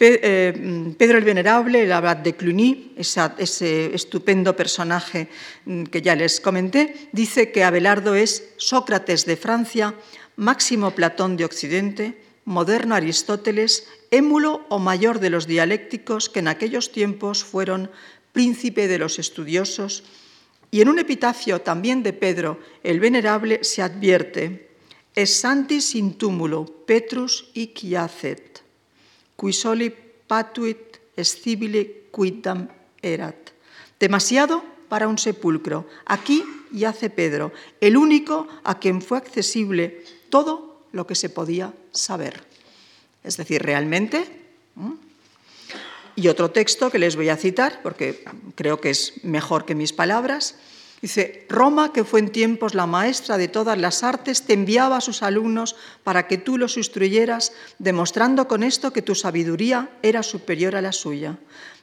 Eh, 0.00 0.52
mm, 0.56 0.92
Pedro 0.92 1.18
el 1.18 1.24
Venerable, 1.24 1.82
el 1.82 1.92
abad 1.92 2.16
de 2.16 2.34
Cluny, 2.34 2.94
ese 2.96 3.94
estupendo 3.94 4.56
personaje 4.56 5.28
mm, 5.64 5.84
que 5.84 6.02
ya 6.02 6.16
les 6.16 6.40
comenté, 6.40 7.08
dice 7.12 7.52
que 7.52 7.62
Abelardo 7.62 8.14
es 8.14 8.54
Sócrates 8.56 9.26
de 9.26 9.36
Francia, 9.36 9.94
máximo 10.36 10.92
Platón 10.92 11.36
de 11.36 11.44
Occidente, 11.44 12.22
moderno 12.44 12.94
Aristóteles, 12.94 13.86
émulo 14.10 14.66
o 14.68 14.78
mayor 14.78 15.20
de 15.20 15.30
los 15.30 15.46
dialécticos 15.46 16.28
que 16.28 16.40
en 16.40 16.48
aquellos 16.48 16.92
tiempos 16.92 17.44
fueron 17.44 17.90
príncipe 18.32 18.88
de 18.88 18.98
los 18.98 19.18
estudiosos. 19.18 20.04
Y 20.70 20.80
en 20.80 20.88
un 20.88 20.98
epitafio 20.98 21.60
también 21.60 22.02
de 22.02 22.12
Pedro 22.12 22.58
el 22.82 22.98
Venerable 22.98 23.62
se 23.62 23.82
advierte, 23.82 24.72
es 25.14 25.40
santis 25.40 25.94
in 25.94 26.14
túmulo 26.16 26.64
Petrus 26.86 27.50
y 27.52 27.74
Chiacet, 27.74 28.62
qui 29.36 29.52
soli 29.52 29.92
patuit 30.26 30.96
scibile 31.20 32.08
quidam 32.08 32.68
erat. 33.02 33.52
Demasiado 34.00 34.64
para 34.88 35.08
un 35.08 35.18
sepulcro. 35.18 35.86
Aquí 36.06 36.44
yace 36.72 37.10
Pedro, 37.10 37.52
el 37.80 37.96
único 37.96 38.48
a 38.64 38.78
quien 38.78 39.02
fue 39.02 39.18
accesible 39.18 40.04
todo 40.32 40.80
lo 40.92 41.06
que 41.06 41.14
se 41.14 41.28
podía 41.28 41.74
saber. 41.92 42.42
Es 43.22 43.36
decir, 43.36 43.62
realmente... 43.62 44.40
Y 46.14 46.28
otro 46.28 46.50
texto 46.50 46.90
que 46.90 46.98
les 46.98 47.16
voy 47.16 47.30
a 47.30 47.38
citar, 47.38 47.80
porque 47.82 48.22
creo 48.54 48.82
que 48.82 48.90
es 48.90 49.24
mejor 49.24 49.64
que 49.64 49.74
mis 49.74 49.94
palabras, 49.94 50.56
Dice, 51.02 51.46
Roma, 51.48 51.92
que 51.92 52.04
fue 52.04 52.20
en 52.20 52.30
tiempos 52.30 52.76
la 52.76 52.86
maestra 52.86 53.36
de 53.36 53.48
todas 53.48 53.76
las 53.76 54.04
artes, 54.04 54.42
te 54.42 54.52
enviaba 54.52 54.98
a 54.98 55.00
sus 55.00 55.24
alumnos 55.24 55.74
para 56.04 56.28
que 56.28 56.38
tú 56.38 56.58
los 56.58 56.76
instruyeras, 56.76 57.52
demostrando 57.80 58.46
con 58.46 58.62
esto 58.62 58.92
que 58.92 59.02
tu 59.02 59.16
sabiduría 59.16 59.90
era 60.02 60.22
superior 60.22 60.76
a 60.76 60.80
la 60.80 60.92
suya. 60.92 61.38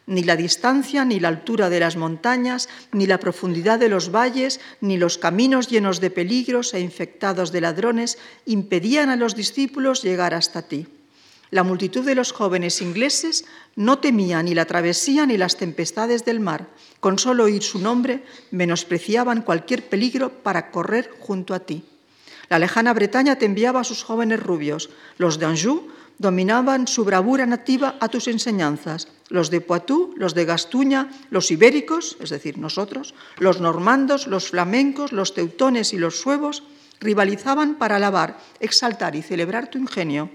Ni 0.10 0.24
la 0.24 0.36
distancia, 0.36 1.06
ni 1.06 1.19
la 1.19 1.28
altura 1.28 1.69
de 1.69 1.80
las 1.80 1.95
montañas, 1.95 2.67
ni 2.91 3.06
la 3.06 3.19
profundidad 3.19 3.78
de 3.78 3.89
los 3.89 4.10
valles, 4.10 4.60
ni 4.82 4.98
los 4.98 5.19
caminos 5.19 5.69
llenos 5.69 6.02
de 6.02 6.10
peligros 6.10 6.74
e 6.74 6.80
infectados 6.80 7.52
de 7.52 7.62
ladrones 7.62 8.17
impedían 8.48 9.12
a 9.12 9.15
los 9.17 9.36
discípulos 9.36 10.02
llegar 10.02 10.34
hasta 10.34 10.63
ti. 10.63 10.88
La 11.52 11.62
multitud 11.62 12.04
de 12.04 12.15
los 12.15 12.32
jóvenes 12.32 12.82
ingleses 12.82 13.45
no 13.76 14.00
temía 14.00 14.41
ni 14.41 14.56
la 14.56 14.65
travesía 14.65 15.28
ni 15.28 15.38
las 15.38 15.58
tempestades 15.58 16.26
del 16.26 16.39
mar. 16.39 16.69
Con 17.00 17.19
solo 17.19 17.43
oír 17.43 17.62
su 17.62 17.78
nombre, 17.78 18.24
menospreciaban 18.50 19.43
cualquier 19.43 19.89
peligro 19.89 20.41
para 20.41 20.72
correr 20.72 21.12
junto 21.19 21.54
a 21.54 21.60
ti. 21.60 21.84
La 22.50 22.58
lejana 22.58 22.95
Bretaña 22.95 23.36
te 23.36 23.45
enviaba 23.45 23.82
a 23.82 23.84
sus 23.84 24.02
jóvenes 24.02 24.41
rubios. 24.41 24.89
Los 25.19 25.38
de 25.38 25.45
Anjou 25.45 25.88
dominaban 26.17 26.88
su 26.88 27.06
bravura 27.06 27.45
nativa 27.45 27.95
a 28.00 28.10
tus 28.10 28.28
enseñanzas. 28.28 29.08
Los 29.30 29.50
de 29.50 29.62
Poitou, 29.62 30.13
los 30.18 30.34
de 30.34 30.46
Gastuña, 30.46 31.10
los 31.30 31.52
ibéricos, 31.52 32.18
es 32.20 32.30
decir, 32.30 32.58
nosotros, 32.58 33.13
los 33.38 33.62
normandos, 33.62 34.26
los 34.26 34.50
flamencos, 34.50 35.12
los 35.12 35.34
teutones 35.34 35.94
y 35.94 35.98
los 35.98 36.20
suevos 36.20 36.63
rivalizaban 37.00 37.76
para 37.76 37.96
alabar, 37.98 38.38
exaltar 38.60 39.15
y 39.15 39.22
celebrar 39.22 39.70
tu 39.70 39.78
ingenio. 39.78 40.30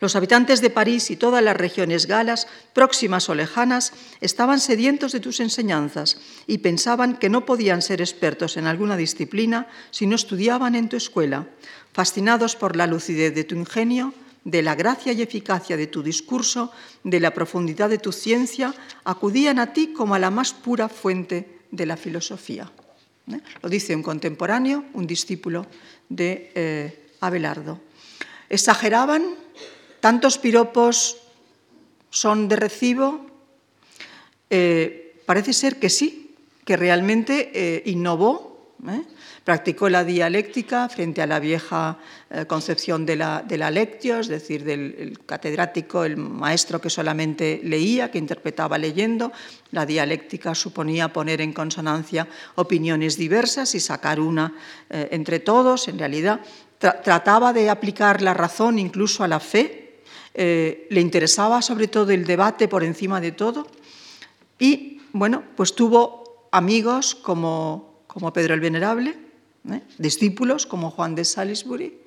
Los 0.00 0.14
habitantes 0.14 0.60
de 0.60 0.68
París 0.68 1.10
y 1.10 1.16
todas 1.16 1.42
las 1.42 1.56
regiones 1.56 2.06
galas, 2.06 2.48
próximas 2.74 3.28
o 3.28 3.34
lejanas, 3.34 3.92
estaban 4.20 4.60
sedientos 4.60 5.12
de 5.12 5.20
tus 5.20 5.40
enseñanzas 5.40 6.18
y 6.46 6.58
pensaban 6.58 7.16
que 7.16 7.30
no 7.30 7.46
podían 7.46 7.80
ser 7.80 8.00
expertos 8.00 8.56
en 8.56 8.66
alguna 8.66 8.96
disciplina 8.96 9.68
si 9.90 10.06
no 10.06 10.16
estudiaban 10.16 10.74
en 10.74 10.88
tu 10.88 10.96
escuela. 10.96 11.46
Fascinados 11.92 12.56
por 12.56 12.76
la 12.76 12.86
lucidez 12.86 13.34
de 13.34 13.44
tu 13.44 13.54
ingenio, 13.54 14.12
de 14.46 14.62
la 14.62 14.76
gracia 14.76 15.12
y 15.12 15.20
eficacia 15.22 15.76
de 15.76 15.88
tu 15.88 16.04
discurso, 16.04 16.70
de 17.02 17.18
la 17.18 17.34
profundidad 17.34 17.90
de 17.90 17.98
tu 17.98 18.12
ciencia, 18.12 18.72
acudían 19.02 19.58
a 19.58 19.72
ti 19.72 19.88
como 19.88 20.14
a 20.14 20.20
la 20.20 20.30
más 20.30 20.54
pura 20.54 20.88
fuente 20.88 21.66
de 21.72 21.84
la 21.84 21.96
filosofía. 21.96 22.70
¿Eh? 23.26 23.40
Lo 23.60 23.68
dice 23.68 23.96
un 23.96 24.04
contemporáneo, 24.04 24.84
un 24.94 25.04
discípulo 25.04 25.66
de 26.08 26.52
eh, 26.54 27.10
Abelardo. 27.20 27.80
Exageraban 28.48 29.34
¿Tantos 29.98 30.38
piropos 30.38 31.16
son 32.10 32.46
de 32.46 32.54
recibo? 32.54 33.26
Eh, 34.50 35.20
parece 35.26 35.52
ser 35.52 35.80
que 35.80 35.90
sí, 35.90 36.36
que 36.64 36.76
realmente 36.76 37.82
innovó, 37.86 38.55
¿eh? 38.88 39.02
practicó 39.44 39.88
la 39.88 40.04
dialéctica 40.04 40.88
frente 40.88 41.22
a 41.22 41.26
la 41.26 41.38
vieja 41.40 41.98
concepción 42.46 43.06
de 43.06 43.16
la, 43.16 43.42
de 43.46 43.58
lectio, 43.70 44.18
es 44.18 44.28
decir, 44.28 44.64
del 44.64 45.18
catedrático, 45.24 46.04
el 46.04 46.16
maestro 46.16 46.80
que 46.80 46.90
solamente 46.90 47.60
leía, 47.62 48.10
que 48.10 48.18
interpretaba 48.18 48.78
leyendo. 48.78 49.32
La 49.70 49.86
dialéctica 49.86 50.54
suponía 50.54 51.12
poner 51.12 51.40
en 51.40 51.52
consonancia 51.52 52.26
opiniones 52.56 53.16
diversas 53.16 53.74
y 53.76 53.80
sacar 53.80 54.18
una 54.18 54.54
entre 54.90 55.38
todos. 55.38 55.86
En 55.86 55.98
realidad, 56.00 56.40
trataba 56.78 57.52
de 57.52 57.70
aplicar 57.70 58.22
la 58.22 58.34
razón 58.34 58.78
incluso 58.78 59.24
a 59.24 59.28
la 59.28 59.40
fe, 59.40 59.86
eh, 60.38 60.86
le 60.90 61.00
interesaba 61.00 61.62
sobre 61.62 61.88
todo 61.88 62.10
el 62.12 62.26
debate 62.26 62.68
por 62.68 62.84
encima 62.84 63.22
de 63.22 63.32
todo 63.32 63.66
y, 64.58 65.00
bueno, 65.12 65.42
pues 65.56 65.74
tuvo 65.74 66.48
amigos 66.52 67.14
como, 67.14 67.95
como 68.16 68.32
Pedro 68.32 68.54
el 68.54 68.60
Venerable, 68.60 69.14
¿eh? 69.70 69.82
discípulos 69.98 70.64
como 70.64 70.90
Juan 70.90 71.14
de 71.14 71.22
Salisbury 71.22 71.98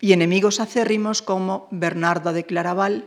y 0.00 0.12
enemigos 0.12 0.60
acérrimos 0.60 1.20
como 1.20 1.66
Bernardo 1.72 2.32
de 2.32 2.44
Claraval. 2.44 3.06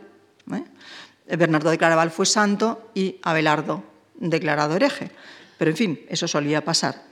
¿eh? 0.52 1.34
Bernardo 1.34 1.70
de 1.70 1.78
Claraval 1.78 2.10
fue 2.10 2.26
santo 2.26 2.90
y 2.92 3.16
Abelardo 3.22 3.82
declarado 4.16 4.76
hereje. 4.76 5.10
Pero 5.56 5.70
en 5.70 5.76
fin, 5.78 6.00
eso 6.10 6.28
solía 6.28 6.62
pasar. 6.62 7.06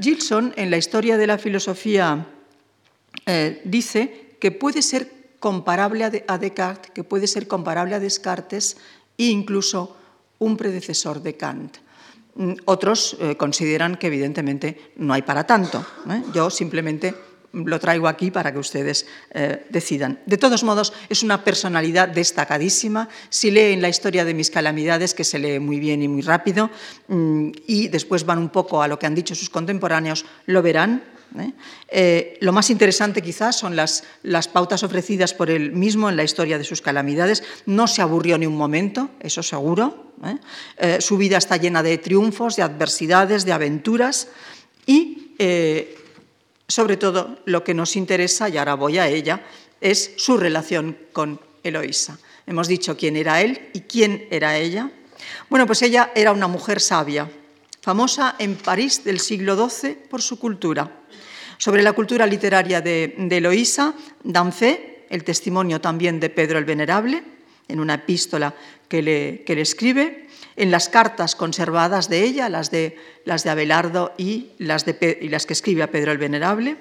Gilson, 0.00 0.54
en 0.56 0.70
la 0.70 0.78
historia 0.78 1.18
de 1.18 1.26
la 1.26 1.36
filosofía, 1.36 2.26
dice 3.64 4.38
que 4.40 4.50
puede 4.50 4.80
ser 4.80 5.12
comparable 5.40 6.04
a 6.04 6.38
Descartes, 6.38 6.90
que 6.92 7.04
puede 7.04 7.26
ser 7.26 7.46
comparable 7.46 7.94
a 7.96 8.00
Descartes 8.00 8.78
e 9.18 9.24
incluso 9.24 9.98
un 10.38 10.56
predecesor 10.56 11.20
de 11.20 11.36
Kant. 11.36 11.89
Mm, 12.34 12.52
otros 12.64 13.16
eh, 13.20 13.36
consideran 13.36 13.96
que 13.96 14.06
evidentemente 14.06 14.92
no 14.96 15.14
hay 15.14 15.22
para 15.22 15.46
tanto. 15.46 15.84
¿eh? 16.08 16.22
Yo 16.32 16.50
simplemente 16.50 17.14
lo 17.52 17.80
traigo 17.80 18.06
aquí 18.06 18.30
para 18.30 18.52
que 18.52 18.58
ustedes 18.58 19.06
eh, 19.32 19.66
decidan. 19.70 20.20
De 20.26 20.38
todos 20.38 20.62
modos, 20.62 20.92
es 21.08 21.22
una 21.22 21.42
personalidad 21.42 22.08
destacadísima. 22.08 23.08
Si 23.28 23.50
leen 23.50 23.82
la 23.82 23.88
historia 23.88 24.24
de 24.24 24.34
mis 24.34 24.50
calamidades, 24.50 25.14
que 25.14 25.24
se 25.24 25.38
lee 25.38 25.58
muy 25.58 25.80
bien 25.80 26.02
y 26.02 26.08
muy 26.08 26.22
rápido, 26.22 26.70
mm, 27.08 27.50
y 27.66 27.88
después 27.88 28.24
van 28.24 28.38
un 28.38 28.50
poco 28.50 28.82
a 28.82 28.88
lo 28.88 28.98
que 28.98 29.06
han 29.06 29.14
dicho 29.14 29.34
sus 29.34 29.50
contemporáneos, 29.50 30.24
lo 30.46 30.62
verán 30.62 31.02
¿eh? 31.38 31.52
Eh, 31.88 32.38
lo 32.40 32.52
más 32.52 32.70
interesante 32.70 33.22
quizás 33.22 33.56
son 33.56 33.76
las, 33.76 34.02
pautas 34.52 34.82
ofrecidas 34.82 35.34
por 35.34 35.50
él 35.50 35.72
mismo 35.72 36.08
en 36.08 36.16
la 36.16 36.24
historia 36.24 36.58
de 36.58 36.64
sus 36.64 36.82
calamidades. 36.82 37.42
No 37.66 37.86
se 37.86 38.02
aburrió 38.02 38.38
ni 38.38 38.46
un 38.46 38.56
momento, 38.56 39.10
eso 39.20 39.42
seguro. 39.42 40.12
¿eh? 40.24 41.00
su 41.00 41.16
vida 41.16 41.38
está 41.38 41.56
llena 41.56 41.82
de 41.82 41.98
triunfos, 41.98 42.56
de 42.56 42.62
adversidades, 42.62 43.44
de 43.44 43.52
aventuras 43.52 44.28
y 44.86 45.34
sobre 46.68 46.96
todo 46.96 47.38
lo 47.46 47.64
que 47.64 47.74
nos 47.74 47.96
interesa, 47.96 48.48
y 48.48 48.56
ahora 48.56 48.74
voy 48.74 48.98
a 48.98 49.08
ella, 49.08 49.42
es 49.80 50.12
su 50.16 50.36
relación 50.36 50.96
con 51.12 51.40
Eloísa. 51.62 52.18
Hemos 52.46 52.68
dicho 52.68 52.96
quién 52.96 53.16
era 53.16 53.40
él 53.40 53.70
y 53.72 53.80
quién 53.80 54.26
era 54.30 54.56
ella. 54.56 54.90
Bueno, 55.48 55.66
pues 55.66 55.82
ella 55.82 56.12
era 56.14 56.32
una 56.32 56.48
mujer 56.48 56.80
sabia, 56.80 57.30
famosa 57.80 58.36
en 58.38 58.56
París 58.56 59.04
del 59.04 59.20
siglo 59.20 59.68
XII 59.68 59.94
por 60.08 60.22
su 60.22 60.38
cultura. 60.38 60.99
Sobre 61.60 61.82
la 61.82 61.92
cultura 61.92 62.26
literaria 62.26 62.80
de, 62.80 63.12
Eloísa 63.20 63.92
dan 64.24 64.48
fe 64.48 65.04
el 65.12 65.24
testimonio 65.28 65.78
también 65.78 66.16
de 66.16 66.32
Pedro 66.32 66.56
el 66.56 66.64
Venerable, 66.64 67.22
en 67.68 67.80
una 67.80 68.00
epístola 68.00 68.54
que 68.88 69.02
le, 69.02 69.44
le 69.46 69.60
escribe, 69.60 70.26
en 70.56 70.70
las 70.70 70.88
cartas 70.88 71.36
conservadas 71.36 72.08
de 72.08 72.24
ella, 72.24 72.48
las 72.48 72.70
de, 72.70 72.96
las 73.26 73.44
de 73.44 73.50
Abelardo 73.50 74.14
y 74.16 74.52
las, 74.56 74.86
de, 74.86 75.18
y 75.20 75.28
las 75.28 75.44
que 75.44 75.52
escribe 75.52 75.82
a 75.82 75.90
Pedro 75.90 76.12
el 76.12 76.18
Venerable, 76.18 76.78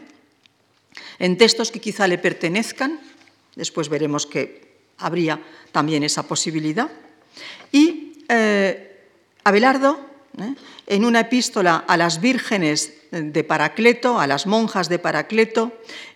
en 1.19 1.37
textos 1.37 1.71
que 1.71 1.81
quizá 1.81 2.07
le 2.07 2.17
pertenezcan, 2.17 3.01
después 3.57 3.89
veremos 3.89 4.25
que 4.25 4.79
habría 4.97 5.43
también 5.73 6.03
esa 6.03 6.23
posibilidad, 6.23 6.89
y 7.73 8.23
eh, 8.29 9.03
Abelardo, 9.43 9.99
¿eh? 10.39 10.55
en 10.87 11.03
una 11.03 11.19
epístola 11.19 11.83
a 11.85 11.97
las 11.97 12.21
vírgenes 12.21 12.93
de 13.11 13.43
Paracleto, 13.43 14.19
a 14.19 14.27
las 14.27 14.45
monjas 14.45 14.89
de 14.89 14.99
Paracleto, 14.99 15.71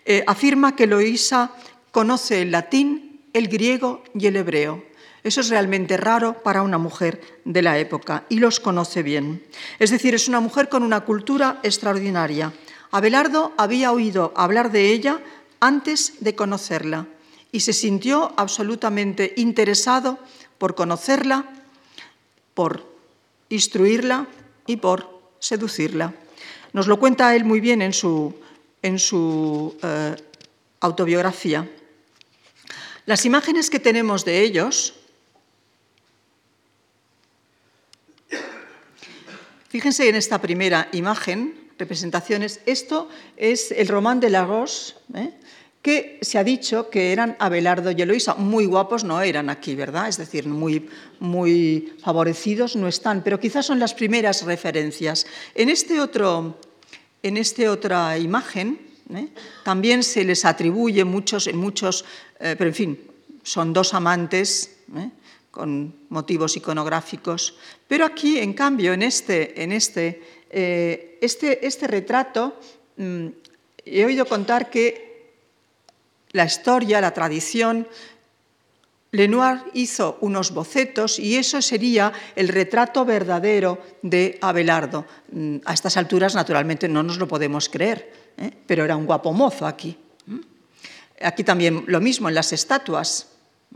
eh, 0.06 0.24
afirma 0.28 0.76
que 0.76 0.88
Loisa 0.88 1.52
conoce 1.92 2.42
el 2.42 2.52
latín, 2.52 3.22
el 3.34 3.48
griego 3.48 4.04
y 4.14 4.28
el 4.28 4.36
hebreo. 4.36 4.84
Eso 5.24 5.42
es 5.42 5.50
realmente 5.50 5.96
raro 5.96 6.44
para 6.44 6.64
una 6.64 6.78
mujer 6.78 7.22
de 7.46 7.62
la 7.62 7.80
época 7.80 8.26
y 8.30 8.40
los 8.40 8.60
conoce 8.60 9.04
bien. 9.04 9.44
Es 9.80 9.90
decir, 9.90 10.14
es 10.14 10.28
una 10.28 10.42
mujer 10.42 10.68
con 10.68 10.84
una 10.84 11.02
cultura 11.02 11.60
extraordinaria. 11.64 12.52
Abelardo 12.92 13.54
había 13.58 13.92
oído 13.92 14.34
hablar 14.36 14.72
de 14.72 14.92
ella 14.92 15.22
antes 15.62 16.16
de 16.20 16.36
conocerla 16.36 17.08
y 17.52 17.62
se 17.62 17.72
sintió 17.72 18.34
absolutamente 18.36 19.34
interesado 19.38 20.20
por 20.58 20.76
conocerla, 20.76 21.46
por 22.54 22.86
instruirla 23.50 24.28
y 24.68 24.78
por 24.78 25.22
seducirla. 25.40 26.14
Nos 26.74 26.88
lo 26.88 27.00
cuenta 27.00 27.36
él 27.36 27.46
muy 27.46 27.60
bien 27.60 27.82
en 27.82 27.94
su, 27.94 28.34
en 28.82 28.98
su 28.98 29.78
eh, 29.84 30.16
autobiografía. 30.80 31.70
Las 33.06 33.26
imágenes 33.26 33.70
que 33.70 33.80
tenemos 33.80 34.26
de 34.26 34.42
ellos, 34.42 34.96
fíjense 39.70 40.10
en 40.10 40.16
esta 40.16 40.42
primera 40.42 40.90
imagen, 40.94 41.70
representaciones, 41.78 42.62
esto 42.66 43.10
es 43.38 43.72
el 43.72 43.88
román 43.88 44.20
de 44.20 44.30
Lagos, 44.30 44.96
¿eh? 45.14 45.32
Que 45.84 46.18
se 46.22 46.40
ha 46.40 46.46
dicho 46.46 46.90
que 46.90 47.12
eran 47.12 47.36
Abelardo 47.40 47.92
y 47.92 48.02
Eloísa. 48.02 48.36
Muy 48.36 48.66
guapos 48.66 49.04
no 49.04 49.22
eran 49.22 49.50
aquí, 49.50 49.76
¿verdad? 49.76 50.08
Es 50.08 50.16
decir, 50.16 50.48
muy, 50.48 50.88
muy 51.20 51.94
favorecidos 52.02 52.78
no 52.78 52.88
están, 52.88 53.22
pero 53.22 53.38
quizás 53.38 53.66
son 53.66 53.80
las 53.80 53.94
primeras 53.94 54.44
referencias. 54.44 55.28
En, 55.54 55.68
este 55.68 56.00
otro, 56.00 56.58
en 57.22 57.36
esta 57.36 57.70
otra 57.70 58.18
imagen 58.18 58.80
¿eh? 59.14 59.28
también 59.66 60.04
se 60.04 60.24
les 60.24 60.46
atribuye 60.46 61.04
muchos, 61.04 61.54
muchos 61.54 62.06
eh, 62.40 62.56
pero 62.58 62.70
en 62.70 62.76
fin, 62.76 63.00
son 63.44 63.74
dos 63.74 63.94
amantes 63.94 64.78
¿eh? 64.96 65.10
con 65.52 65.94
motivos 66.08 66.56
iconográficos. 66.56 67.58
Pero 67.90 68.06
aquí, 68.06 68.40
en 68.40 68.54
cambio, 68.54 68.94
en 68.94 69.04
este, 69.04 69.62
en 69.62 69.74
este, 69.74 70.48
este, 70.50 71.68
este 71.68 71.88
retrato, 71.88 72.58
mm, 72.96 73.28
he 73.84 74.06
oído 74.06 74.26
contar 74.26 74.70
que 74.70 75.13
la 76.34 76.46
historia, 76.46 77.00
la 77.00 77.14
tradición, 77.14 77.88
Lenoir 79.14 79.62
hizo 79.76 80.18
unos 80.22 80.52
bocetos 80.52 81.20
y 81.20 81.38
eso 81.38 81.62
sería 81.62 82.12
el 82.36 82.48
retrato 82.48 83.06
verdadero 83.06 83.80
de 84.02 84.40
Abelardo. 84.42 85.06
Mm, 85.32 85.58
a 85.66 85.74
estas 85.74 85.98
alturas, 85.98 86.34
naturalmente, 86.34 86.90
no 86.90 87.04
nos 87.04 87.20
lo 87.20 87.28
podemos 87.28 87.70
creer, 87.70 88.12
¿eh? 88.38 88.52
pero 88.66 88.84
era 88.84 88.98
un 88.98 89.06
guapo 89.06 89.32
mozo 89.32 89.68
aquí. 89.68 89.96
Aquí 91.22 91.44
también 91.44 91.84
lo 91.86 92.02
mismo 92.02 92.28
en 92.28 92.34
las 92.34 92.52
estatuas, 92.54 93.30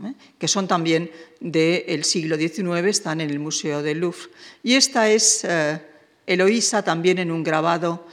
¿eh? 0.04 0.12
que 0.36 0.48
son 0.48 0.66
también 0.66 1.08
del 1.38 2.02
siglo 2.02 2.36
XIX, 2.36 2.84
están 2.88 3.20
en 3.20 3.30
el 3.30 3.38
Museo 3.38 3.80
del 3.80 4.00
Louvre. 4.00 4.30
Y 4.64 4.74
esta 4.74 5.08
es 5.08 5.44
eh, 5.44 5.80
Eloísa 6.26 6.82
también 6.82 7.20
en 7.20 7.30
un 7.30 7.44
grabado 7.44 8.06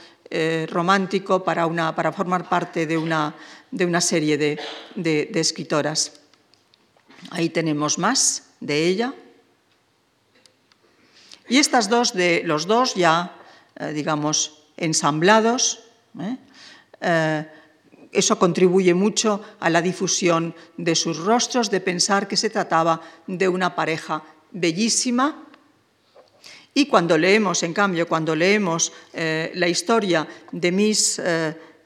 romántico 0.68 1.44
para, 1.44 2.12
formar 2.12 2.48
parte 2.48 2.84
de 2.84 2.98
una 2.98 3.32
de 3.70 3.86
una 3.86 4.00
serie 4.00 4.38
de, 4.38 5.30
escritoras. 5.34 6.20
Ahí 7.30 7.50
tenemos 7.50 7.98
más 7.98 8.50
de 8.60 8.86
ella. 8.86 9.14
Y 11.48 11.58
estas 11.58 11.88
dos, 11.88 12.12
de 12.12 12.42
los 12.44 12.66
dos 12.66 12.94
ya, 12.94 13.36
eh, 13.76 13.92
digamos, 13.92 14.64
ensamblados, 14.76 15.84
¿eh? 16.20 16.36
Eh, 17.00 17.46
eso 18.12 18.38
contribuye 18.38 18.94
mucho 18.94 19.42
a 19.60 19.68
la 19.68 19.82
difusión 19.82 20.54
de 20.78 20.94
sus 20.94 21.18
rostros, 21.18 21.70
de 21.70 21.80
pensar 21.80 22.26
que 22.26 22.36
se 22.36 22.48
trataba 22.48 23.02
de 23.26 23.46
una 23.46 23.74
pareja 23.74 24.22
bellísima. 24.52 25.44
Y 26.72 26.86
cuando 26.86 27.18
leemos, 27.18 27.62
en 27.62 27.74
cambio, 27.74 28.08
cuando 28.08 28.34
leemos 28.34 28.92
la 29.12 29.68
historia 29.68 30.26
de 30.50 30.72
mis 30.72 31.20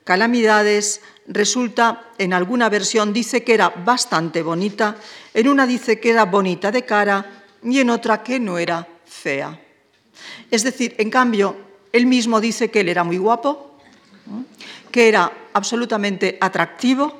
calamidades, 0.04 1.00
resulta, 1.30 2.10
en 2.18 2.32
alguna 2.32 2.68
versión 2.68 3.12
dice 3.12 3.42
que 3.42 3.54
era 3.54 3.70
bastante 3.70 4.42
bonita, 4.42 4.96
en 5.32 5.48
una 5.48 5.66
dice 5.66 5.98
que 5.98 6.10
era 6.10 6.24
bonita 6.24 6.70
de 6.70 6.84
cara 6.84 7.44
y 7.62 7.78
en 7.78 7.90
otra 7.90 8.22
que 8.22 8.38
no 8.38 8.58
era 8.58 8.86
fea. 9.06 9.58
Es 10.50 10.64
decir, 10.64 10.94
en 10.98 11.10
cambio, 11.10 11.56
él 11.92 12.06
mismo 12.06 12.40
dice 12.40 12.70
que 12.70 12.80
él 12.80 12.88
era 12.88 13.04
muy 13.04 13.16
guapo, 13.16 13.78
que 14.90 15.08
era 15.08 15.32
absolutamente 15.52 16.36
atractivo 16.40 17.14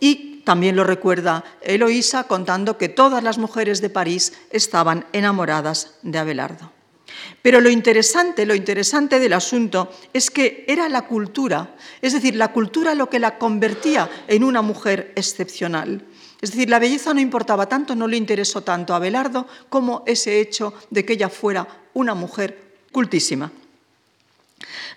y 0.00 0.42
también 0.44 0.74
lo 0.74 0.84
recuerda 0.84 1.44
Eloísa 1.60 2.24
contando 2.24 2.78
que 2.78 2.88
todas 2.88 3.22
las 3.22 3.38
mujeres 3.38 3.80
de 3.80 3.90
París 3.90 4.32
estaban 4.50 5.06
enamoradas 5.12 5.94
de 6.02 6.18
Abelardo. 6.18 6.79
Pero 7.42 7.60
lo 7.60 7.70
interesante, 7.70 8.44
lo 8.44 8.54
interesante 8.54 9.18
del 9.18 9.32
asunto 9.32 9.90
es 10.12 10.30
que 10.30 10.64
era 10.68 10.88
la 10.88 11.02
cultura, 11.02 11.74
es 12.02 12.12
decir, 12.12 12.34
la 12.34 12.52
cultura 12.52 12.94
lo 12.94 13.08
que 13.08 13.18
la 13.18 13.38
convertía 13.38 14.10
en 14.28 14.44
una 14.44 14.60
mujer 14.62 15.12
excepcional. 15.16 16.04
Es 16.40 16.52
decir, 16.52 16.68
la 16.70 16.78
belleza 16.78 17.14
no 17.14 17.20
importaba 17.20 17.68
tanto, 17.68 17.94
no 17.94 18.06
le 18.06 18.16
interesó 18.16 18.62
tanto 18.62 18.92
a 18.92 18.96
Abelardo 18.96 19.46
como 19.68 20.04
ese 20.06 20.40
hecho 20.40 20.74
de 20.90 21.04
que 21.04 21.14
ella 21.14 21.28
fuera 21.28 21.66
una 21.94 22.14
mujer 22.14 22.76
cultísima. 22.92 23.52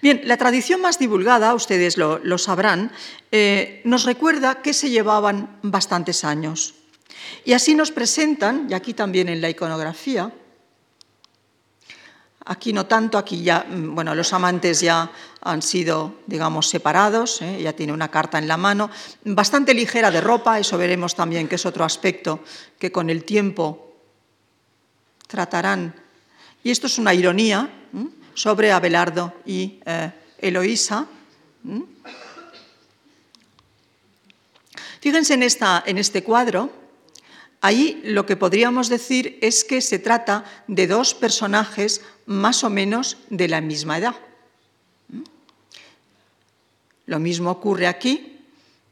Bien, 0.02 0.22
la 0.26 0.38
tradición 0.38 0.82
más 0.82 1.00
divulgada, 1.00 1.54
ustedes 1.54 1.98
lo, 1.98 2.38
sabrán, 2.38 2.92
eh, 3.32 3.82
nos 3.86 4.04
recuerda 4.04 4.62
que 4.62 4.74
se 4.74 4.90
llevaban 4.90 5.60
bastantes 5.62 6.26
años. 6.26 6.76
Y 7.46 7.54
así 7.54 7.74
nos 7.76 7.92
presentan, 7.92 8.68
y 8.70 8.74
aquí 8.74 8.94
también 8.94 9.30
en 9.30 9.40
la 9.40 9.50
iconografía, 9.50 10.32
Aquí 12.46 12.74
no 12.74 12.86
tanto, 12.86 13.18
aquí 13.18 13.42
ya, 13.42 13.66
mm, 13.68 13.96
bueno, 13.96 14.14
los 14.16 14.34
amantes 14.34 14.82
ya 14.82 15.10
han 15.42 15.62
sido, 15.62 16.16
digamos, 16.28 16.68
separados, 16.68 17.42
¿eh? 17.42 17.62
ya 17.62 17.74
tiene 17.74 17.94
una 17.94 18.12
carta 18.12 18.38
en 18.38 18.48
la 18.48 18.58
mano, 18.58 18.90
bastante 19.24 19.74
ligera 19.74 20.12
de 20.12 20.20
ropa, 20.20 20.60
eso 20.60 20.78
veremos 20.78 21.16
también 21.16 21.48
que 21.48 21.56
es 21.56 21.66
otro 21.66 21.86
aspecto 21.86 22.44
que 22.78 22.92
con 22.92 23.10
el 23.10 23.24
tiempo 23.24 23.96
tratarán. 25.28 25.96
Y 26.64 26.72
esto 26.72 26.88
es 26.88 26.98
una 26.98 27.14
ironía 27.14 27.70
sobre 28.34 28.72
Abelardo 28.72 29.34
y 29.46 29.80
eh, 29.86 30.12
Eloísa. 30.40 31.08
Fíjense 35.00 35.34
en, 35.34 35.44
esta, 35.44 35.84
en 35.86 35.98
este 35.98 36.24
cuadro, 36.24 36.83
Ahí 37.64 38.02
lo 38.04 38.26
que 38.26 38.36
podríamos 38.36 38.90
decir 38.90 39.40
es 39.40 39.64
que 39.64 39.80
se 39.80 39.98
trata 39.98 40.44
de 40.68 40.86
dos 40.86 41.16
personajes 41.16 42.02
más 42.26 42.66
o 42.66 42.70
menos 42.70 43.16
de 43.30 43.48
la 43.48 43.62
misma 43.62 43.98
edad. 43.98 44.16
Lo 47.06 47.20
mismo 47.20 47.52
ocurre 47.52 47.88
aquí, 47.88 48.38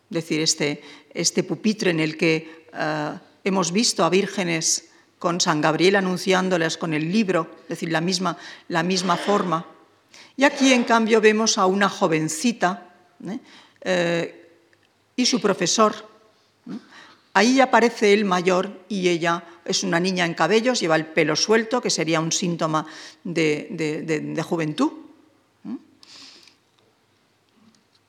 es 0.09 0.15
decir, 0.15 0.39
este, 0.39 0.81
este 1.13 1.43
pupitre 1.43 1.91
en 1.91 1.99
el 1.99 2.15
que 2.15 2.67
eh, 2.71 3.11
hemos 3.43 3.73
visto 3.73 4.05
a 4.05 4.09
vírgenes 4.09 4.87
con 5.19 5.41
San 5.41 5.59
Gabriel 5.59 5.97
anunciándoles 5.97 6.77
con 6.77 6.93
el 6.93 7.11
libro, 7.11 7.51
es 7.63 7.69
decir, 7.75 7.91
la 7.91 7.99
misma, 7.99 8.37
la 8.69 8.83
misma 8.83 9.17
forma. 9.17 9.65
Y 10.37 10.45
aquí, 10.45 10.71
en 10.71 10.85
cambio, 10.85 11.19
vemos 11.19 11.57
a 11.57 11.65
una 11.65 11.89
jovencita 11.89 12.87
¿eh? 13.27 13.39
Eh, 13.81 14.49
y 15.17 15.25
su 15.25 15.41
profesor, 15.41 16.10
Ahí 17.33 17.61
aparece 17.61 18.13
el 18.13 18.25
mayor 18.25 18.83
y 18.89 19.07
ella 19.07 19.43
es 19.63 19.83
una 19.83 19.99
niña 19.99 20.25
en 20.25 20.33
cabellos, 20.33 20.81
lleva 20.81 20.97
el 20.97 21.05
pelo 21.05 21.35
suelto, 21.35 21.81
que 21.81 21.89
sería 21.89 22.19
un 22.19 22.31
síntoma 22.31 22.85
de, 23.23 24.43
juventud. 24.45 24.91
¿Mm? 25.63 25.75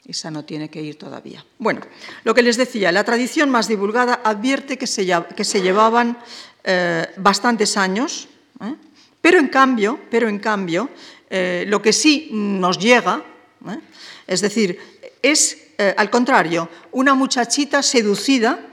Esa 0.06 0.30
no 0.32 0.44
tiene 0.44 0.70
que 0.70 0.82
ir 0.82 0.98
todavía. 0.98 1.44
Bueno, 1.58 1.82
lo 2.24 2.34
que 2.34 2.42
les 2.42 2.56
decía, 2.56 2.90
la 2.90 3.04
tradición 3.04 3.48
más 3.48 3.68
divulgada 3.68 4.20
advierte 4.24 4.76
que 4.76 4.88
se, 4.88 5.04
llevaban 5.04 6.18
eh, 6.64 7.06
bastantes 7.18 7.76
años, 7.76 8.28
¿eh? 8.60 8.74
pero 9.20 9.38
en 9.38 9.48
cambio, 9.48 10.00
pero 10.10 10.28
en 10.28 10.40
cambio 10.40 10.90
eh, 11.30 11.64
lo 11.68 11.80
que 11.80 11.92
sí 11.92 12.28
nos 12.32 12.78
llega, 12.78 13.22
es 14.26 14.40
decir, 14.40 14.78
es 15.22 15.58
al 15.96 16.10
contrario, 16.10 16.68
una 16.92 17.14
muchachita 17.14 17.82
seducida, 17.82 18.71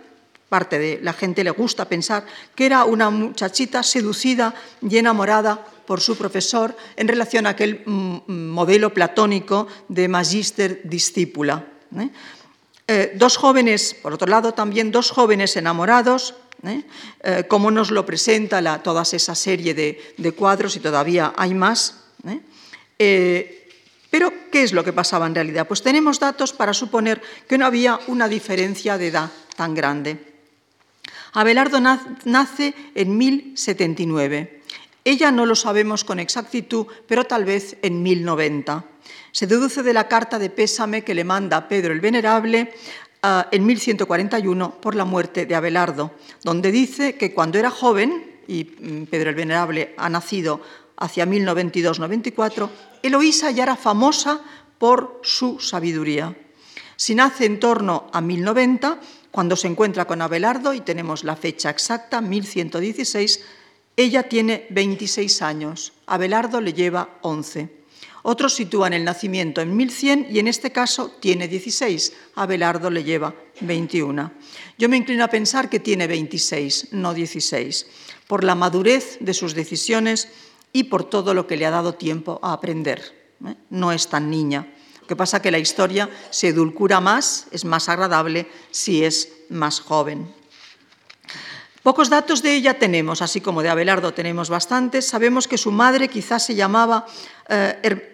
parte 0.49 0.79
de 0.79 0.99
la 1.01 1.13
gente 1.13 1.43
le 1.43 1.51
gusta 1.51 1.85
pensar 1.85 2.25
que 2.55 2.65
era 2.65 2.83
una 2.83 3.09
muchachita 3.09 3.83
seducida 3.83 4.53
y 4.81 4.97
enamorada 4.97 5.63
por 5.89 6.01
su 6.01 6.17
profesor 6.17 6.75
en 6.97 7.07
relación 7.07 7.47
a 7.47 7.57
aquel 7.57 7.81
mm, 7.83 8.49
modelo 8.49 8.93
platónico 8.93 9.67
de 9.87 10.07
magíster 10.07 10.81
discípula. 10.83 11.65
¿eh? 11.97 12.09
Eh, 12.87 13.13
dos 13.15 13.37
jóvenes, 13.37 13.95
por 14.01 14.13
otro 14.13 14.27
lado, 14.27 14.53
también 14.53 14.91
dos 14.91 15.09
jóvenes 15.09 15.55
enamorados, 15.57 16.35
¿eh? 16.61 16.83
como 17.47 17.71
nos 17.71 17.89
lo 17.89 18.05
presenta 18.05 18.83
toda 18.83 19.01
esa 19.01 19.33
serie 19.33 19.73
de, 19.73 20.31
cuadros, 20.33 20.75
y 20.75 20.79
todavía 20.79 21.33
hay 21.35 21.55
más, 21.55 22.05
Pero, 22.97 24.33
¿qué 24.51 24.63
es 24.63 24.73
lo 24.73 24.83
que 24.83 24.93
pasaba 24.93 25.25
en 25.25 25.33
realidad? 25.33 25.67
Pues 25.67 25.81
tenemos 25.81 26.19
datos 26.19 26.53
para 26.53 26.73
suponer 26.73 27.21
que 27.47 27.57
no 27.57 27.65
había 27.65 27.99
una 28.07 28.27
diferencia 28.27 28.97
de 28.97 29.07
edad 29.07 29.31
tan 29.55 29.73
grande. 29.73 30.38
Abelardo 31.33 31.79
nace 31.79 32.73
en 32.95 33.17
1079. 33.17 34.61
Ella 35.05 35.31
no 35.31 35.45
lo 35.45 35.55
sabemos 35.55 36.03
con 36.03 36.19
exactitud, 36.19 36.87
pero 37.07 37.25
tal 37.25 37.45
vez 37.45 37.77
en 37.81 38.03
1090. 38.03 38.85
Se 39.31 39.47
deduce 39.47 39.83
de 39.83 39.93
la 39.93 40.07
carta 40.07 40.39
de 40.39 40.49
pésame 40.49 41.03
que 41.03 41.15
le 41.15 41.23
manda 41.23 41.67
Pedro 41.67 41.93
el 41.93 42.01
Venerable 42.01 42.73
ah, 43.23 43.47
en 43.51 43.65
1141 43.65 44.81
por 44.81 44.95
la 44.95 45.05
muerte 45.05 45.45
de 45.45 45.55
Abelardo, 45.55 46.11
donde 46.43 46.71
dice 46.71 47.15
que 47.15 47.33
cuando 47.33 47.57
era 47.57 47.71
joven, 47.71 48.41
y 48.47 48.65
mm, 48.65 49.03
Pedro 49.05 49.29
el 49.29 49.35
Venerable 49.35 49.93
ha 49.97 50.09
nacido 50.09 50.61
hacia 50.97 51.25
1092-94, 51.25 52.69
Eloísa 53.01 53.51
ya 53.51 53.63
era 53.63 53.75
famosa 53.75 54.41
por 54.77 55.21
su 55.23 55.59
sabiduría. 55.59 56.35
Si 56.95 57.15
nace 57.15 57.45
en 57.45 57.59
torno 57.59 58.07
a 58.11 58.19
1090, 58.19 58.99
cuando 59.31 59.55
se 59.55 59.67
encuentra 59.67 60.05
con 60.05 60.21
Abelardo, 60.21 60.73
y 60.73 60.81
tenemos 60.81 61.23
la 61.23 61.35
fecha 61.35 61.69
exacta, 61.69 62.21
1116, 62.21 63.41
ella 63.95 64.23
tiene 64.23 64.65
26 64.69 65.41
años, 65.41 65.93
Abelardo 66.07 66.61
le 66.61 66.73
lleva 66.73 67.17
11. 67.21 67.79
Otros 68.23 68.53
sitúan 68.53 68.93
el 68.93 69.03
nacimiento 69.03 69.61
en 69.61 69.75
1100 69.75 70.27
y 70.29 70.39
en 70.39 70.47
este 70.47 70.71
caso 70.71 71.11
tiene 71.19 71.47
16, 71.47 72.13
Abelardo 72.35 72.89
le 72.89 73.03
lleva 73.03 73.33
21. 73.61 74.31
Yo 74.77 74.89
me 74.89 74.97
inclino 74.97 75.23
a 75.23 75.29
pensar 75.29 75.69
que 75.69 75.79
tiene 75.79 76.07
26, 76.07 76.93
no 76.93 77.13
16, 77.13 77.87
por 78.27 78.43
la 78.43 78.55
madurez 78.55 79.17
de 79.21 79.33
sus 79.33 79.53
decisiones 79.53 80.29
y 80.73 80.85
por 80.85 81.03
todo 81.03 81.33
lo 81.33 81.47
que 81.47 81.57
le 81.57 81.65
ha 81.65 81.71
dado 81.71 81.95
tiempo 81.95 82.39
a 82.43 82.53
aprender. 82.53 83.35
¿eh? 83.45 83.55
No 83.69 83.91
es 83.91 84.07
tan 84.07 84.29
niña. 84.29 84.73
Que 85.09 85.15
pasa 85.15 85.41
que 85.41 85.49
la 85.49 85.57
historia 85.57 86.07
se 86.29 86.49
edulcura 86.49 87.01
más, 87.01 87.47
es 87.49 87.65
más 87.65 87.89
agradable 87.89 88.45
si 88.69 89.03
es 89.03 89.33
más 89.49 89.79
joven. 89.79 90.31
Pocos 91.81 92.11
datos 92.11 92.43
de 92.43 92.53
ella 92.53 92.77
tenemos, 92.77 93.23
así 93.23 93.41
como 93.41 93.63
de 93.63 93.69
Abelardo 93.69 94.13
tenemos 94.13 94.49
bastantes. 94.49 95.07
Sabemos 95.07 95.47
que 95.47 95.57
su 95.57 95.71
madre 95.71 96.09
quizás 96.09 96.45
se 96.45 96.53
llamaba 96.53 97.07
eh, 97.49 98.05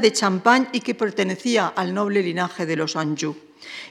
de 0.00 0.12
Champagne 0.12 0.68
y 0.70 0.82
que 0.82 0.94
pertenecía 0.94 1.72
al 1.74 1.92
noble 1.92 2.22
linaje 2.22 2.64
de 2.64 2.76
los 2.76 2.94
Anjou. 2.94 3.34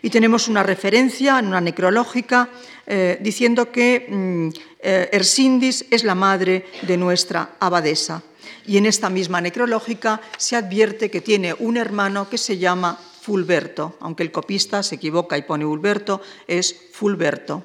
Y 0.01 0.09
tenemos 0.09 0.47
una 0.47 0.63
referencia 0.63 1.39
en 1.39 1.47
una 1.47 1.59
necrológica 1.59 2.47
eh, 2.87 3.17
diciendo 3.19 3.69
que 3.69 4.07
mm, 4.07 4.47
eh, 4.79 5.09
Ersindis 5.11 5.87
es 5.91 6.05
la 6.05 6.15
madre 6.15 6.67
de 6.83 6.95
nuestra 6.95 7.57
abadesa. 7.59 8.23
Y 8.65 8.77
en 8.77 8.85
esta 8.85 9.09
misma 9.09 9.41
necrológica 9.41 10.21
se 10.37 10.55
advierte 10.55 11.11
que 11.11 11.21
tiene 11.21 11.53
un 11.53 11.77
hermano 11.77 12.29
que 12.29 12.37
se 12.37 12.57
llama 12.57 12.97
Fulberto, 13.21 13.95
aunque 13.99 14.23
el 14.23 14.31
copista 14.31 14.83
se 14.83 14.95
equivoca 14.95 15.37
y 15.37 15.43
pone 15.43 15.65
Fulberto, 15.65 16.21
es 16.47 16.75
Fulberto. 16.91 17.63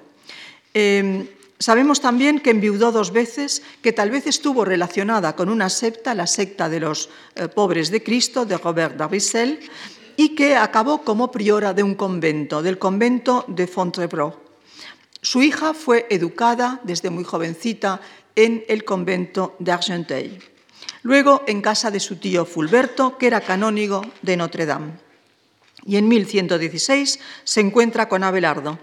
Em, 0.73 1.27
sabemos 1.59 2.01
también 2.01 2.39
que 2.41 2.51
enviudó 2.51 2.93
dos 2.93 3.13
veces, 3.13 3.63
que 3.83 3.93
tal 3.93 4.11
vez 4.11 4.27
estuvo 4.27 4.65
relacionada 4.65 5.35
con 5.35 5.49
una 5.49 5.69
secta, 5.69 6.15
la 6.15 6.27
secta 6.27 6.69
de 6.69 6.81
los 6.81 7.11
eh, 7.35 7.49
pobres 7.49 7.91
de 7.91 8.03
Cristo, 8.03 8.47
de 8.47 8.59
Robert 8.59 8.97
d'Arissel, 8.97 9.59
y 10.17 10.35
que 10.35 10.57
acabó 10.57 11.03
como 11.03 11.31
priora 11.31 11.75
de 11.75 11.83
un 11.83 11.95
convento, 11.95 12.63
del 12.63 12.79
convento 12.79 13.45
de 13.49 13.67
Fontevraud. 13.67 14.35
Su 15.21 15.43
hija 15.43 15.75
fue 15.75 16.07
educada 16.11 16.81
desde 16.85 17.11
muy 17.11 17.25
jovencita 17.25 18.01
en 18.37 18.65
el 18.69 18.85
convento 18.85 19.57
de 19.59 19.73
Argenteuil, 19.73 20.43
luego 21.03 21.43
en 21.47 21.63
casa 21.63 21.91
de 21.91 22.01
su 22.01 22.17
tío 22.17 22.45
Fulberto, 22.45 23.19
que 23.19 23.27
era 23.27 23.41
canónigo 23.41 24.03
de 24.23 24.37
Notre 24.37 24.67
Dame. 24.67 24.93
Y 25.85 25.97
en 25.97 26.09
1116 26.09 27.19
se 27.45 27.61
encuentra 27.61 28.09
con 28.09 28.25
Abelardo. 28.25 28.79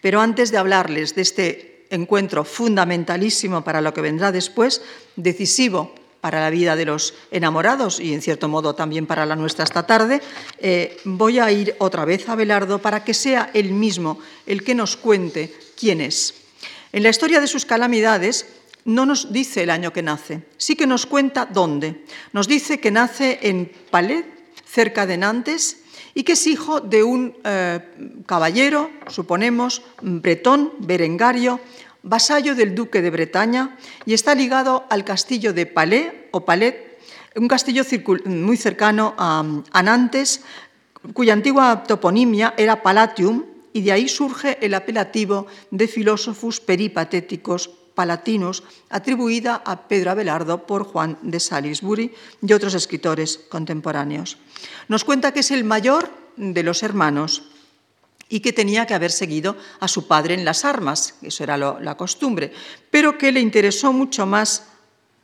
Pero 0.00 0.20
antes 0.20 0.50
de 0.50 0.58
hablarles 0.58 1.14
de 1.14 1.22
este 1.22 1.86
encuentro 1.90 2.44
fundamentalísimo 2.44 3.62
para 3.64 3.80
lo 3.80 3.92
que 3.92 4.00
vendrá 4.00 4.32
después, 4.32 4.82
decisivo 5.16 5.94
para 6.20 6.40
la 6.40 6.50
vida 6.50 6.76
de 6.76 6.84
los 6.84 7.14
enamorados 7.30 7.98
y 7.98 8.12
en 8.12 8.22
cierto 8.22 8.48
modo 8.48 8.74
también 8.74 9.06
para 9.06 9.26
la 9.26 9.36
nuestra 9.36 9.64
esta 9.64 9.86
tarde, 9.86 10.20
eh, 10.58 10.98
voy 11.04 11.38
a 11.38 11.50
ir 11.50 11.74
otra 11.78 12.04
vez 12.04 12.28
a 12.28 12.32
Abelardo 12.32 12.80
para 12.80 13.04
que 13.04 13.14
sea 13.14 13.50
él 13.54 13.72
mismo 13.72 14.18
el 14.46 14.62
que 14.62 14.74
nos 14.74 14.96
cuente 14.96 15.54
quién 15.78 16.00
es. 16.00 16.34
En 16.92 17.02
la 17.02 17.08
historia 17.08 17.40
de 17.40 17.46
sus 17.46 17.64
calamidades 17.64 18.46
no 18.84 19.06
nos 19.06 19.32
dice 19.32 19.62
el 19.62 19.70
año 19.70 19.92
que 19.92 20.02
nace, 20.02 20.42
sí 20.56 20.76
que 20.76 20.86
nos 20.86 21.06
cuenta 21.06 21.46
dónde. 21.46 22.04
Nos 22.32 22.48
dice 22.48 22.80
que 22.80 22.90
nace 22.90 23.38
en 23.42 23.70
Palet, 23.90 24.26
cerca 24.64 25.06
de 25.06 25.16
Nantes, 25.16 25.82
y 26.14 26.22
que 26.24 26.32
es 26.32 26.46
hijo 26.46 26.80
de 26.80 27.02
un 27.02 27.34
eh, 27.44 27.80
caballero, 28.26 28.90
suponemos, 29.08 29.82
bretón, 30.00 30.72
berengario, 30.78 31.60
vasallo 32.02 32.54
del 32.54 32.74
duque 32.74 33.02
de 33.02 33.10
Bretaña, 33.10 33.76
y 34.06 34.14
está 34.14 34.34
ligado 34.34 34.86
al 34.90 35.04
castillo 35.04 35.52
de 35.52 35.66
Palais 35.66 36.12
o 36.30 36.44
Palet, 36.44 36.98
un 37.36 37.48
castillo 37.48 37.84
muy 38.24 38.56
cercano 38.56 39.14
a 39.16 39.82
Nantes, 39.82 40.42
cuya 41.12 41.32
antigua 41.32 41.84
toponimia 41.86 42.54
era 42.56 42.82
Palatium, 42.82 43.44
y 43.72 43.82
de 43.82 43.92
ahí 43.92 44.08
surge 44.08 44.58
el 44.60 44.74
apelativo 44.74 45.46
de 45.70 45.86
filósofos 45.86 46.58
peripatéticos 46.60 47.70
palatinos 48.00 48.64
atribuida 48.88 49.60
a 49.60 49.84
Pedro 49.84 50.16
Abelardo 50.16 50.64
por 50.64 50.88
Juan 50.88 51.20
de 51.20 51.36
Salisbury 51.36 52.16
y 52.40 52.52
otros 52.56 52.72
escritores 52.72 53.36
contemporáneos. 53.52 54.40
Nos 54.88 55.04
cuenta 55.04 55.36
que 55.36 55.44
es 55.44 55.50
el 55.50 55.68
mayor 55.68 56.08
de 56.40 56.62
los 56.62 56.82
hermanos 56.82 57.52
y 58.30 58.40
que 58.40 58.56
tenía 58.56 58.86
que 58.86 58.96
haber 58.96 59.12
seguido 59.12 59.52
a 59.80 59.86
su 59.86 60.08
padre 60.08 60.32
en 60.32 60.46
las 60.46 60.64
armas, 60.64 61.20
eso 61.20 61.44
era 61.44 61.58
la 61.58 61.94
costumbre, 61.98 62.54
pero 62.90 63.18
que 63.18 63.32
le 63.32 63.40
interesó 63.44 63.92
mucho 63.92 64.24
más 64.24 64.64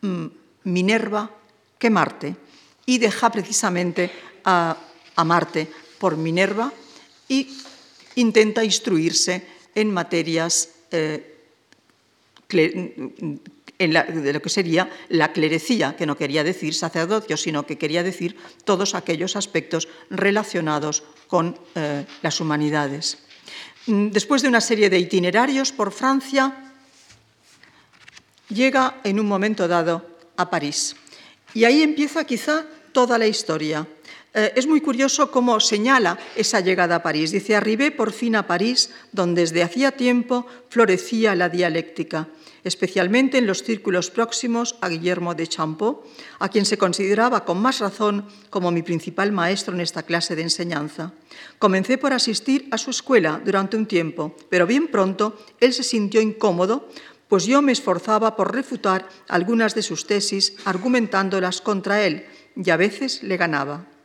mm, 0.02 0.26
Minerva 0.64 1.30
que 1.78 1.88
Marte 1.88 2.36
y 2.84 2.98
deja 2.98 3.32
precisamente 3.32 4.12
a, 4.44 4.76
Marte 5.24 5.66
por 5.96 6.18
Minerva 6.18 6.70
y 7.26 7.48
intenta 8.16 8.62
instruirse 8.62 9.48
en 9.74 9.88
materias 9.88 10.68
eh, 10.90 11.35
de 12.48 14.32
lo 14.32 14.42
que 14.42 14.48
sería 14.48 14.90
la 15.08 15.32
clerecía, 15.32 15.96
que 15.96 16.06
no 16.06 16.16
quería 16.16 16.44
decir 16.44 16.74
sacerdocio, 16.74 17.36
sino 17.36 17.66
que 17.66 17.78
quería 17.78 18.02
decir 18.02 18.36
todos 18.64 18.94
aquellos 18.94 19.36
aspectos 19.36 19.88
relacionados 20.10 21.02
con 21.26 21.58
eh, 21.74 22.06
las 22.22 22.40
humanidades. 22.40 23.18
Mm, 23.86 24.08
después 24.08 24.42
de 24.42 24.48
una 24.48 24.60
serie 24.60 24.90
de 24.90 24.98
itinerarios 24.98 25.72
por 25.72 25.92
Francia, 25.92 26.72
llega 28.48 29.00
en 29.04 29.20
un 29.20 29.26
momento 29.26 29.68
dado 29.68 30.06
a 30.36 30.50
París. 30.50 30.96
Y 31.54 31.64
ahí 31.64 31.82
empieza 31.82 32.24
quizá 32.24 32.66
toda 32.92 33.18
la 33.18 33.26
historia. 33.26 33.86
Eh, 34.36 34.52
es 34.54 34.66
muy 34.66 34.82
curioso 34.82 35.30
cómo 35.30 35.58
señala 35.60 36.18
esa 36.36 36.60
llegada 36.60 36.96
a 36.96 37.02
París. 37.02 37.30
Dice, 37.30 37.56
arribé 37.56 37.90
por 37.90 38.12
fin 38.12 38.36
a 38.36 38.46
París, 38.46 38.90
donde 39.10 39.40
desde 39.40 39.62
hacía 39.62 39.92
tiempo 39.92 40.44
florecía 40.68 41.34
la 41.34 41.48
dialéctica, 41.48 42.28
especialmente 42.62 43.38
en 43.38 43.46
los 43.46 43.62
círculos 43.62 44.10
próximos 44.10 44.76
a 44.82 44.90
Guillermo 44.90 45.34
de 45.34 45.46
Champeau, 45.46 46.02
a 46.38 46.50
quien 46.50 46.66
se 46.66 46.76
consideraba 46.76 47.46
con 47.46 47.62
más 47.62 47.78
razón 47.78 48.26
como 48.50 48.70
mi 48.70 48.82
principal 48.82 49.32
maestro 49.32 49.72
en 49.72 49.80
esta 49.80 50.02
clase 50.02 50.36
de 50.36 50.42
enseñanza. 50.42 51.14
Comencé 51.58 51.96
por 51.96 52.12
asistir 52.12 52.68
a 52.70 52.76
su 52.76 52.90
escuela 52.90 53.40
durante 53.42 53.78
un 53.78 53.86
tiempo, 53.86 54.36
pero 54.50 54.66
bien 54.66 54.88
pronto 54.88 55.34
él 55.60 55.72
se 55.72 55.82
sintió 55.82 56.20
incómodo 56.20 56.90
pues 57.28 57.44
yo 57.44 57.60
me 57.60 57.72
esforzaba 57.72 58.36
por 58.36 58.54
refutar 58.54 59.08
algunas 59.26 59.74
de 59.74 59.82
sus 59.82 60.06
tesis 60.06 60.52
argumentándolas 60.64 61.60
contra 61.60 62.04
él 62.04 62.24
y 62.54 62.70
a 62.70 62.76
veces 62.76 63.24
le 63.24 63.36
ganaba. 63.36 63.95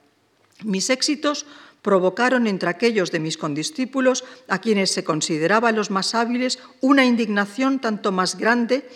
Mis 0.64 0.90
éxitos 0.90 1.46
provocaron 1.82 2.46
entre 2.48 2.70
aquellos 2.70 3.12
de 3.12 3.20
mis 3.20 3.38
condiscípulos, 3.38 4.24
a 4.48 4.60
quienes 4.60 4.92
se 4.92 5.04
consideraban 5.04 5.76
los 5.76 5.90
más 5.90 6.14
hábiles, 6.14 6.60
una 6.80 7.06
indignación 7.06 7.80
tanto 7.80 8.12
más 8.12 8.38
grande, 8.38 8.88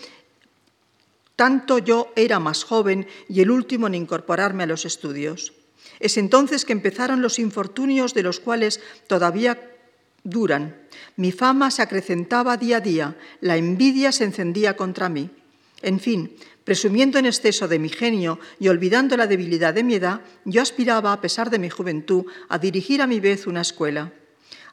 tanto 1.35 1.79
yo 1.79 2.13
era 2.15 2.39
más 2.39 2.63
joven 2.63 3.07
y 3.27 3.41
el 3.41 3.51
último 3.51 3.87
en 3.87 3.95
incorporarme 3.95 4.63
a 4.63 4.67
los 4.67 4.85
estudios. 4.85 5.53
Es 5.99 6.17
entonces 6.17 6.65
que 6.65 6.73
empezaron 6.73 7.21
los 7.21 7.39
infortunios 7.39 8.13
de 8.13 8.23
los 8.23 8.39
cuales 8.39 8.81
todavía 9.07 9.71
duran. 10.23 10.75
Mi 11.15 11.31
fama 11.31 11.71
se 11.71 11.81
acrecentaba 11.81 12.57
día 12.57 12.77
a 12.77 12.81
día, 12.81 13.17
la 13.41 13.57
envidia 13.57 14.11
se 14.11 14.25
encendía 14.25 14.75
contra 14.75 15.09
mí. 15.09 15.29
En 15.81 15.99
fin, 15.99 16.35
Presumiendo 16.65 17.19
en 17.19 17.27
exceso 17.27 17.67
de 17.67 17.77
mi 17.77 17.89
genio 17.89 18.39
y 18.59 18.69
olvidando 18.69 19.15
la 19.15 19.27
debilidad 19.27 19.71
de 19.75 19.83
mi 19.83 19.93
edad, 19.95 20.21
yo 20.45 20.63
aspiraba, 20.63 21.13
a 21.13 21.21
pesar 21.21 21.51
de 21.51 21.59
mi 21.59 21.69
juventud, 21.69 22.25
a 22.49 22.57
dirigir 22.57 23.03
a 23.03 23.07
mi 23.07 23.19
vez 23.19 23.45
una 23.45 23.61
escuela. 23.61 24.11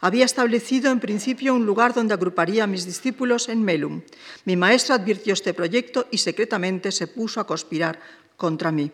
Había 0.00 0.24
establecido 0.24 0.90
en 0.90 1.00
principio 1.00 1.54
un 1.54 1.66
lugar 1.66 1.92
donde 1.92 2.14
agruparía 2.14 2.64
a 2.64 2.66
mis 2.66 2.86
discípulos 2.86 3.50
en 3.50 3.62
Melum. 3.62 4.00
Mi 4.46 4.56
maestro 4.56 4.94
advirtió 4.94 5.34
este 5.34 5.52
proyecto 5.52 6.08
y 6.10 6.18
secretamente 6.18 6.90
se 6.92 7.08
puso 7.08 7.40
a 7.40 7.46
conspirar 7.46 8.00
contra 8.38 8.72
mí. 8.72 8.90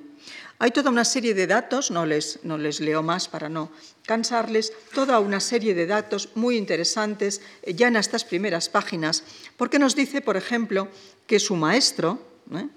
Hay 0.58 0.72
toda 0.72 0.90
una 0.90 1.04
serie 1.04 1.34
de 1.34 1.46
datos, 1.46 1.92
no 1.92 2.04
les, 2.04 2.40
no 2.42 2.58
les 2.58 2.80
leo 2.80 3.04
más 3.04 3.28
para 3.28 3.48
no 3.48 3.70
cansarles, 4.06 4.72
toda 4.92 5.20
una 5.20 5.38
serie 5.38 5.72
de 5.72 5.86
datos 5.86 6.30
muy 6.34 6.56
interesantes 6.56 7.40
eh, 7.62 7.74
ya 7.74 7.86
en 7.86 7.96
estas 7.96 8.24
primeras 8.24 8.68
páginas, 8.68 9.22
porque 9.56 9.78
nos 9.78 9.94
dice, 9.94 10.20
por 10.20 10.36
ejemplo, 10.36 10.88
que 11.28 11.38
su 11.38 11.54
maestro 11.54 12.18
¿eh? 12.54 12.68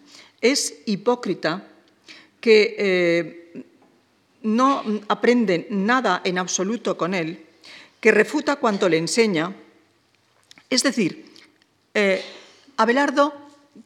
Es 0.41 0.79
hipócrita, 0.85 1.67
que 2.39 2.75
eh, 2.77 3.63
no 4.41 4.83
aprende 5.07 5.67
nada 5.69 6.21
en 6.23 6.37
absoluto 6.37 6.97
con 6.97 7.13
él, 7.13 7.45
que 7.99 8.11
refuta 8.11 8.55
cuanto 8.55 8.89
le 8.89 8.97
enseña. 8.97 9.55
Es 10.69 10.81
decir, 10.83 11.25
Abelardo 12.77 13.33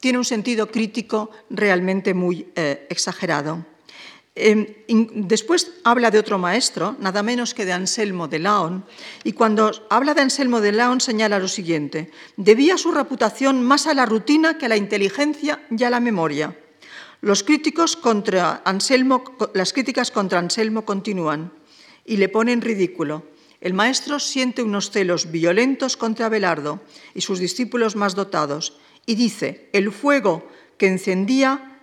tiene 0.00 0.18
un 0.18 0.24
sentido 0.24 0.70
crítico 0.70 1.30
realmente 1.50 2.14
muy 2.14 2.46
exagerado. 2.88 3.66
Em, 4.38 4.66
después 5.24 5.72
habla 5.82 6.10
de 6.10 6.18
otro 6.18 6.36
maestro, 6.36 6.94
nada 7.00 7.22
menos 7.22 7.54
que 7.54 7.64
de 7.64 7.72
Anselmo 7.72 8.28
de 8.28 8.38
Laon, 8.38 8.84
y 9.24 9.32
cuando 9.32 9.72
habla 9.88 10.12
de 10.12 10.20
Anselmo 10.20 10.60
de 10.60 10.72
Laon 10.72 11.00
señala 11.00 11.38
lo 11.38 11.48
siguiente, 11.48 12.10
debía 12.36 12.76
su 12.76 12.92
reputación 12.92 13.64
más 13.64 13.86
a 13.86 13.94
la 13.94 14.04
rutina 14.04 14.58
que 14.58 14.66
a 14.66 14.68
la 14.68 14.76
inteligencia 14.76 15.64
y 15.70 15.82
a 15.84 15.90
la 15.90 16.00
memoria. 16.00 16.54
Los 17.22 17.44
críticos 17.44 17.96
contra 17.96 18.60
Anselmo, 18.66 19.24
las 19.54 19.72
críticas 19.72 20.10
contra 20.10 20.38
Anselmo 20.38 20.84
continúan 20.84 21.54
y 22.04 22.18
le 22.18 22.28
ponen 22.28 22.60
ridículo. 22.60 23.24
El 23.62 23.72
maestro 23.72 24.20
siente 24.20 24.62
unos 24.62 24.90
celos 24.90 25.30
violentos 25.32 25.96
contra 25.96 26.26
Abelardo 26.26 26.80
y 27.14 27.22
sus 27.22 27.38
discípulos 27.38 27.96
más 27.96 28.14
dotados 28.14 28.76
y 29.06 29.14
dice, 29.14 29.70
el 29.72 29.92
fuego 29.92 30.46
que 30.76 30.88
encendía 30.88 31.80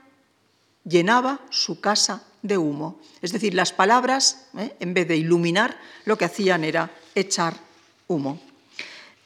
llenaba 0.86 1.42
su 1.50 1.82
casa 1.82 2.28
de 2.44 2.58
humo. 2.58 3.00
Es 3.24 3.32
decir, 3.32 3.56
las 3.56 3.74
palabras, 3.74 4.46
¿eh? 4.58 4.76
en 4.80 4.94
vez 4.94 5.08
de 5.08 5.18
iluminar, 5.18 5.80
lo 6.06 6.18
que 6.18 6.26
hacían 6.26 6.64
era 6.64 6.92
echar 7.16 7.56
humo. 8.08 8.40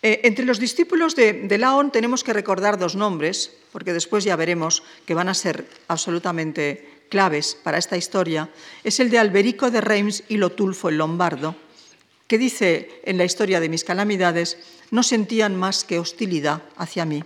Eh, 0.02 0.22
entre 0.24 0.46
los 0.46 0.60
discípulos 0.60 1.16
de, 1.16 1.34
de, 1.34 1.58
Laon 1.58 1.92
tenemos 1.92 2.24
que 2.24 2.32
recordar 2.32 2.78
dos 2.78 2.96
nombres, 2.96 3.52
porque 3.72 3.94
después 3.94 4.24
ya 4.24 4.36
veremos 4.36 4.84
que 5.06 5.16
van 5.16 5.28
a 5.28 5.34
ser 5.34 5.68
absolutamente 5.88 7.04
claves 7.10 7.58
para 7.62 7.80
esta 7.80 7.98
historia. 7.98 8.50
Es 8.84 9.00
el 9.00 9.10
de 9.10 9.20
Alberico 9.20 9.72
de 9.72 9.82
Reims 9.82 10.24
y 10.30 10.38
Lotulfo 10.38 10.90
el 10.90 10.98
Lombardo, 10.98 11.56
que 12.28 12.38
dice 12.38 13.02
en 13.04 13.18
la 13.18 13.26
historia 13.26 13.60
de 13.60 13.70
mis 13.70 13.84
calamidades, 13.84 14.58
no 14.92 15.02
sentían 15.02 15.56
más 15.56 15.84
que 15.84 16.00
hostilidad 16.00 16.62
hacia 16.78 17.06
mí. 17.06 17.24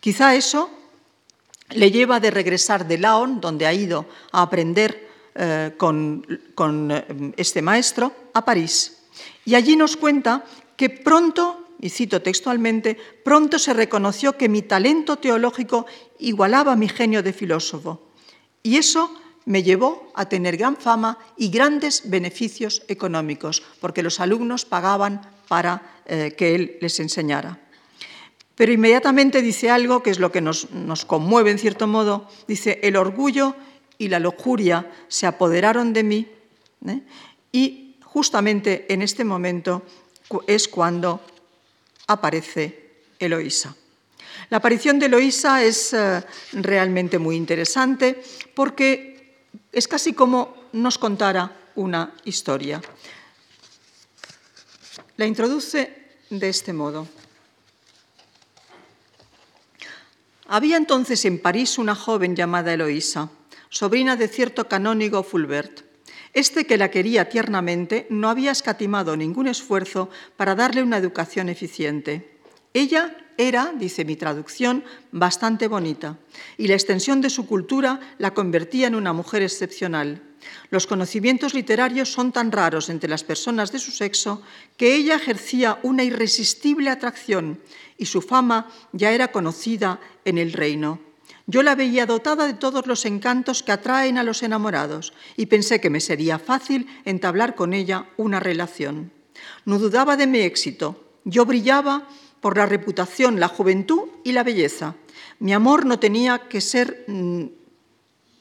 Quizá 0.00 0.34
eso 0.36 0.70
le 1.70 1.90
lleva 1.90 2.20
de 2.20 2.30
regresar 2.30 2.86
de 2.86 2.98
Laon, 2.98 3.40
donde 3.40 3.66
ha 3.66 3.72
ido 3.72 4.06
a 4.32 4.42
aprender 4.42 5.08
eh, 5.34 5.74
con, 5.76 6.24
eh, 6.90 7.32
este 7.36 7.62
maestro, 7.62 8.12
a 8.34 8.44
París. 8.44 9.04
Y 9.44 9.54
allí 9.54 9.76
nos 9.76 9.96
cuenta 9.96 10.44
que 10.76 10.90
pronto, 10.90 11.74
y 11.80 11.90
cito 11.90 12.22
textualmente, 12.22 12.96
pronto 13.24 13.58
se 13.58 13.72
reconoció 13.72 14.36
que 14.36 14.48
mi 14.48 14.62
talento 14.62 15.16
teológico 15.16 15.86
igualaba 16.18 16.76
mi 16.76 16.88
genio 16.88 17.22
de 17.22 17.32
filósofo. 17.32 18.08
Y 18.62 18.76
eso 18.76 19.14
me 19.44 19.62
llevó 19.62 20.12
a 20.14 20.28
tener 20.28 20.56
gran 20.56 20.76
fama 20.76 21.18
y 21.36 21.48
grandes 21.50 22.10
beneficios 22.10 22.82
económicos, 22.88 23.62
porque 23.80 24.02
los 24.02 24.20
alumnos 24.20 24.64
pagaban 24.64 25.22
para 25.48 26.00
eh, 26.06 26.34
que 26.36 26.54
él 26.54 26.78
les 26.80 27.00
enseñara. 27.00 27.58
Pero 28.58 28.72
inmediatamente 28.72 29.40
dice 29.40 29.70
algo 29.70 30.02
que 30.02 30.10
es 30.10 30.18
lo 30.18 30.32
que 30.32 30.40
nos, 30.40 30.66
conmueve 31.06 31.52
en 31.52 31.60
cierto 31.60 31.86
modo. 31.86 32.28
Dice, 32.48 32.80
el 32.82 32.96
orgullo 32.96 33.54
y 33.98 34.08
la 34.08 34.18
lujuria 34.18 34.90
se 35.06 35.28
apoderaron 35.28 35.92
de 35.92 36.02
mí 36.02 36.28
¿eh? 36.84 37.00
y 37.52 37.94
justamente 38.02 38.92
en 38.92 39.02
este 39.02 39.22
momento 39.22 39.84
es 40.48 40.66
cuando 40.66 41.20
aparece 42.08 43.04
Eloísa. 43.20 43.76
La 44.50 44.56
aparición 44.56 44.98
de 44.98 45.06
Eloísa 45.06 45.62
es 45.62 45.92
eh, 45.92 46.24
realmente 46.54 47.20
muy 47.20 47.36
interesante 47.36 48.20
porque 48.56 49.46
es 49.70 49.86
casi 49.86 50.14
como 50.14 50.68
nos 50.72 50.98
contara 50.98 51.70
una 51.76 52.12
historia. 52.24 52.82
La 55.16 55.26
introduce 55.26 55.94
de 56.30 56.48
este 56.48 56.72
modo. 56.72 57.06
Había 60.50 60.78
entonces 60.78 61.26
en 61.26 61.38
París 61.38 61.76
una 61.76 61.94
joven 61.94 62.34
llamada 62.34 62.72
Eloísa, 62.72 63.28
sobrina 63.68 64.16
de 64.16 64.28
cierto 64.28 64.66
canónigo 64.66 65.22
Fulbert. 65.22 65.82
Este 66.32 66.64
que 66.64 66.78
la 66.78 66.90
quería 66.90 67.28
tiernamente 67.28 68.06
no 68.08 68.30
había 68.30 68.50
escatimado 68.50 69.14
ningún 69.14 69.46
esfuerzo 69.46 70.08
para 70.38 70.54
darle 70.54 70.82
una 70.82 70.96
educación 70.96 71.50
eficiente. 71.50 72.40
Ella 72.72 73.14
era, 73.36 73.74
dice 73.76 74.06
mi 74.06 74.16
traducción, 74.16 74.84
bastante 75.12 75.68
bonita, 75.68 76.16
y 76.56 76.68
la 76.68 76.74
extensión 76.74 77.20
de 77.20 77.28
su 77.28 77.46
cultura 77.46 78.00
la 78.16 78.32
convertía 78.32 78.86
en 78.86 78.94
una 78.94 79.12
mujer 79.12 79.42
excepcional. 79.42 80.22
Los 80.70 80.86
conocimientos 80.86 81.54
literarios 81.54 82.12
son 82.12 82.32
tan 82.32 82.52
raros 82.52 82.88
entre 82.88 83.08
las 83.08 83.24
personas 83.24 83.72
de 83.72 83.78
su 83.78 83.90
sexo 83.90 84.42
que 84.76 84.94
ella 84.94 85.16
ejercía 85.16 85.78
una 85.82 86.04
irresistible 86.04 86.90
atracción 86.90 87.60
y 87.96 88.06
su 88.06 88.22
fama 88.22 88.70
ya 88.92 89.12
era 89.12 89.32
conocida 89.32 90.00
en 90.24 90.38
el 90.38 90.52
reino. 90.52 91.00
Yo 91.46 91.62
la 91.62 91.74
veía 91.74 92.04
dotada 92.04 92.46
de 92.46 92.52
todos 92.54 92.86
los 92.86 93.06
encantos 93.06 93.62
que 93.62 93.72
atraen 93.72 94.18
a 94.18 94.22
los 94.22 94.42
enamorados 94.42 95.14
y 95.36 95.46
pensé 95.46 95.80
que 95.80 95.88
me 95.88 96.00
sería 96.00 96.38
fácil 96.38 96.86
entablar 97.06 97.54
con 97.54 97.72
ella 97.72 98.06
una 98.18 98.38
relación. 98.38 99.12
No 99.64 99.78
dudaba 99.78 100.16
de 100.16 100.26
mi 100.26 100.40
éxito. 100.40 101.04
Yo 101.24 101.46
brillaba 101.46 102.06
por 102.40 102.56
la 102.56 102.66
reputación, 102.66 103.40
la 103.40 103.48
juventud 103.48 104.08
y 104.24 104.32
la 104.32 104.44
belleza. 104.44 104.94
Mi 105.38 105.52
amor 105.54 105.86
no 105.86 105.98
tenía 105.98 106.48
que 106.48 106.60
ser 106.60 107.04
mm, 107.08 107.44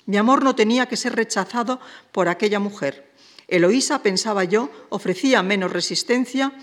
mi 0.07 0.17
amor 0.17 0.43
no 0.43 0.55
tenía 0.55 0.87
que 0.87 0.97
ser 0.97 1.15
rechazado 1.15 1.79
por 2.11 2.29
aquella 2.29 2.59
mujer. 2.59 3.11
Eloísa, 3.47 4.01
pensaba 4.01 4.45
yo, 4.45 4.69
ofrecía 4.89 5.43
menos 5.43 5.71
resistencia 5.71 6.53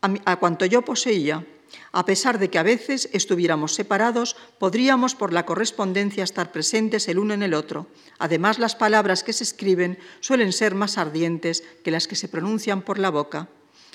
a, 0.00 0.36
cuanto 0.36 0.64
yo 0.64 0.82
poseía. 0.82 1.46
A 1.92 2.06
pesar 2.06 2.38
de 2.38 2.48
que 2.48 2.58
a 2.58 2.62
veces 2.62 3.08
estuviéramos 3.12 3.74
separados, 3.74 4.36
podríamos 4.58 5.14
por 5.14 5.32
la 5.32 5.44
correspondencia 5.44 6.24
estar 6.24 6.52
presentes 6.52 7.08
el 7.08 7.18
uno 7.18 7.34
en 7.34 7.42
el 7.42 7.52
otro. 7.54 7.86
Además, 8.18 8.58
las 8.58 8.76
palabras 8.76 9.22
que 9.22 9.32
se 9.32 9.44
escriben 9.44 9.98
suelen 10.20 10.52
ser 10.52 10.74
más 10.74 10.96
ardientes 10.96 11.64
que 11.84 11.90
las 11.90 12.08
que 12.08 12.16
se 12.16 12.28
pronuncian 12.28 12.80
por 12.80 12.98
la 12.98 13.10
boca. 13.10 13.48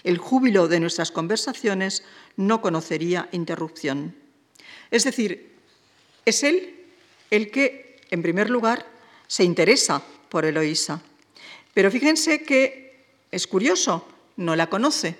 El 0.03 0.19
júbilo 0.19 0.67
de 0.67 0.79
nuestras 0.79 1.11
conversaciones 1.11 2.03
no 2.37 2.61
conocería 2.61 3.29
interrupción. 3.31 4.15
Es 4.91 5.05
decir, 5.05 5.55
es 6.25 6.43
él 6.43 6.85
el 7.31 7.49
que, 7.49 8.01
en 8.11 8.21
primer 8.21 8.49
lugar, 8.49 8.90
se 9.31 9.45
interesa 9.45 10.01
por 10.27 10.43
Eloísa. 10.43 10.99
Pero 11.73 11.89
fíjense 11.89 12.43
que 12.43 13.05
es 13.31 13.47
curioso, 13.47 14.05
no 14.35 14.57
la 14.57 14.67
conoce 14.67 15.15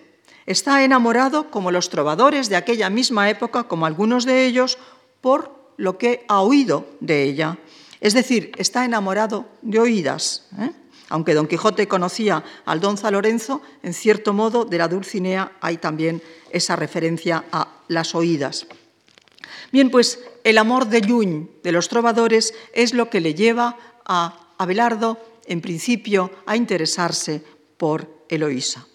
Está 0.46 0.84
enamorado, 0.84 1.50
como 1.50 1.72
los 1.72 1.90
trovadores 1.90 2.50
de 2.50 2.58
aquella 2.58 2.90
misma 2.90 3.30
época, 3.30 3.64
como 3.66 3.86
algunos 3.86 4.26
de 4.26 4.46
ellos, 4.46 4.78
por 5.22 5.56
lo 5.78 5.98
que 5.98 6.26
ha 6.28 6.42
oído 6.42 6.88
de 7.00 7.24
ella. 7.24 7.58
Es 8.02 8.14
decir, 8.14 8.52
está 8.58 8.84
enamorado 8.84 9.46
de 9.62 9.80
oídas. 9.80 10.48
¿eh? 10.60 10.72
Aunque 11.08 11.36
Don 11.36 11.48
Quijote 11.48 11.88
conocía 11.88 12.44
al 12.66 12.82
don 12.82 12.98
Lorenzo, 13.12 13.62
en 13.82 13.94
cierto 13.94 14.34
modo 14.34 14.66
de 14.66 14.78
la 14.78 14.90
Dulcinea 14.90 15.54
hay 15.62 15.78
también 15.78 16.22
esa 16.50 16.76
referencia 16.76 17.46
a 17.52 17.68
las 17.88 18.14
oídas. 18.16 18.66
Bien, 19.72 19.90
pues 19.90 20.20
el 20.44 20.58
amor 20.58 20.88
de 20.88 21.02
Lluñ, 21.02 21.48
de 21.64 21.72
los 21.72 21.88
trovadores, 21.88 22.54
es 22.74 22.94
lo 22.94 23.10
que 23.10 23.22
le 23.22 23.36
lleva 23.36 23.78
a 24.12 24.52
Abelardo, 24.58 25.18
en 25.48 25.62
principio, 25.62 26.30
a 26.46 26.60
interesarse 26.60 27.42
por 27.80 28.28
Eloísa. 28.28 28.86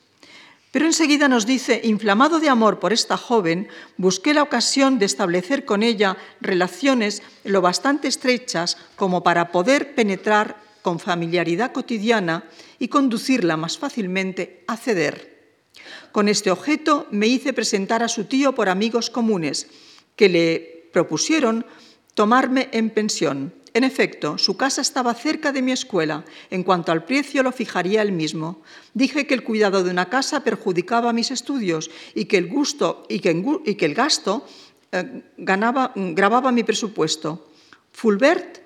Pero 0.70 0.84
enseguida 0.84 1.26
nos 1.26 1.46
dice, 1.46 1.80
inflamado 1.84 2.38
de 2.38 2.50
amor 2.50 2.78
por 2.78 2.92
esta 2.92 3.16
joven, 3.16 3.68
busqué 3.96 4.34
la 4.34 4.42
ocasión 4.42 4.98
de 4.98 5.06
establecer 5.06 5.64
con 5.64 5.82
ella 5.82 6.18
relaciones 6.42 7.22
lo 7.44 7.62
bastante 7.62 8.08
estrechas 8.08 8.76
como 8.94 9.24
para 9.24 9.50
poder 9.52 9.94
penetrar 9.94 10.60
con 10.82 11.00
familiaridad 11.00 11.72
cotidiana 11.72 12.44
y 12.78 12.88
conducirla 12.88 13.56
más 13.56 13.78
fácilmente 13.78 14.64
a 14.68 14.76
ceder. 14.76 15.64
Con 16.12 16.28
este 16.28 16.50
objeto 16.50 17.06
me 17.10 17.26
hice 17.26 17.54
presentar 17.54 18.02
a 18.02 18.08
su 18.08 18.24
tío 18.24 18.54
por 18.54 18.68
amigos 18.68 19.08
comunes, 19.08 19.68
que 20.14 20.28
le 20.28 20.90
propusieron 20.92 21.64
tomarme 22.12 22.68
en 22.72 22.90
pensión. 22.90 23.54
En 23.77 23.85
efecto, 23.85 24.39
su 24.39 24.57
casa 24.57 24.81
estaba 24.81 25.12
cerca 25.12 25.53
de 25.53 25.61
mi 25.61 25.70
escuela. 25.70 26.24
En 26.49 26.62
cuanto 26.62 26.93
al 26.93 27.05
precio, 27.05 27.43
lo 27.43 27.53
fijaría 27.53 28.01
él 28.01 28.11
mismo. 28.11 28.62
Dije 28.95 29.27
que 29.27 29.35
el 29.35 29.45
cuidado 29.45 29.85
de 29.85 29.91
una 29.91 30.09
casa 30.09 30.43
perjudicaba 30.43 31.12
mis 31.12 31.31
estudios 31.31 31.91
y 32.14 32.24
que 32.24 32.39
el, 32.39 32.49
gusto, 32.49 33.05
y 33.11 33.20
que, 33.20 33.85
el 33.85 33.95
gasto 33.95 34.47
eh, 34.93 35.24
grababa 35.37 36.53
mi 36.53 36.64
presupuesto. 36.64 37.51
Fulbert 37.93 38.61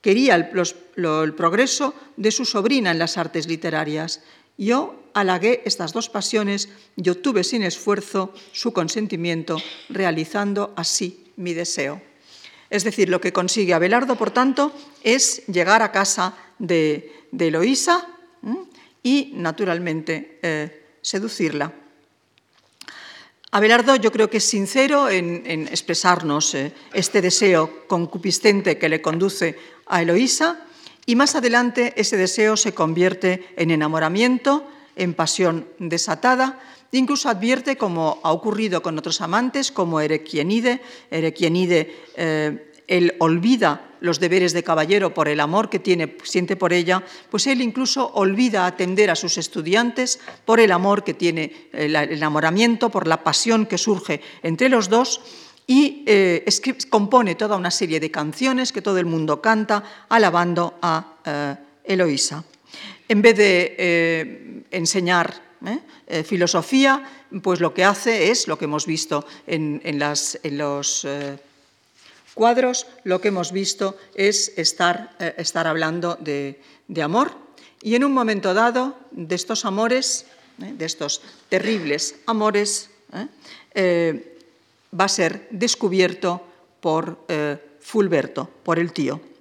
quería 0.00 0.36
el 0.36 1.34
progreso 1.34 1.92
de 2.16 2.30
su 2.30 2.44
sobrina 2.44 2.92
en 2.92 3.00
las 3.00 3.18
artes 3.18 3.48
literarias. 3.48 4.22
Yo 4.56 5.02
halagué 5.14 5.62
estas 5.64 5.92
dos 5.92 6.08
pasiones 6.08 6.68
y 6.94 7.10
obtuve 7.10 7.42
sin 7.42 7.64
esfuerzo 7.64 8.32
su 8.52 8.72
consentimiento, 8.72 9.56
realizando 9.88 10.72
así 10.76 11.24
mi 11.34 11.54
deseo. 11.54 12.11
Es 12.72 12.84
decir, 12.84 13.10
lo 13.10 13.20
que 13.20 13.34
consigue 13.34 13.74
Abelardo, 13.74 14.16
por 14.16 14.30
tanto, 14.30 14.72
es 15.02 15.44
llegar 15.46 15.82
a 15.82 15.92
casa 15.92 16.32
de, 16.58 17.28
Eloísa 17.38 18.08
y, 19.02 19.32
naturalmente, 19.34 20.38
eh, 20.40 20.86
seducirla. 21.02 21.70
Abelardo 23.50 23.96
yo 23.96 24.10
creo 24.10 24.30
que 24.30 24.38
es 24.38 24.44
sincero 24.44 25.10
en, 25.10 25.68
expresarnos 25.68 26.54
eh, 26.54 26.72
este 26.94 27.20
deseo 27.20 27.86
concupiscente 27.86 28.78
que 28.78 28.88
le 28.88 29.02
conduce 29.02 29.58
a 29.84 30.00
Eloísa 30.00 30.64
y 31.04 31.14
más 31.14 31.34
adelante 31.34 31.92
ese 31.96 32.16
deseo 32.16 32.56
se 32.56 32.72
convierte 32.72 33.52
en 33.58 33.70
enamoramiento, 33.70 34.66
en 34.96 35.12
pasión 35.12 35.68
desatada, 35.78 36.58
Incluso 36.92 37.30
advierte, 37.30 37.76
como 37.76 38.20
ha 38.22 38.32
ocurrido 38.32 38.82
con 38.82 38.98
otros 38.98 39.22
amantes, 39.22 39.72
como 39.72 40.00
Erequienide, 40.00 40.82
Erequienide 41.10 41.96
eh, 42.16 42.72
él 42.86 43.14
olvida 43.18 43.96
los 44.00 44.20
deberes 44.20 44.52
de 44.52 44.62
caballero 44.62 45.14
por 45.14 45.28
el 45.28 45.40
amor 45.40 45.70
que 45.70 45.78
tiene, 45.78 46.18
siente 46.24 46.54
por 46.54 46.74
ella, 46.74 47.02
pues 47.30 47.46
él 47.46 47.62
incluso 47.62 48.12
olvida 48.12 48.66
atender 48.66 49.08
a 49.08 49.16
sus 49.16 49.38
estudiantes 49.38 50.20
por 50.44 50.60
el 50.60 50.70
amor 50.70 51.02
que 51.02 51.14
tiene, 51.14 51.70
el 51.72 51.96
enamoramiento, 51.96 52.90
por 52.90 53.06
la 53.06 53.24
pasión 53.24 53.64
que 53.64 53.78
surge 53.78 54.20
entre 54.42 54.68
los 54.68 54.90
dos 54.90 55.22
y 55.66 56.04
eh, 56.06 56.44
compone 56.90 57.36
toda 57.36 57.56
una 57.56 57.70
serie 57.70 58.00
de 58.00 58.10
canciones 58.10 58.70
que 58.70 58.82
todo 58.82 58.98
el 58.98 59.06
mundo 59.06 59.40
canta 59.40 59.82
alabando 60.10 60.74
a 60.82 61.14
eh, 61.24 61.56
Eloísa. 61.84 62.44
En 63.08 63.22
vez 63.22 63.36
de 63.36 64.64
enseñar 64.70 65.51
¿eh? 65.66 65.80
Eh, 66.06 66.22
filosofía, 66.22 67.02
pues 67.42 67.60
lo 67.60 67.74
que 67.74 67.84
hace 67.84 68.30
es 68.30 68.48
lo 68.48 68.58
que 68.58 68.66
hemos 68.66 68.86
visto 68.86 69.24
en, 69.46 69.80
los 69.98 71.04
eh, 71.04 71.38
cuadros, 72.34 72.86
lo 73.04 73.20
que 73.20 73.28
hemos 73.28 73.52
visto 73.52 73.96
es 74.14 74.52
estar, 74.56 75.16
estar 75.36 75.66
hablando 75.66 76.16
de, 76.16 76.60
amor 77.02 77.32
y 77.80 77.94
en 77.94 78.04
un 78.04 78.12
momento 78.12 78.54
dado 78.54 78.96
de 79.10 79.34
estos 79.34 79.64
amores, 79.64 80.26
de 80.58 80.84
estos 80.84 81.22
terribles 81.48 82.16
amores, 82.26 82.90
va 83.74 85.04
a 85.04 85.08
ser 85.08 85.48
descubierto 85.50 86.42
por 86.80 87.24
Fulberto, 87.80 88.48
por 88.62 88.78
el 88.78 88.92
tío. 88.92 89.31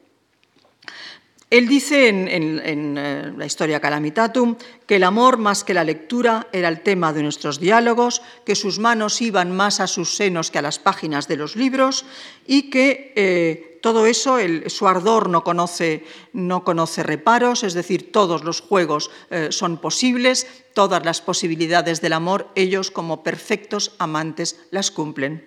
Él 1.52 1.68
dice 1.68 2.08
en, 2.08 2.62
eh, 2.64 3.34
la 3.36 3.46
historia 3.46 3.82
Calamitatum 3.82 4.56
que 4.88 4.96
el 4.96 5.04
amor 5.04 5.38
más 5.38 5.66
que 5.66 5.74
la 5.74 5.84
lectura 5.84 6.48
era 6.54 6.70
el 6.70 6.80
tema 6.80 7.12
de 7.12 7.24
nuestros 7.24 7.60
diálogos, 7.60 8.22
que 8.46 8.56
sus 8.56 8.80
manos 8.80 9.22
iban 9.22 9.54
más 9.54 9.82
a 9.82 9.88
sus 9.88 10.16
senos 10.16 10.50
que 10.50 10.60
a 10.60 10.62
las 10.62 10.80
páginas 10.80 11.28
de 11.28 11.36
los 11.36 11.58
libros 11.58 12.06
y 12.48 12.70
que 12.70 13.12
eh, 13.18 13.80
todo 13.82 14.06
eso, 14.06 14.38
su 14.68 14.88
ardor 14.88 15.28
no 15.28 15.44
conoce, 15.44 16.06
no 16.32 16.64
conoce, 16.64 17.04
reparos, 17.04 17.66
es 17.66 17.74
decir, 17.74 18.14
todos 18.14 18.46
los 18.46 18.62
juegos 18.62 19.12
eh, 19.30 19.50
son 19.52 19.78
posibles, 19.78 20.48
todas 20.74 21.04
las 21.04 21.20
posibilidades 21.20 22.00
del 22.00 22.14
amor, 22.14 22.48
ellos 22.56 22.92
como 22.92 23.24
perfectos 23.24 23.92
amantes 23.98 24.58
las 24.72 24.90
cumplen. 24.90 25.44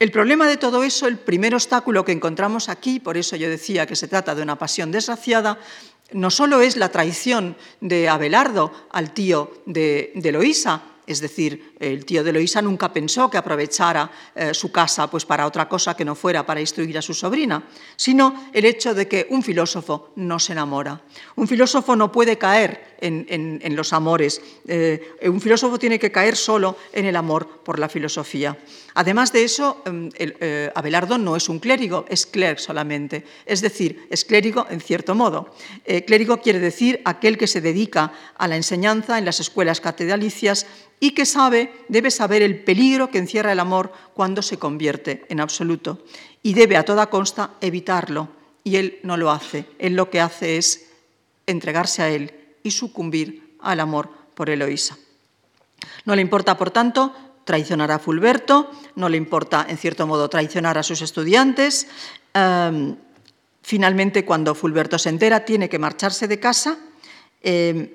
El 0.00 0.10
problema 0.10 0.48
de 0.48 0.56
todo 0.56 0.82
eso, 0.82 1.06
el 1.06 1.18
primer 1.18 1.54
obstáculo 1.54 2.06
que 2.06 2.12
encontramos 2.12 2.70
aquí, 2.70 3.00
por 3.00 3.18
eso 3.18 3.36
yo 3.36 3.50
decía 3.50 3.84
que 3.86 3.94
se 3.94 4.08
trata 4.08 4.34
de 4.34 4.42
una 4.42 4.58
pasión 4.58 4.90
desgraciada, 4.90 5.58
no 6.12 6.30
solo 6.30 6.62
es 6.62 6.78
la 6.78 6.88
traición 6.88 7.54
de 7.82 8.08
Abelardo 8.08 8.72
al 8.90 9.12
tío 9.12 9.62
de, 9.66 10.12
de 10.14 10.32
Loísa, 10.32 10.84
es 11.06 11.20
decir, 11.20 11.74
el 11.80 12.04
tío 12.04 12.22
de 12.22 12.32
Loisa 12.32 12.62
nunca 12.62 12.92
pensó 12.92 13.30
que 13.30 13.38
aprovechara 13.38 14.10
eh, 14.34 14.54
su 14.54 14.70
casa 14.70 15.10
pues, 15.10 15.24
para 15.24 15.46
otra 15.46 15.68
cosa 15.68 15.96
que 15.96 16.04
no 16.04 16.14
fuera 16.14 16.46
para 16.46 16.60
instruir 16.60 16.96
a 16.98 17.02
su 17.02 17.14
sobrina, 17.14 17.64
sino 17.96 18.48
el 18.52 18.64
hecho 18.64 18.94
de 18.94 19.08
que 19.08 19.26
un 19.30 19.42
filósofo 19.42 20.12
no 20.16 20.38
se 20.38 20.52
enamora. 20.52 21.00
Un 21.36 21.48
filósofo 21.48 21.96
no 21.96 22.12
puede 22.12 22.38
caer 22.38 22.90
en, 23.00 23.76
los 23.76 23.92
amores. 23.94 24.42
Eh, 24.68 25.16
un 25.24 25.40
filósofo 25.40 25.78
tiene 25.78 25.98
que 25.98 26.12
caer 26.12 26.36
solo 26.36 26.76
en 26.92 27.06
el 27.06 27.16
amor 27.16 27.62
por 27.64 27.78
la 27.78 27.88
filosofía. 27.88 28.58
Además 28.94 29.32
de 29.32 29.44
eso, 29.44 29.82
em, 29.86 30.10
eh, 30.14 30.70
Abelardo 30.74 31.16
no 31.16 31.34
es 31.34 31.48
un 31.48 31.60
clérigo, 31.60 32.04
es 32.08 32.26
clerc 32.26 32.58
solamente. 32.58 33.24
Es 33.46 33.62
decir, 33.62 34.06
es 34.10 34.24
clérigo 34.24 34.66
en 34.68 34.80
cierto 34.80 35.14
modo. 35.14 35.54
clérigo 36.06 36.40
quiere 36.42 36.58
decir 36.58 37.00
aquel 37.04 37.38
que 37.38 37.46
se 37.46 37.60
dedica 37.60 38.12
a 38.36 38.46
la 38.46 38.56
enseñanza 38.56 39.18
en 39.18 39.24
las 39.24 39.40
escuelas 39.40 39.80
catedralicias 39.80 40.66
y 41.00 41.12
que 41.12 41.24
sabe, 41.24 41.72
debe 41.88 42.10
saber 42.10 42.42
el 42.42 42.62
peligro 42.62 43.10
que 43.10 43.18
encierra 43.18 43.52
el 43.52 43.60
amor 43.60 43.90
cuando 44.12 44.42
se 44.42 44.58
convierte 44.58 45.24
en 45.30 45.40
absoluto 45.40 46.04
y 46.42 46.52
debe 46.52 46.76
a 46.76 46.84
toda 46.84 47.08
consta 47.08 47.52
evitarlo. 47.62 48.28
Y 48.62 48.76
él 48.76 49.00
no 49.02 49.16
lo 49.16 49.30
hace. 49.30 49.64
Él 49.78 49.96
lo 49.96 50.10
que 50.10 50.20
hace 50.20 50.58
es 50.58 50.90
entregarse 51.46 52.02
a 52.02 52.10
él 52.10 52.34
y 52.62 52.70
sucumbir 52.70 53.56
al 53.60 53.80
amor 53.80 54.10
por 54.34 54.50
Eloísa. 54.50 54.98
No 56.04 56.14
le 56.14 56.20
importa, 56.20 56.58
por 56.58 56.70
tanto, 56.70 57.14
traicionar 57.44 57.90
a 57.90 57.98
Fulberto, 57.98 58.70
no 58.96 59.08
le 59.08 59.16
importa, 59.16 59.66
en 59.68 59.78
cierto 59.78 60.06
modo, 60.06 60.28
traicionar 60.28 60.76
a 60.76 60.82
sus 60.82 61.00
estudiantes. 61.00 61.88
Em, 62.34 62.96
finalmente, 63.62 64.26
cuando 64.26 64.54
Fulberto 64.54 64.98
se 64.98 65.08
entera, 65.08 65.46
tiene 65.46 65.70
que 65.70 65.78
marcharse 65.78 66.28
de 66.28 66.38
casa 66.38 66.78
em, 67.42 67.88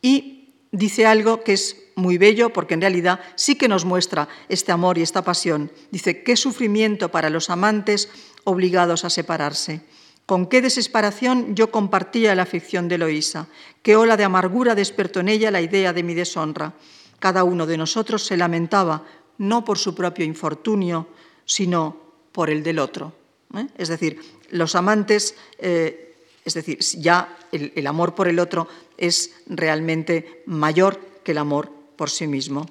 y 0.00 0.54
dice 0.70 1.06
algo 1.06 1.42
que 1.42 1.54
es 1.54 1.81
muy 1.94 2.18
bello 2.18 2.52
porque 2.52 2.74
en 2.74 2.80
realidad 2.80 3.20
sí 3.34 3.56
que 3.56 3.68
nos 3.68 3.84
muestra 3.84 4.28
este 4.48 4.72
amor 4.72 4.98
y 4.98 5.02
esta 5.02 5.22
pasión. 5.22 5.70
Dice, 5.90 6.22
qué 6.22 6.36
sufrimiento 6.36 7.10
para 7.10 7.30
los 7.30 7.50
amantes 7.50 8.08
obligados 8.44 9.04
a 9.04 9.10
separarse. 9.10 9.82
Con 10.26 10.46
qué 10.46 10.62
desesperación 10.62 11.54
yo 11.54 11.70
compartía 11.70 12.34
la 12.34 12.42
aflicción 12.42 12.88
de 12.88 12.94
Eloísa, 12.94 13.48
qué 13.82 13.96
ola 13.96 14.16
de 14.16 14.24
amargura 14.24 14.74
despertó 14.74 15.20
en 15.20 15.28
ella 15.28 15.50
la 15.50 15.60
idea 15.60 15.92
de 15.92 16.02
mi 16.02 16.14
deshonra. 16.14 16.74
Cada 17.18 17.44
uno 17.44 17.66
de 17.66 17.76
nosotros 17.76 18.24
se 18.24 18.36
lamentaba 18.36 19.04
no 19.38 19.64
por 19.64 19.78
su 19.78 19.94
propio 19.94 20.24
infortunio, 20.24 21.08
sino 21.44 21.96
por 22.30 22.50
el 22.50 22.62
del 22.62 22.78
otro. 22.78 23.12
¿eh? 23.54 23.66
Es 23.76 23.88
decir, 23.88 24.20
los 24.50 24.74
amantes, 24.74 25.34
eh, 25.58 26.14
es 26.44 26.54
decir, 26.54 26.78
ya 26.98 27.36
el, 27.50 27.86
amor 27.86 28.14
por 28.14 28.28
el 28.28 28.38
otro 28.38 28.68
es 28.96 29.34
realmente 29.46 30.42
mayor 30.46 31.00
que 31.24 31.32
el 31.32 31.38
amor 31.38 31.70
por 32.02 32.10
sí 32.10 32.26
mismo. 32.26 32.66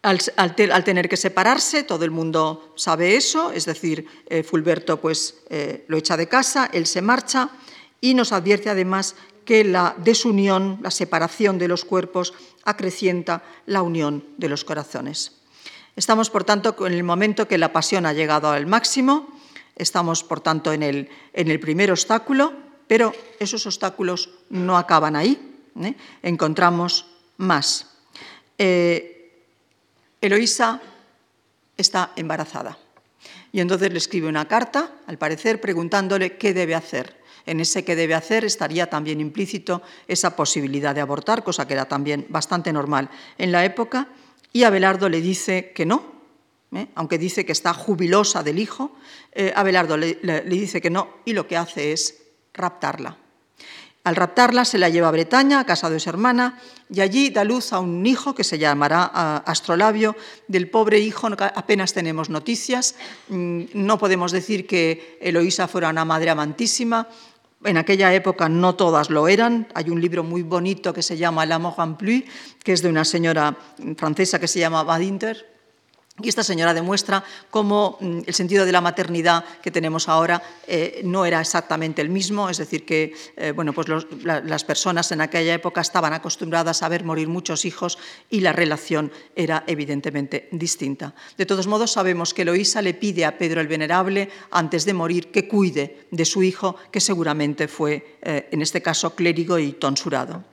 Al, 0.00 0.54
tener 0.84 1.06
que 1.06 1.18
separarse, 1.18 1.82
todo 1.82 2.02
el 2.06 2.10
mundo 2.10 2.72
sabe 2.76 3.14
eso, 3.14 3.52
es 3.52 3.66
decir, 3.66 4.06
eh, 4.30 4.42
Fulberto 4.42 4.98
pues, 5.02 5.34
eh, 5.50 5.84
lo 5.86 5.98
echa 5.98 6.16
de 6.16 6.28
casa, 6.28 6.70
él 6.72 6.86
se 6.86 7.02
marcha 7.02 7.50
y 8.00 8.14
nos 8.14 8.32
advierte 8.32 8.70
además 8.70 9.16
que 9.44 9.64
la 9.64 9.94
desunión, 9.98 10.78
la 10.80 10.90
separación 10.90 11.58
de 11.58 11.68
los 11.68 11.84
cuerpos, 11.84 12.32
acrecienta 12.64 13.42
la 13.66 13.82
unión 13.82 14.24
de 14.38 14.48
los 14.48 14.64
corazones. 14.64 15.32
Estamos, 15.94 16.30
por 16.30 16.44
tanto, 16.44 16.74
en 16.86 16.94
el 16.94 17.04
momento 17.04 17.48
que 17.48 17.58
la 17.58 17.70
pasión 17.70 18.06
ha 18.06 18.14
llegado 18.14 18.48
al 18.48 18.64
máximo, 18.64 19.28
estamos, 19.76 20.24
por 20.24 20.40
tanto, 20.40 20.72
en 20.72 20.82
el, 20.82 21.10
en 21.34 21.50
el 21.50 21.60
primer 21.60 21.90
obstáculo, 21.90 22.54
pero 22.86 23.12
esos 23.38 23.66
obstáculos 23.66 24.30
no 24.48 24.78
acaban 24.78 25.16
ahí. 25.16 25.44
¿eh? 25.84 25.94
Encontramos 26.22 27.06
más. 27.38 27.86
Eh, 28.58 29.32
Eloísa 30.20 30.80
está 31.76 32.12
embarazada 32.16 32.76
y 33.52 33.60
entonces 33.60 33.90
le 33.90 33.98
escribe 33.98 34.28
una 34.28 34.46
carta, 34.46 34.90
al 35.06 35.16
parecer, 35.16 35.60
preguntándole 35.60 36.36
qué 36.36 36.52
debe 36.52 36.74
hacer. 36.74 37.16
En 37.46 37.60
ese 37.60 37.84
qué 37.84 37.96
debe 37.96 38.14
hacer 38.14 38.44
estaría 38.44 38.90
también 38.90 39.20
implícito 39.20 39.80
esa 40.06 40.36
posibilidad 40.36 40.94
de 40.94 41.00
abortar, 41.00 41.42
cosa 41.42 41.66
que 41.66 41.74
era 41.74 41.86
también 41.86 42.26
bastante 42.28 42.72
normal 42.72 43.08
en 43.38 43.52
la 43.52 43.64
época, 43.64 44.08
y 44.52 44.64
Abelardo 44.64 45.08
le 45.08 45.20
dice 45.20 45.72
que 45.74 45.86
no, 45.86 46.02
¿eh? 46.72 46.88
aunque 46.94 47.16
dice 47.16 47.46
que 47.46 47.52
está 47.52 47.72
jubilosa 47.72 48.42
del 48.42 48.58
hijo, 48.58 48.92
eh, 49.32 49.52
Abelardo 49.54 49.96
le 49.96 50.42
dice 50.42 50.80
que 50.82 50.90
no 50.90 51.14
y 51.24 51.32
lo 51.32 51.46
que 51.46 51.56
hace 51.56 51.92
es 51.92 52.22
raptarla. 52.52 53.16
Al 54.08 54.16
raptarla 54.16 54.64
se 54.64 54.78
la 54.78 54.88
lleva 54.88 55.08
a 55.08 55.10
Bretaña, 55.10 55.60
a 55.60 55.66
casa 55.66 55.90
de 55.90 56.00
su 56.00 56.08
hermana, 56.08 56.58
y 56.88 57.02
allí 57.02 57.28
da 57.28 57.44
luz 57.44 57.74
a 57.74 57.78
un 57.78 58.06
hijo 58.06 58.34
que 58.34 58.42
se 58.42 58.58
llamará 58.58 59.04
Astrolabio. 59.44 60.16
Del 60.46 60.70
pobre 60.70 60.98
hijo 60.98 61.28
apenas 61.38 61.92
tenemos 61.92 62.30
noticias. 62.30 62.94
Mm, 63.28 63.64
no 63.74 63.98
podemos 63.98 64.32
decir 64.32 64.66
que 64.66 65.18
Eloísa 65.20 65.68
fuera 65.68 65.90
una 65.90 66.06
madre 66.06 66.30
amantísima. 66.30 67.06
En 67.64 67.76
aquella 67.76 68.14
época 68.14 68.48
no 68.48 68.76
todas 68.76 69.10
lo 69.10 69.28
eran. 69.28 69.68
Hay 69.74 69.90
un 69.90 70.00
libro 70.00 70.24
muy 70.24 70.42
bonito 70.42 70.94
que 70.94 71.02
se 71.02 71.18
llama 71.18 71.44
L'amour 71.44 71.74
en 71.76 71.96
plus, 71.96 72.22
que 72.64 72.72
es 72.72 72.80
de 72.80 72.88
una 72.88 73.04
señora 73.04 73.58
francesa 73.98 74.40
que 74.40 74.48
se 74.48 74.58
llama 74.58 74.84
Badinter, 74.84 75.57
y 76.20 76.28
esta 76.28 76.42
señora 76.42 76.74
demuestra 76.74 77.22
cómo 77.50 77.96
mm, 78.00 78.20
el 78.26 78.34
sentido 78.34 78.66
de 78.66 78.72
la 78.72 78.80
maternidad 78.80 79.44
que 79.62 79.70
tenemos 79.70 80.08
ahora 80.08 80.42
eh, 80.66 81.00
no 81.04 81.24
era 81.24 81.40
exactamente 81.40 82.02
el 82.02 82.08
mismo, 82.08 82.48
es 82.48 82.58
decir, 82.58 82.84
que 82.84 83.14
eh, 83.36 83.52
bueno, 83.52 83.72
pues 83.72 83.88
las 84.24 84.64
personas 84.64 85.12
en 85.12 85.20
aquella 85.20 85.54
época 85.54 85.80
estaban 85.80 86.12
acostumbradas 86.12 86.82
a 86.82 86.88
ver 86.88 87.04
morir 87.04 87.28
muchos 87.28 87.64
hijos 87.64 87.98
y 88.30 88.40
la 88.40 88.52
relación 88.52 89.12
era 89.36 89.64
evidentemente 89.66 90.48
distinta. 90.52 91.14
De 91.36 91.46
todos 91.46 91.66
modos, 91.66 91.92
sabemos 91.92 92.34
que 92.34 92.42
Eloísa 92.42 92.82
le 92.82 92.94
pide 92.94 93.24
a 93.24 93.38
Pedro 93.38 93.60
el 93.60 93.68
Venerable, 93.68 94.28
antes 94.50 94.84
de 94.84 94.94
morir, 94.94 95.30
que 95.30 95.46
cuide 95.46 96.06
de 96.10 96.24
su 96.24 96.42
hijo, 96.42 96.76
que 96.90 97.00
seguramente 97.00 97.68
fue, 97.68 98.18
eh, 98.22 98.48
en 98.50 98.62
este 98.62 98.82
caso, 98.82 99.14
clérigo 99.14 99.58
y 99.58 99.72
tonsurado. 99.72 100.44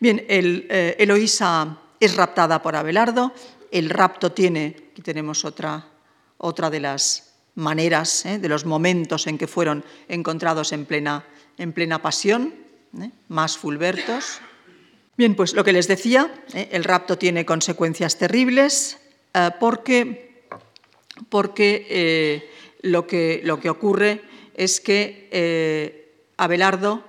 Bien, 0.00 0.24
Eloísa 0.28 1.78
es 2.00 2.16
raptada 2.16 2.62
por 2.62 2.76
Abelardo, 2.76 3.32
el 3.70 3.90
rapto 3.90 4.32
tiene, 4.32 4.87
aquí 4.98 5.02
tenemos 5.04 5.44
otra, 5.44 5.86
otra 6.38 6.70
de 6.70 6.80
las 6.80 7.30
maneras, 7.54 8.26
¿eh? 8.26 8.40
de 8.40 8.48
los 8.48 8.64
momentos 8.64 9.28
en 9.28 9.38
que 9.38 9.46
fueron 9.46 9.84
encontrados 10.08 10.72
en 10.72 10.86
plena, 10.86 11.24
en 11.56 11.72
plena 11.72 12.02
pasión, 12.02 12.52
¿eh? 13.00 13.12
más 13.28 13.56
fulbertos. 13.56 14.40
Bien, 15.16 15.36
pues 15.36 15.54
lo 15.54 15.62
que 15.62 15.72
les 15.72 15.86
decía, 15.86 16.34
¿eh? 16.52 16.70
el 16.72 16.82
rapto 16.82 17.16
tiene 17.16 17.46
consecuencias 17.46 18.18
terribles 18.18 18.98
porque, 19.60 20.48
porque 21.28 22.50
lo, 22.82 23.06
que, 23.06 23.40
lo, 23.44 23.60
que, 23.60 23.70
ocurre 23.70 24.22
es 24.54 24.80
que 24.80 26.32
Abelardo 26.36 27.04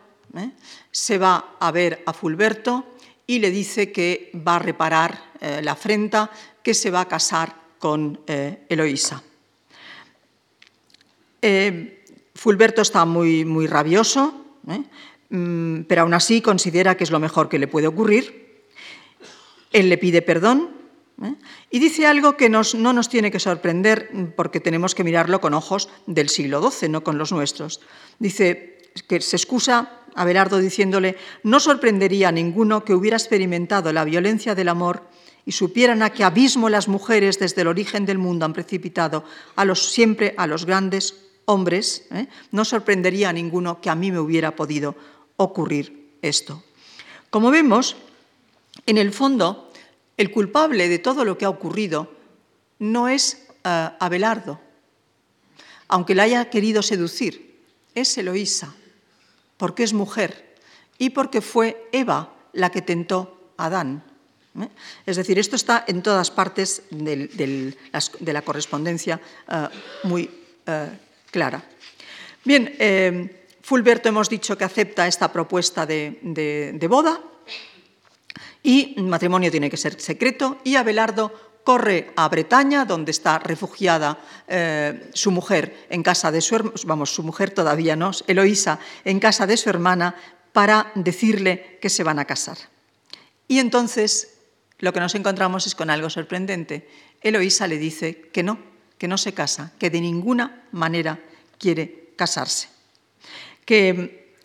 se 0.92 1.18
va 1.18 1.56
a 1.60 1.72
ver 1.72 2.04
a 2.06 2.14
Fulberto 2.14 2.86
y 3.26 3.40
le 3.40 3.50
dice 3.50 3.92
que 3.92 4.30
va 4.36 4.58
a 4.58 4.60
reparar 4.60 5.24
la 5.64 5.72
afrenta, 5.72 6.30
que 6.62 6.76
se 6.76 6.92
va 6.92 7.02
a 7.02 7.08
casar 7.08 7.68
con 7.80 8.20
eh, 8.28 8.66
Eloísa. 8.70 9.24
Eh, 11.42 12.04
Fulberto 12.36 12.82
está 12.82 13.06
muy, 13.06 13.46
muy 13.46 13.68
rabioso, 13.68 14.46
¿eh? 14.68 14.84
mm, 15.30 15.84
pero 15.84 16.04
aún 16.04 16.14
así 16.14 16.42
considera 16.42 16.96
que 16.96 17.06
es 17.06 17.12
lo 17.12 17.20
mejor 17.20 17.50
que 17.50 17.60
le 17.60 17.68
puede 17.68 17.88
ocurrir. 17.88 18.68
Él 19.72 19.90
le 19.90 19.98
pide 19.98 20.22
perdón 20.22 20.80
y 21.70 21.80
dice 21.80 22.08
algo 22.08 22.38
que 22.38 22.50
no 22.50 22.64
nos 22.64 23.10
tiene 23.10 23.30
que 23.30 23.40
sorprender 23.40 24.10
porque 24.36 24.60
tenemos 24.60 24.96
que 24.96 25.04
mirarlo 25.04 25.42
con 25.42 25.54
ojos 25.54 25.90
del 26.08 26.30
siglo 26.30 26.62
XII, 26.62 26.90
no 26.90 27.04
con 27.04 27.18
los 27.18 27.32
nuestros. 27.32 27.82
Dice 28.20 28.92
que 29.08 29.22
se 29.22 29.36
excusa 29.36 30.00
a 30.16 30.26
Belardo 30.26 30.60
diciéndole, 30.60 31.18
no 31.44 31.60
sorprendería 31.60 32.30
a 32.30 32.32
ninguno 32.32 32.84
que 32.84 32.94
hubiera 32.94 33.18
experimentado 33.18 33.92
la 33.94 34.06
violencia 34.06 34.56
del 34.56 34.70
amor 34.70 35.04
y 35.46 35.52
supieran 35.52 36.02
a 36.04 36.12
qué 36.12 36.24
abismo 36.24 36.70
las 36.70 36.88
mujeres 36.88 37.40
desde 37.40 37.62
el 37.62 37.68
origen 37.68 38.06
del 38.06 38.18
mundo 38.18 38.46
han 38.46 38.54
precipitado 38.54 39.24
a 39.56 39.66
los, 39.66 39.92
siempre 39.92 40.34
a 40.38 40.48
los 40.48 40.66
grandes 40.66 41.16
hombres, 41.46 42.06
¿eh? 42.12 42.28
no 42.52 42.64
sorprendería 42.66 43.30
a 43.30 43.34
ninguno 43.34 43.82
que 43.82 43.90
a 43.90 43.96
mí 43.96 44.12
me 44.12 44.20
hubiera 44.20 44.56
podido 44.56 44.96
ocurrir 45.38 46.18
esto. 46.22 46.64
Como 47.30 47.52
vemos, 47.52 47.96
en 48.86 48.98
el 48.98 49.14
fondo, 49.14 49.72
el 50.18 50.32
culpable 50.32 50.88
de 50.88 51.00
todo 51.00 51.26
lo 51.26 51.38
que 51.38 51.46
ha 51.46 51.50
ocurrido 51.50 52.12
no 52.78 53.08
es 53.08 53.48
uh, 53.66 53.96
Abelardo, 54.00 54.60
aunque 55.88 56.16
la 56.16 56.24
haya 56.24 56.50
querido 56.50 56.82
seducir, 56.82 57.64
es 57.96 58.18
Eloísa, 58.18 58.76
porque 59.58 59.84
es 59.84 59.94
mujer 59.94 60.56
y 60.98 61.10
porque 61.12 61.42
fue 61.42 61.90
Eva 61.92 62.34
la 62.54 62.70
que 62.70 62.82
tentó 62.82 63.54
a 63.58 63.66
Adán. 63.66 64.04
¿Eh? 64.56 64.70
Es 65.06 65.18
decir, 65.18 65.38
esto 65.39 65.56
está 65.56 65.86
en 65.88 66.02
todas 66.02 66.32
partes 66.32 66.84
de 66.89 67.76
la 68.22 68.41
correspondencia 68.41 69.20
eh, 69.47 69.68
muy 70.04 70.30
eh, 70.66 70.89
clara. 71.32 71.64
Bien, 72.43 72.74
Fulberto 73.62 74.10
hemos 74.10 74.30
dicho 74.30 74.58
que 74.58 74.64
acepta 74.64 75.08
esta 75.08 75.32
propuesta 75.32 75.86
de, 75.86 76.88
boda 76.89 77.20
y 78.64 78.95
el 78.97 79.04
matrimonio 79.04 79.52
tiene 79.52 79.70
que 79.70 79.78
ser 79.78 80.00
secreto 80.00 80.58
y 80.64 80.76
Abelardo 80.76 81.60
corre 81.64 82.12
a 82.16 82.28
Bretaña, 82.30 82.86
donde 82.86 83.12
está 83.12 83.39
refugiada 83.39 84.18
su 85.14 85.32
mujer 85.32 85.86
en 85.89 86.02
casa 86.02 86.32
de 86.32 86.41
su 86.41 86.72
vamos, 86.86 87.14
su 87.14 87.24
mujer 87.24 87.52
todavía 87.52 87.97
no, 87.97 88.12
Eloísa, 88.26 88.80
en 89.04 89.20
casa 89.20 89.45
de 89.45 89.58
su 89.58 89.70
hermana, 89.70 90.16
para 90.54 90.91
decirle 90.95 91.78
que 91.82 91.89
se 91.89 92.04
van 92.04 92.20
a 92.20 92.26
casar. 92.26 92.58
Y 93.47 93.60
entonces 93.60 94.39
lo 94.80 94.94
que 94.94 95.00
nos 95.00 95.16
encontramos 95.16 95.68
es 95.68 95.76
con 95.76 95.90
algo 95.90 96.10
sorprendente. 96.10 96.88
Eloísa 97.22 97.68
le 97.68 97.78
dice 97.78 98.30
que 98.32 98.44
no, 98.44 98.60
que 98.98 99.08
no 99.08 99.18
se 99.18 99.34
casa, 99.34 99.74
que 99.80 99.90
de 99.90 100.02
ninguna 100.02 100.64
manera 100.72 101.20
quiere 101.58 102.14
casarse. 102.16 102.70
Que 103.66 104.36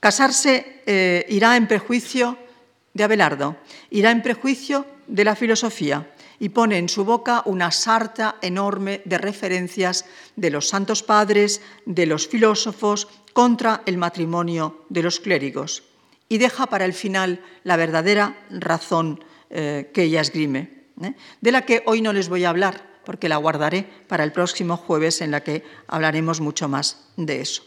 casarse 0.00 0.82
eh, 0.86 1.26
irá 1.28 1.56
en 1.56 1.68
prejuicio 1.68 2.38
de 2.92 3.04
Abelardo, 3.04 3.56
irá 3.90 4.10
en 4.10 4.22
prejuicio 4.22 4.86
de 5.06 5.24
la 5.24 5.36
filosofía 5.36 6.10
y 6.40 6.48
pone 6.48 6.78
en 6.78 6.88
su 6.88 7.04
boca 7.04 7.42
una 7.44 7.70
sarta 7.70 8.36
enorme 8.42 9.02
de 9.04 9.18
referencias 9.18 10.06
de 10.36 10.50
los 10.50 10.68
santos 10.68 11.02
padres, 11.02 11.60
de 11.86 12.06
los 12.06 12.26
filósofos, 12.26 13.08
contra 13.32 13.82
el 13.86 13.98
matrimonio 13.98 14.84
de 14.88 15.02
los 15.02 15.20
clérigos 15.20 15.82
y 16.28 16.38
deja 16.38 16.66
para 16.66 16.84
el 16.84 16.94
final 16.94 17.40
la 17.64 17.76
verdadera 17.76 18.36
razón 18.50 19.24
eh, 19.50 19.90
que 19.92 20.04
ella 20.04 20.20
esgrime, 20.20 20.70
¿eh? 21.02 21.14
de 21.40 21.52
la 21.52 21.62
que 21.62 21.82
hoy 21.86 22.00
no 22.00 22.12
les 22.12 22.28
voy 22.28 22.44
a 22.44 22.50
hablar, 22.50 23.00
porque 23.04 23.28
la 23.28 23.36
guardaré 23.36 23.86
para 24.08 24.24
el 24.24 24.32
próximo 24.32 24.76
jueves 24.76 25.20
en 25.20 25.30
la 25.30 25.44
que 25.44 25.62
hablaremos 25.86 26.40
mucho 26.40 26.68
más 26.68 27.04
de 27.16 27.40
eso. 27.40 27.62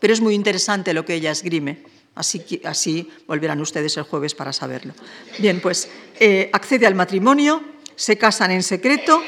Pero 0.00 0.12
es 0.12 0.20
muy 0.20 0.34
interesante 0.34 0.92
lo 0.92 1.04
que 1.04 1.14
ella 1.14 1.30
esgrime, 1.30 1.84
así, 2.16 2.60
así 2.64 3.08
volverán 3.26 3.60
ustedes 3.60 3.96
el 3.96 4.02
jueves 4.02 4.34
para 4.34 4.52
saberlo. 4.52 4.94
Bien, 5.38 5.60
pues 5.60 5.88
eh, 6.18 6.50
accede 6.52 6.86
al 6.86 6.94
matrimonio, 6.94 7.62
se 7.94 8.18
casan 8.18 8.50
en 8.50 8.62
secreto, 8.62 9.22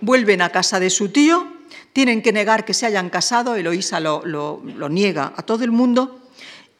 vuelven 0.00 0.42
a 0.42 0.50
casa 0.50 0.80
de 0.80 0.90
su 0.90 1.10
tío, 1.10 1.46
tienen 1.92 2.20
que 2.20 2.32
negar 2.32 2.64
que 2.64 2.74
se 2.74 2.86
hayan 2.86 3.08
casado, 3.08 3.54
Eloísa 3.54 4.00
lo, 4.00 4.22
lo, 4.24 4.88
niega 4.88 5.32
a 5.36 5.42
todo 5.44 5.62
el 5.62 5.70
mundo, 5.70 6.28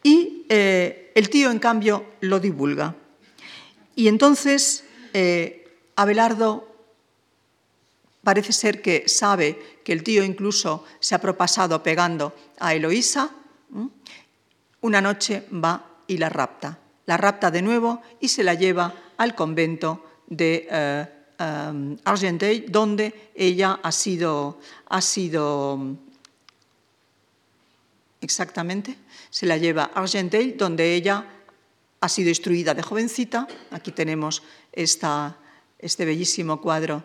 y 0.03 0.45
el 0.49 1.31
tío, 1.31 1.51
en 1.51 1.59
cambio, 1.61 2.05
lo 2.21 2.41
divulga. 2.41 2.97
Y 3.95 4.09
entonces 4.09 4.85
eh, 5.13 5.79
Abelardo 5.97 6.69
parece 8.23 8.53
ser 8.53 8.83
que 8.83 9.09
sabe 9.09 9.81
que 9.85 9.93
el 9.93 10.03
tío 10.03 10.25
incluso 10.25 10.85
se 10.99 11.15
ha 11.15 11.21
propasado 11.21 11.83
pegando 11.83 12.35
a 12.59 12.75
Eloísa. 12.75 13.31
Una 14.81 15.01
noche 15.01 15.47
va 15.53 15.87
y 16.07 16.19
la 16.19 16.29
rapta. 16.29 16.79
La 17.07 17.17
rapta 17.17 17.51
de 17.51 17.63
nuevo 17.63 18.03
y 18.21 18.29
se 18.29 18.43
la 18.43 18.55
lleva 18.55 18.95
al 19.19 19.35
convento 19.35 20.05
de 20.27 20.67
eh, 20.71 21.07
eh, 21.39 21.97
Argenteuil, 22.05 22.65
donde 22.71 23.31
ella 23.35 23.79
ha 23.83 23.93
sido, 23.93 24.59
ha 24.89 25.01
sido 25.01 25.97
exactamente, 28.21 28.97
se 29.31 29.47
la 29.47 29.59
lleva 29.59 29.91
a 29.95 30.01
Argenteuil, 30.01 30.57
donde 30.57 30.95
ella 30.95 31.27
ha 32.05 32.09
sido 32.11 32.29
instruida 32.29 32.75
de 32.75 32.83
jovencita. 32.83 33.49
Aquí 33.71 33.91
tenemos 33.91 34.43
este 34.73 36.05
bellísimo 36.05 36.61
cuadro 36.61 37.03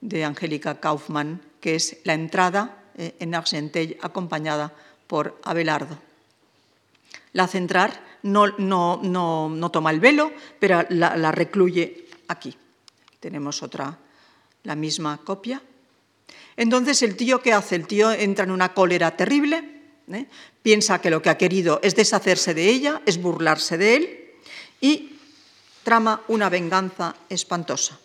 de 0.00 0.24
Angélica 0.24 0.78
Kaufmann, 0.78 1.42
que 1.60 1.74
es 1.74 1.98
la 2.04 2.14
entrada 2.14 2.84
eh, 2.96 3.16
en 3.18 3.34
Argenteuil 3.34 3.98
acompañada 4.00 4.72
por 5.08 5.40
Abelardo. 5.42 5.98
La 7.32 7.44
hace 7.44 7.58
entrar, 7.58 8.00
no, 8.22 8.46
no, 8.56 9.70
toma 9.72 9.90
el 9.90 9.98
velo, 9.98 10.30
pero 10.60 10.86
la, 10.90 11.32
recluye 11.32 12.06
aquí. 12.28 12.56
Tenemos 13.18 13.64
otra, 13.64 13.98
la 14.62 14.76
misma 14.76 15.18
copia. 15.24 15.60
Entonces, 16.56 17.02
¿el 17.02 17.16
tío 17.16 17.42
qué 17.42 17.52
hace? 17.52 17.74
El 17.74 17.88
tío 17.88 18.12
entra 18.12 18.44
en 18.44 18.52
una 18.52 18.74
cólera 18.74 19.16
terrible, 19.16 19.82
¿eh? 20.12 20.26
piensa 20.62 21.00
que 21.00 21.10
lo 21.10 21.20
que 21.20 21.30
ha 21.30 21.36
querido 21.36 21.80
es 21.82 21.96
deshacerse 21.96 22.54
de 22.54 22.68
ella, 22.68 23.02
es 23.06 23.20
burlarse 23.20 23.76
de 23.76 23.96
él, 23.96 24.25
y 24.86 25.18
trama 25.82 26.22
una 26.28 26.48
venganza 26.48 27.16
espantosa. 27.28 27.98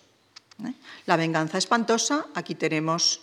¿eh? 0.66 0.74
La 1.06 1.16
venganza 1.16 1.58
espantosa, 1.58 2.26
aquí 2.34 2.56
tenemos 2.56 3.22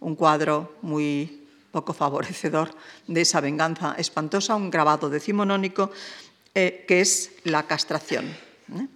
un 0.00 0.16
cuadro 0.16 0.76
muy 0.80 1.44
poco 1.70 1.92
favorecedor 1.92 2.74
de 3.06 3.20
esa 3.20 3.40
venganza 3.40 3.94
espantosa, 3.98 4.56
un 4.56 4.70
grabado 4.70 5.10
decimonónico 5.10 5.90
eh, 6.54 6.84
que 6.88 7.00
es 7.00 7.32
la 7.44 7.64
castración. 7.64 8.26
¿eh? 8.26 8.86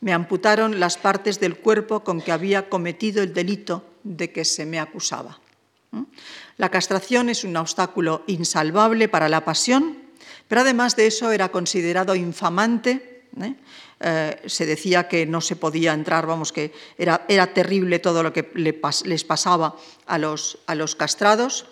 Me 0.00 0.12
amputaron 0.12 0.80
las 0.80 0.96
partes 0.96 1.40
del 1.40 1.56
cuerpo 1.56 2.04
con 2.04 2.20
que 2.20 2.32
había 2.32 2.68
cometido 2.68 3.22
el 3.22 3.32
delito 3.32 3.84
de 4.02 4.32
que 4.32 4.44
se 4.44 4.66
me 4.66 4.80
acusaba. 4.80 5.40
¿eh? 5.92 6.04
La 6.56 6.70
castración 6.70 7.28
es 7.28 7.44
un 7.44 7.56
obstáculo 7.56 8.24
insalvable 8.26 9.08
para 9.08 9.28
la 9.28 9.44
pasión, 9.44 9.98
pero 10.48 10.60
además 10.60 10.96
de 10.96 11.06
eso 11.06 11.32
era 11.32 11.50
considerado 11.50 12.14
infamante 12.14 13.15
eh, 14.00 14.42
se 14.46 14.66
decía 14.66 15.08
que 15.08 15.26
no 15.26 15.40
se 15.40 15.56
podía 15.56 15.92
entrar, 15.92 16.26
vamos, 16.26 16.52
que 16.52 16.72
era, 16.98 17.24
era 17.28 17.52
terrible 17.52 17.98
todo 17.98 18.22
lo 18.22 18.32
que 18.32 18.50
les 18.54 19.24
pasaba 19.24 19.76
a 20.06 20.18
los, 20.18 20.58
a 20.66 20.74
los, 20.74 20.94
castrados, 20.94 21.66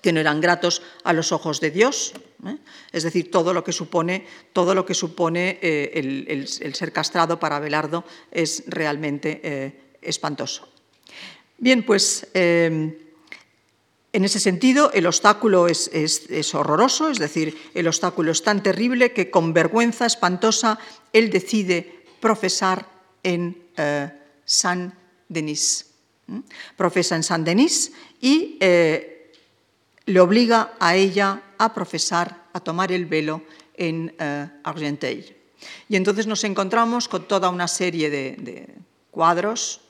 que 0.00 0.12
no 0.12 0.20
eran 0.20 0.40
gratos 0.40 0.82
a 1.04 1.12
los 1.12 1.32
ojos 1.32 1.60
de 1.60 1.70
Dios. 1.70 2.14
¿eh? 2.46 2.56
Es 2.92 3.02
decir, 3.02 3.30
todo 3.30 3.54
lo 3.54 3.64
que 3.64 3.72
supone, 3.72 4.26
todo 4.52 4.74
lo 4.74 4.84
que 4.84 4.94
supone 4.94 5.58
eh, 5.62 5.92
el, 5.94 6.48
ser 6.48 6.92
castrado 6.92 7.38
para 7.38 7.60
Belardo 7.60 8.04
es 8.30 8.64
realmente 8.66 9.98
espantoso. 10.00 10.68
Bien, 11.58 11.84
pues 11.84 12.26
en 14.12 14.24
ese 14.24 14.40
sentido, 14.40 14.92
el 14.92 15.06
obstáculo 15.06 15.68
es, 15.68 15.90
horroroso, 16.54 17.08
es 17.08 17.18
decir, 17.18 17.56
el 17.72 17.88
obstáculo 17.88 18.30
es 18.32 18.42
tan 18.42 18.62
terrible 18.62 19.12
que 19.12 19.30
con 19.30 19.54
vergüenza 19.54 20.04
espantosa 20.04 20.78
él 21.14 21.30
decide 21.30 22.04
profesar 22.20 22.86
en 23.22 23.56
eh, 23.76 24.10
San 24.44 24.92
Denis. 25.28 25.86
Profesa 26.76 27.16
en 27.16 27.22
San 27.22 27.42
Denis 27.42 27.92
y 28.20 28.58
eh, 28.60 29.32
le 30.04 30.20
obliga 30.20 30.74
a 30.78 30.94
ella 30.94 31.42
a 31.58 31.72
profesar, 31.72 32.48
a 32.52 32.60
tomar 32.60 32.92
el 32.92 33.06
velo 33.06 33.42
en 33.74 34.14
eh, 34.18 34.46
Argenteuil. 34.62 35.36
Y 35.88 35.96
entonces 35.96 36.26
nos 36.26 36.44
encontramos 36.44 37.08
con 37.08 37.26
toda 37.26 37.48
una 37.48 37.66
serie 37.66 38.10
de, 38.10 38.36
de 38.38 38.68
cuadros 39.10 39.80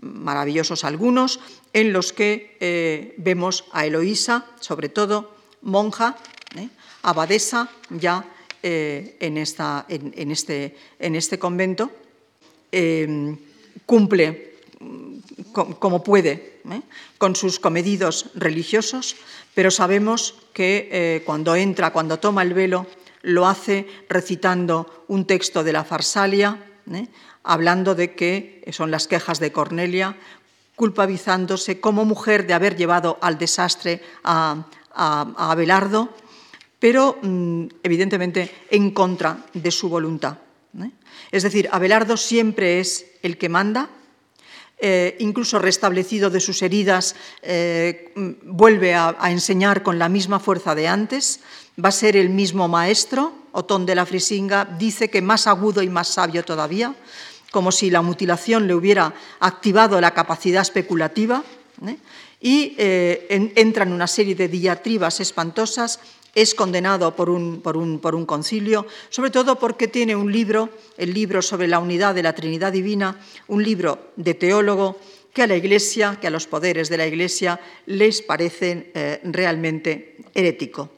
maravillosos 0.00 0.84
algunos, 0.84 1.40
en 1.72 1.92
los 1.92 2.12
que 2.12 2.56
eh, 2.60 3.14
vemos 3.18 3.64
a 3.72 3.86
Eloísa, 3.86 4.46
sobre 4.60 4.88
todo 4.88 5.34
monja, 5.62 6.16
¿eh? 6.56 6.68
abadesa 7.02 7.68
ya 7.90 8.24
eh, 8.62 9.16
en, 9.20 9.38
esta, 9.38 9.86
en, 9.88 10.30
este, 10.30 10.76
en, 10.98 11.14
este, 11.14 11.38
convento, 11.38 11.90
cumple 13.86 14.58
mm, 14.80 15.18
como 15.52 16.04
puede 16.04 16.60
con 17.16 17.34
sus 17.34 17.58
comedidos 17.58 18.30
religiosos, 18.34 19.16
pero 19.54 19.70
sabemos 19.70 20.34
que 20.52 21.22
cuando 21.24 21.56
entra, 21.56 21.92
cuando 21.92 22.18
toma 22.18 22.42
el 22.42 22.52
velo, 22.52 22.86
lo 23.22 23.46
hace 23.46 23.86
recitando 24.08 25.04
un 25.08 25.26
texto 25.26 25.64
de 25.64 25.72
la 25.72 25.84
Farsalia, 25.84 26.58
hablando 27.48 27.94
de 27.94 28.14
que 28.14 28.62
son 28.70 28.90
las 28.90 29.08
quejas 29.08 29.40
de 29.40 29.52
Cornelia, 29.52 30.16
culpabilizándose 30.76 31.80
como 31.80 32.04
mujer 32.04 32.46
de 32.46 32.54
haber 32.54 32.76
llevado 32.76 33.18
al 33.20 33.38
desastre 33.38 34.00
a, 34.22 34.64
Abelardo, 34.94 36.10
pero 36.78 37.18
mm, 37.22 37.66
evidentemente 37.82 38.50
en 38.70 38.90
contra 38.90 39.46
de 39.54 39.70
su 39.70 39.88
voluntad. 39.88 40.38
¿eh? 40.80 40.90
Es 41.30 41.44
decir, 41.44 41.68
Abelardo 41.70 42.16
siempre 42.16 42.80
es 42.80 43.06
el 43.22 43.38
que 43.38 43.48
manda, 43.48 43.90
eh, 44.80 45.16
incluso 45.18 45.58
restablecido 45.58 46.30
de 46.30 46.40
sus 46.40 46.62
heridas, 46.62 47.16
eh, 47.42 48.12
vuelve 48.44 48.94
a, 48.94 49.16
enseñar 49.26 49.82
con 49.82 49.98
la 49.98 50.08
misma 50.08 50.38
fuerza 50.38 50.74
de 50.74 50.86
antes, 50.86 51.40
va 51.82 51.88
a 51.88 51.92
ser 51.92 52.16
el 52.16 52.30
mismo 52.30 52.68
maestro, 52.68 53.32
Otón 53.50 53.86
de 53.86 53.94
la 53.96 54.06
Frisinga 54.06 54.64
dice 54.78 55.10
que 55.10 55.22
más 55.22 55.48
agudo 55.48 55.82
y 55.82 55.88
más 55.88 56.08
sabio 56.08 56.44
todavía, 56.44 56.94
como 57.50 57.72
si 57.72 57.90
la 57.90 58.02
mutilación 58.02 58.66
le 58.66 58.74
hubiera 58.74 59.14
activado 59.40 60.00
la 60.00 60.12
capacidad 60.12 60.62
especulativa, 60.62 61.42
¿eh? 61.86 61.96
y 62.40 62.74
eh, 62.78 63.52
entra 63.56 63.84
en 63.84 63.92
una 63.92 64.06
serie 64.06 64.34
de 64.34 64.48
diatribas 64.48 65.20
espantosas, 65.20 66.00
es 66.34 66.54
condenado 66.54 67.16
por 67.16 67.30
un, 67.30 67.60
por, 67.62 67.76
un, 67.76 67.98
por 67.98 68.14
un, 68.14 68.26
concilio, 68.26 68.86
sobre 69.08 69.30
todo 69.30 69.58
porque 69.58 69.88
tiene 69.88 70.14
un 70.14 70.30
libro, 70.30 70.68
el 70.96 71.12
libro 71.14 71.42
sobre 71.42 71.68
la 71.68 71.78
unidad 71.78 72.14
de 72.14 72.22
la 72.22 72.34
Trinidad 72.34 72.72
Divina, 72.72 73.18
un 73.48 73.62
libro 73.62 74.12
de 74.16 74.34
teólogo 74.34 74.98
que 75.32 75.42
a 75.42 75.46
la 75.46 75.56
Iglesia, 75.56 76.18
que 76.20 76.26
a 76.26 76.30
los 76.30 76.46
poderes 76.46 76.88
de 76.90 76.98
la 76.98 77.06
Iglesia 77.06 77.58
les 77.86 78.22
parece 78.22 78.92
eh, 78.94 79.20
realmente 79.24 80.16
herético 80.34 80.97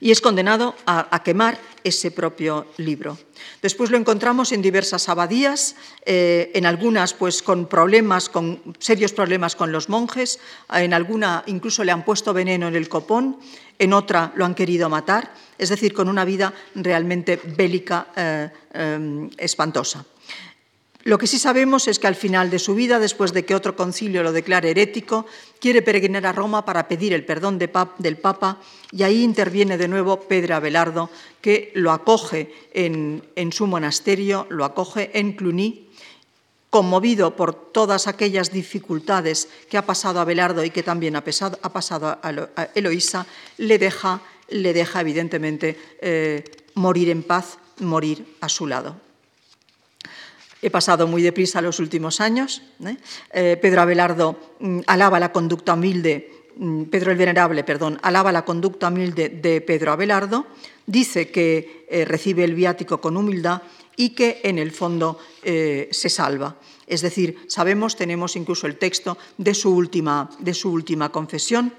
y 0.00 0.10
es 0.10 0.20
condenado 0.20 0.74
a, 0.86 1.22
quemar 1.22 1.58
ese 1.84 2.10
propio 2.10 2.66
libro. 2.76 3.18
Después 3.62 3.90
lo 3.90 3.96
encontramos 3.96 4.52
en 4.52 4.62
diversas 4.62 5.08
abadías, 5.08 5.76
eh, 6.04 6.50
en 6.54 6.66
algunas 6.66 7.14
pues 7.14 7.42
con 7.42 7.66
problemas, 7.66 8.28
con 8.28 8.62
serios 8.78 9.12
problemas 9.12 9.56
con 9.56 9.72
los 9.72 9.88
monjes, 9.88 10.38
en 10.72 10.94
alguna 10.94 11.42
incluso 11.46 11.84
le 11.84 11.92
han 11.92 12.04
puesto 12.04 12.32
veneno 12.32 12.68
en 12.68 12.76
el 12.76 12.88
copón, 12.88 13.38
en 13.78 13.92
otra 13.92 14.32
lo 14.36 14.44
han 14.44 14.54
querido 14.54 14.88
matar, 14.88 15.32
es 15.56 15.68
decir, 15.68 15.92
con 15.92 16.08
una 16.08 16.24
vida 16.24 16.52
realmente 16.74 17.40
bélica 17.56 18.08
eh, 18.16 18.50
eh, 18.74 19.28
espantosa. 19.38 20.04
Lo 21.08 21.16
que 21.16 21.26
sí 21.26 21.38
sabemos 21.38 21.88
es 21.88 21.98
que 21.98 22.06
al 22.06 22.16
final 22.16 22.50
de 22.50 22.58
su 22.58 22.74
vida, 22.74 22.98
después 22.98 23.32
de 23.32 23.46
que 23.46 23.54
otro 23.54 23.74
concilio 23.74 24.22
lo 24.22 24.30
declare 24.30 24.72
herético, 24.72 25.24
quiere 25.58 25.80
peregrinar 25.80 26.26
a 26.26 26.32
Roma 26.32 26.66
para 26.66 26.86
pedir 26.86 27.14
el 27.14 27.24
perdón 27.24 27.58
del 27.58 28.18
Papa 28.18 28.58
y 28.92 29.04
ahí 29.04 29.22
interviene 29.22 29.78
de 29.78 29.88
nuevo 29.88 30.20
Pedro 30.20 30.56
Abelardo, 30.56 31.08
que 31.40 31.72
lo 31.74 31.92
acoge 31.92 32.52
en, 32.74 33.22
su 33.52 33.66
monasterio, 33.66 34.46
lo 34.50 34.66
acoge 34.66 35.18
en 35.18 35.32
Cluny, 35.32 35.88
conmovido 36.68 37.34
por 37.34 37.54
todas 37.54 38.06
aquellas 38.06 38.52
dificultades 38.52 39.48
que 39.70 39.78
ha 39.78 39.86
pasado 39.86 40.20
Abelardo 40.20 40.62
y 40.62 40.68
que 40.68 40.82
también 40.82 41.16
ha, 41.16 41.22
pasado 41.22 42.18
a 42.22 42.68
Eloísa, 42.74 43.26
le 43.56 43.78
deja, 43.78 44.20
le 44.50 44.74
deja 44.74 45.00
evidentemente 45.00 45.74
eh, 46.02 46.44
morir 46.74 47.08
en 47.08 47.22
paz, 47.22 47.56
morir 47.78 48.36
a 48.42 48.50
su 48.50 48.66
lado. 48.66 49.07
He 50.60 50.70
pasado 50.70 51.06
muy 51.06 51.22
deprisa 51.22 51.60
los 51.60 51.78
últimos 51.78 52.20
años. 52.20 52.62
¿eh? 52.84 52.96
Eh, 53.32 53.58
Pedro 53.60 53.82
Abelardo 53.82 54.38
mm, 54.58 54.80
alaba 54.86 55.20
la 55.20 55.32
conducta 55.32 55.74
humilde, 55.74 56.32
mm, 56.56 56.84
Pedro 56.84 57.12
el 57.12 57.16
Venerable, 57.16 57.62
perdón, 57.62 57.98
alaba 58.02 58.32
la 58.32 58.44
conducta 58.44 58.88
humilde 58.88 59.28
de 59.28 59.60
Pedro 59.60 59.92
Abelardo, 59.92 60.46
dice 60.86 61.30
que 61.30 61.86
eh, 61.88 62.04
recibe 62.04 62.44
el 62.44 62.54
viático 62.54 63.00
con 63.00 63.16
humildad 63.16 63.62
y 63.96 64.10
que 64.10 64.40
en 64.44 64.58
el 64.58 64.70
fondo 64.70 65.18
se 65.42 66.08
salva. 66.08 66.56
Es 66.86 67.02
decir, 67.02 67.36
sabemos, 67.48 67.96
tenemos 67.96 68.36
incluso 68.36 68.68
el 68.68 68.76
texto 68.76 69.18
de 69.38 69.54
su 69.54 69.74
última, 69.74 70.30
de 70.38 70.54
su 70.54 70.70
última 70.70 71.10
confesión. 71.10 71.74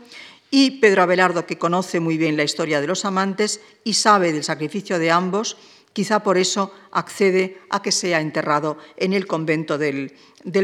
Y 0.51 0.81
Pedro 0.81 1.03
Abelardo, 1.03 1.45
que 1.45 1.57
conoce 1.57 1.99
muy 1.99 2.17
bien 2.17 2.35
la 2.35 2.43
historia 2.43 2.81
de 2.81 2.87
los 2.87 3.05
amantes 3.05 3.61
y 3.83 3.93
sabe 3.93 4.33
del 4.33 4.43
sacrificio 4.43 4.99
de 4.99 5.11
ambos, 5.11 5.55
Quizá 5.93 6.21
por 6.21 6.37
eso 6.37 6.71
accede 6.91 7.57
a 7.69 7.81
que 7.81 7.91
sea 7.91 8.21
enterrado 8.21 8.77
en 8.95 9.13
el 9.13 9.25
convento 9.25 9.77
del, 9.77 10.13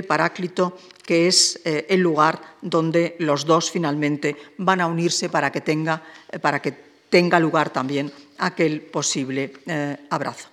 Paráclito, 0.07 0.77
que 1.03 1.27
es 1.27 1.59
eh, 1.65 1.87
el 1.89 1.99
lugar 1.99 2.41
donde 2.61 3.15
los 3.19 3.45
dos 3.45 3.71
finalmente 3.71 4.35
van 4.57 4.81
a 4.81 4.87
unirse 4.87 5.29
para 5.29 5.51
que 5.51 5.61
tenga, 5.61 6.03
eh, 6.31 6.39
para 6.39 6.61
que 6.61 6.71
tenga 7.09 7.39
lugar 7.39 7.71
también 7.71 8.11
aquel 8.37 8.81
posible 8.81 9.53
eh, 9.65 9.97
abrazo. 10.09 10.49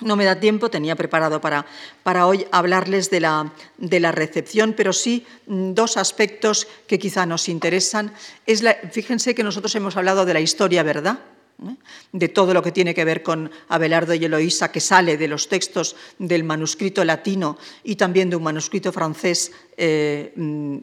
No 0.00 0.16
me 0.16 0.24
da 0.24 0.40
tiempo, 0.40 0.70
tenía 0.70 0.96
preparado 0.96 1.40
para, 1.40 1.66
para 2.02 2.26
hoy 2.26 2.46
hablarles 2.50 3.10
de 3.10 3.20
la, 3.20 3.52
de 3.78 4.00
la, 4.00 4.10
recepción, 4.10 4.74
pero 4.76 4.92
sí 4.92 5.24
mm, 5.46 5.74
dos 5.74 5.96
aspectos 5.96 6.66
que 6.86 6.98
quizá 6.98 7.26
nos 7.26 7.48
interesan. 7.48 8.12
Es 8.46 8.64
fíjense 8.90 9.34
que 9.34 9.44
nosotros 9.44 9.74
hemos 9.74 9.96
hablado 9.96 10.24
de 10.24 10.34
la 10.34 10.40
historia, 10.40 10.82
¿verdad? 10.82 11.18
¿Eh? 11.62 11.76
de 12.12 12.28
todo 12.28 12.54
lo 12.54 12.62
que 12.62 12.72
tiene 12.72 12.94
que 12.94 13.04
ver 13.04 13.22
con 13.22 13.50
Abelardo 13.68 14.14
y 14.14 14.24
Eloísa, 14.24 14.72
que 14.72 14.80
sale 14.80 15.16
de 15.16 15.28
los 15.28 15.48
textos 15.48 15.96
del 16.18 16.44
manuscrito 16.44 17.04
latino 17.04 17.58
y 17.82 17.96
también 17.96 18.30
de 18.30 18.36
un 18.36 18.42
manuscrito 18.42 18.92
francés 18.92 19.52
eh, 19.76 20.32
mm, 20.36 20.78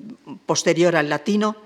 posterior 0.45 0.95
al 0.95 1.09
latino, 1.09 1.57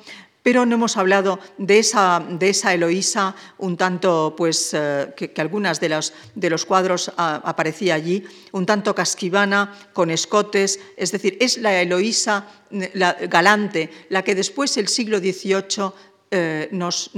pero 0.46 0.64
no 0.64 0.76
hemos 0.76 0.96
hablado 0.96 1.40
de 1.58 1.80
esa, 1.80 2.24
de 2.30 2.50
esa 2.50 2.72
Eloísa 2.72 3.36
un 3.58 3.78
tanto, 3.78 4.36
pues, 4.38 4.76
eh, 4.76 5.12
que, 5.18 5.34
algunas 5.42 5.80
de 5.80 5.90
los, 5.90 6.14
de 6.36 6.52
los 6.52 6.66
cuadros 6.66 7.12
ah, 7.18 7.42
aparecía 7.44 7.96
allí, 7.96 8.24
un 8.52 8.68
tanto 8.68 8.94
casquivana, 8.94 9.74
con 9.92 10.12
escotes, 10.12 10.80
es 10.98 11.12
decir, 11.12 11.36
es 11.42 11.58
la 11.58 11.82
Eloísa 11.82 12.46
la, 12.94 13.14
galante, 13.14 13.90
la 14.10 14.22
que 14.22 14.36
después 14.36 14.78
el 14.78 14.88
siglo 14.88 15.18
XVIII 15.18 15.94
eh, 16.32 16.70
nos, 16.72 17.12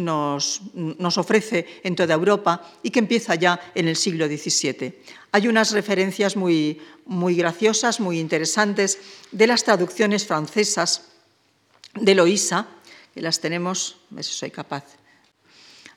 ofrece 1.18 1.66
en 1.84 1.96
toda 1.96 2.14
Europa 2.14 2.62
y 2.84 2.90
que 2.90 3.00
empieza 3.00 3.36
ya 3.36 3.60
en 3.74 3.88
el 3.88 3.96
siglo 3.96 4.28
XVII. 4.28 4.94
Hay 5.32 5.48
unas 5.48 5.72
referencias 5.72 6.36
muy, 6.36 6.82
muy 7.06 7.36
graciosas, 7.36 8.00
muy 8.00 8.20
interesantes 8.20 9.00
de 9.32 9.48
las 9.48 9.64
traducciones 9.64 10.26
francesas 10.26 11.08
de 11.96 12.16
Loisa, 12.16 12.68
y 13.16 13.22
las 13.22 13.40
tenemos, 13.40 13.98
eso 14.16 14.32
soy 14.32 14.52
capaz. 14.52 14.84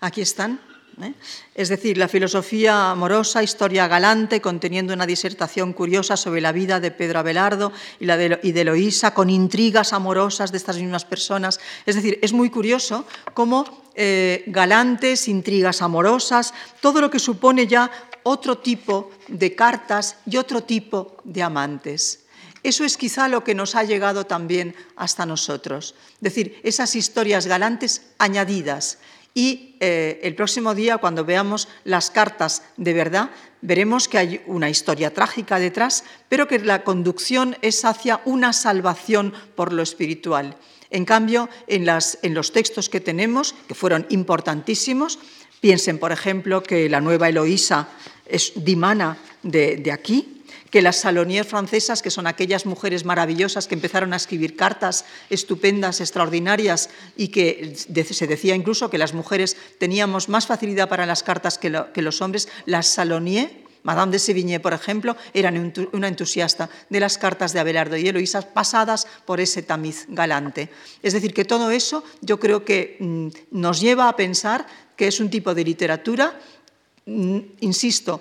Aquí 0.00 0.22
están. 0.22 0.69
¿Eh? 1.02 1.14
Es 1.54 1.68
decir, 1.68 1.98
la 1.98 2.08
filosofía 2.08 2.90
amorosa, 2.90 3.42
historia 3.42 3.88
galante, 3.88 4.40
conteniendo 4.40 4.94
una 4.94 5.06
disertación 5.06 5.72
curiosa 5.72 6.16
sobre 6.16 6.40
la 6.40 6.52
vida 6.52 6.80
de 6.80 6.90
Pedro 6.90 7.18
Abelardo 7.18 7.72
y, 7.98 8.06
de, 8.06 8.38
y 8.42 8.58
Eloísa, 8.58 9.12
con 9.14 9.30
intrigas 9.30 9.92
amorosas 9.92 10.52
de 10.52 10.58
estas 10.58 10.76
mismas 10.76 11.04
personas. 11.04 11.60
Es 11.86 11.96
decir, 11.96 12.18
es 12.22 12.32
muy 12.32 12.50
curioso 12.50 13.06
cómo 13.34 13.64
eh, 13.94 14.44
galantes, 14.46 15.28
intrigas 15.28 15.82
amorosas, 15.82 16.54
todo 16.80 17.00
lo 17.00 17.10
que 17.10 17.18
supone 17.18 17.66
ya 17.66 17.90
otro 18.22 18.58
tipo 18.58 19.10
de 19.28 19.54
cartas 19.54 20.16
y 20.26 20.36
otro 20.36 20.62
tipo 20.62 21.16
de 21.24 21.42
amantes. 21.42 22.20
Eso 22.62 22.84
es 22.84 22.96
quizá 22.96 23.28
lo 23.28 23.42
que 23.42 23.54
nos 23.54 23.74
ha 23.74 23.84
llegado 23.84 24.26
también 24.26 24.74
hasta 24.96 25.24
nosotros. 25.24 25.94
Es 26.14 26.20
decir, 26.20 26.60
esas 26.62 26.94
historias 26.94 27.46
galantes 27.46 28.02
añadidas. 28.18 28.98
Y 29.34 29.76
eh, 29.80 30.20
el 30.22 30.34
próximo 30.34 30.74
día, 30.74 30.98
cuando 30.98 31.24
veamos 31.24 31.68
las 31.84 32.10
cartas 32.10 32.62
de 32.76 32.92
verdad, 32.92 33.30
veremos 33.60 34.08
que 34.08 34.18
hay 34.18 34.42
una 34.46 34.68
historia 34.68 35.14
trágica 35.14 35.58
detrás, 35.58 36.04
pero 36.28 36.48
que 36.48 36.58
la 36.58 36.82
conducción 36.82 37.56
es 37.62 37.84
hacia 37.84 38.20
una 38.24 38.52
salvación 38.52 39.32
por 39.54 39.72
lo 39.72 39.82
espiritual. 39.82 40.56
En 40.90 41.04
cambio, 41.04 41.48
en, 41.68 41.84
los 42.34 42.52
textos 42.52 42.88
que 42.88 43.00
tenemos, 43.00 43.54
que 43.68 43.74
fueron 43.74 44.06
importantísimos, 44.10 45.20
piensen, 45.60 45.98
por 45.98 46.10
ejemplo, 46.10 46.62
que 46.62 46.88
la 46.88 47.00
nueva 47.00 47.28
Eloísa 47.28 47.88
es 48.26 48.52
dimana 48.56 49.16
de, 49.42 49.76
de 49.76 49.92
aquí, 49.92 50.39
que 50.70 50.82
las 50.82 50.96
saloniers 50.96 51.48
francesas, 51.48 52.02
que 52.02 52.10
son 52.10 52.26
aquellas 52.26 52.64
mujeres 52.64 53.04
maravillosas 53.04 53.66
que 53.66 53.74
empezaron 53.74 54.12
a 54.12 54.16
escribir 54.16 54.56
cartas 54.56 55.04
estupendas, 55.28 56.00
extraordinarias, 56.00 56.90
y 57.16 57.28
que 57.28 57.74
se 57.76 58.26
decía 58.26 58.54
incluso 58.54 58.88
que 58.88 58.98
las 58.98 59.12
mujeres 59.12 59.56
teníamos 59.78 60.28
más 60.28 60.46
facilidad 60.46 60.88
para 60.88 61.06
las 61.06 61.22
cartas 61.22 61.58
que, 61.58 61.70
los 61.70 62.22
hombres, 62.22 62.48
las 62.66 62.86
saloniers, 62.86 63.50
Madame 63.82 64.12
de 64.12 64.18
Sévigné, 64.18 64.60
por 64.60 64.74
ejemplo, 64.74 65.16
era 65.32 65.50
una 65.92 66.08
entusiasta 66.08 66.68
de 66.90 67.00
las 67.00 67.16
cartas 67.16 67.54
de 67.54 67.60
Abelardo 67.60 67.96
y 67.96 68.06
Eloísa 68.06 68.42
pasadas 68.42 69.06
por 69.24 69.40
ese 69.40 69.62
tamiz 69.62 70.04
galante. 70.08 70.68
Es 71.02 71.14
decir, 71.14 71.32
que 71.32 71.46
todo 71.46 71.70
eso 71.70 72.04
yo 72.20 72.38
creo 72.38 72.62
que 72.62 72.98
mm, 73.00 73.28
nos 73.52 73.80
lleva 73.80 74.10
a 74.10 74.16
pensar 74.16 74.66
que 74.96 75.08
es 75.08 75.18
un 75.18 75.30
tipo 75.30 75.54
de 75.54 75.64
literatura, 75.64 76.38
mm, 77.06 77.38
insisto, 77.60 78.20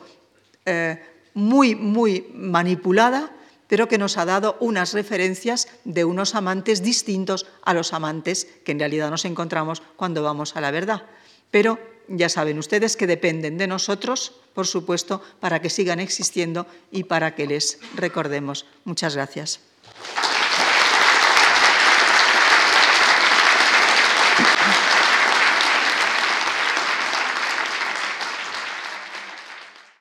eh, 0.66 1.09
muy, 1.40 1.76
muy 1.76 2.28
manipulada, 2.34 3.32
pero 3.68 3.88
que 3.88 3.98
nos 3.98 4.18
ha 4.18 4.26
dado 4.26 4.58
unas 4.60 4.94
referencias 4.94 5.68
de 5.86 6.04
unos 6.04 6.36
amantes 6.36 6.84
distintos 6.84 7.46
a 7.64 7.74
los 7.74 7.94
amantes 7.94 8.48
que 8.66 8.72
en 8.72 8.80
realidad 8.80 9.10
nos 9.10 9.26
encontramos 9.26 9.82
cuando 9.96 10.24
vamos 10.24 10.56
a 10.56 10.62
la 10.62 10.72
verdad. 10.72 11.04
Pero 11.52 11.80
ya 12.08 12.30
saben 12.30 12.58
ustedes 12.58 12.98
que 12.98 13.08
dependen 13.08 13.58
de 13.58 13.68
nosotros, 13.68 14.34
por 14.54 14.68
supuesto, 14.68 15.22
para 15.40 15.62
que 15.62 15.70
sigan 15.70 16.00
existiendo 16.00 16.66
y 16.92 17.04
para 17.04 17.36
que 17.36 17.48
les 17.48 17.80
recordemos. 17.96 18.66
Muchas 18.84 19.16
gracias. 19.16 19.62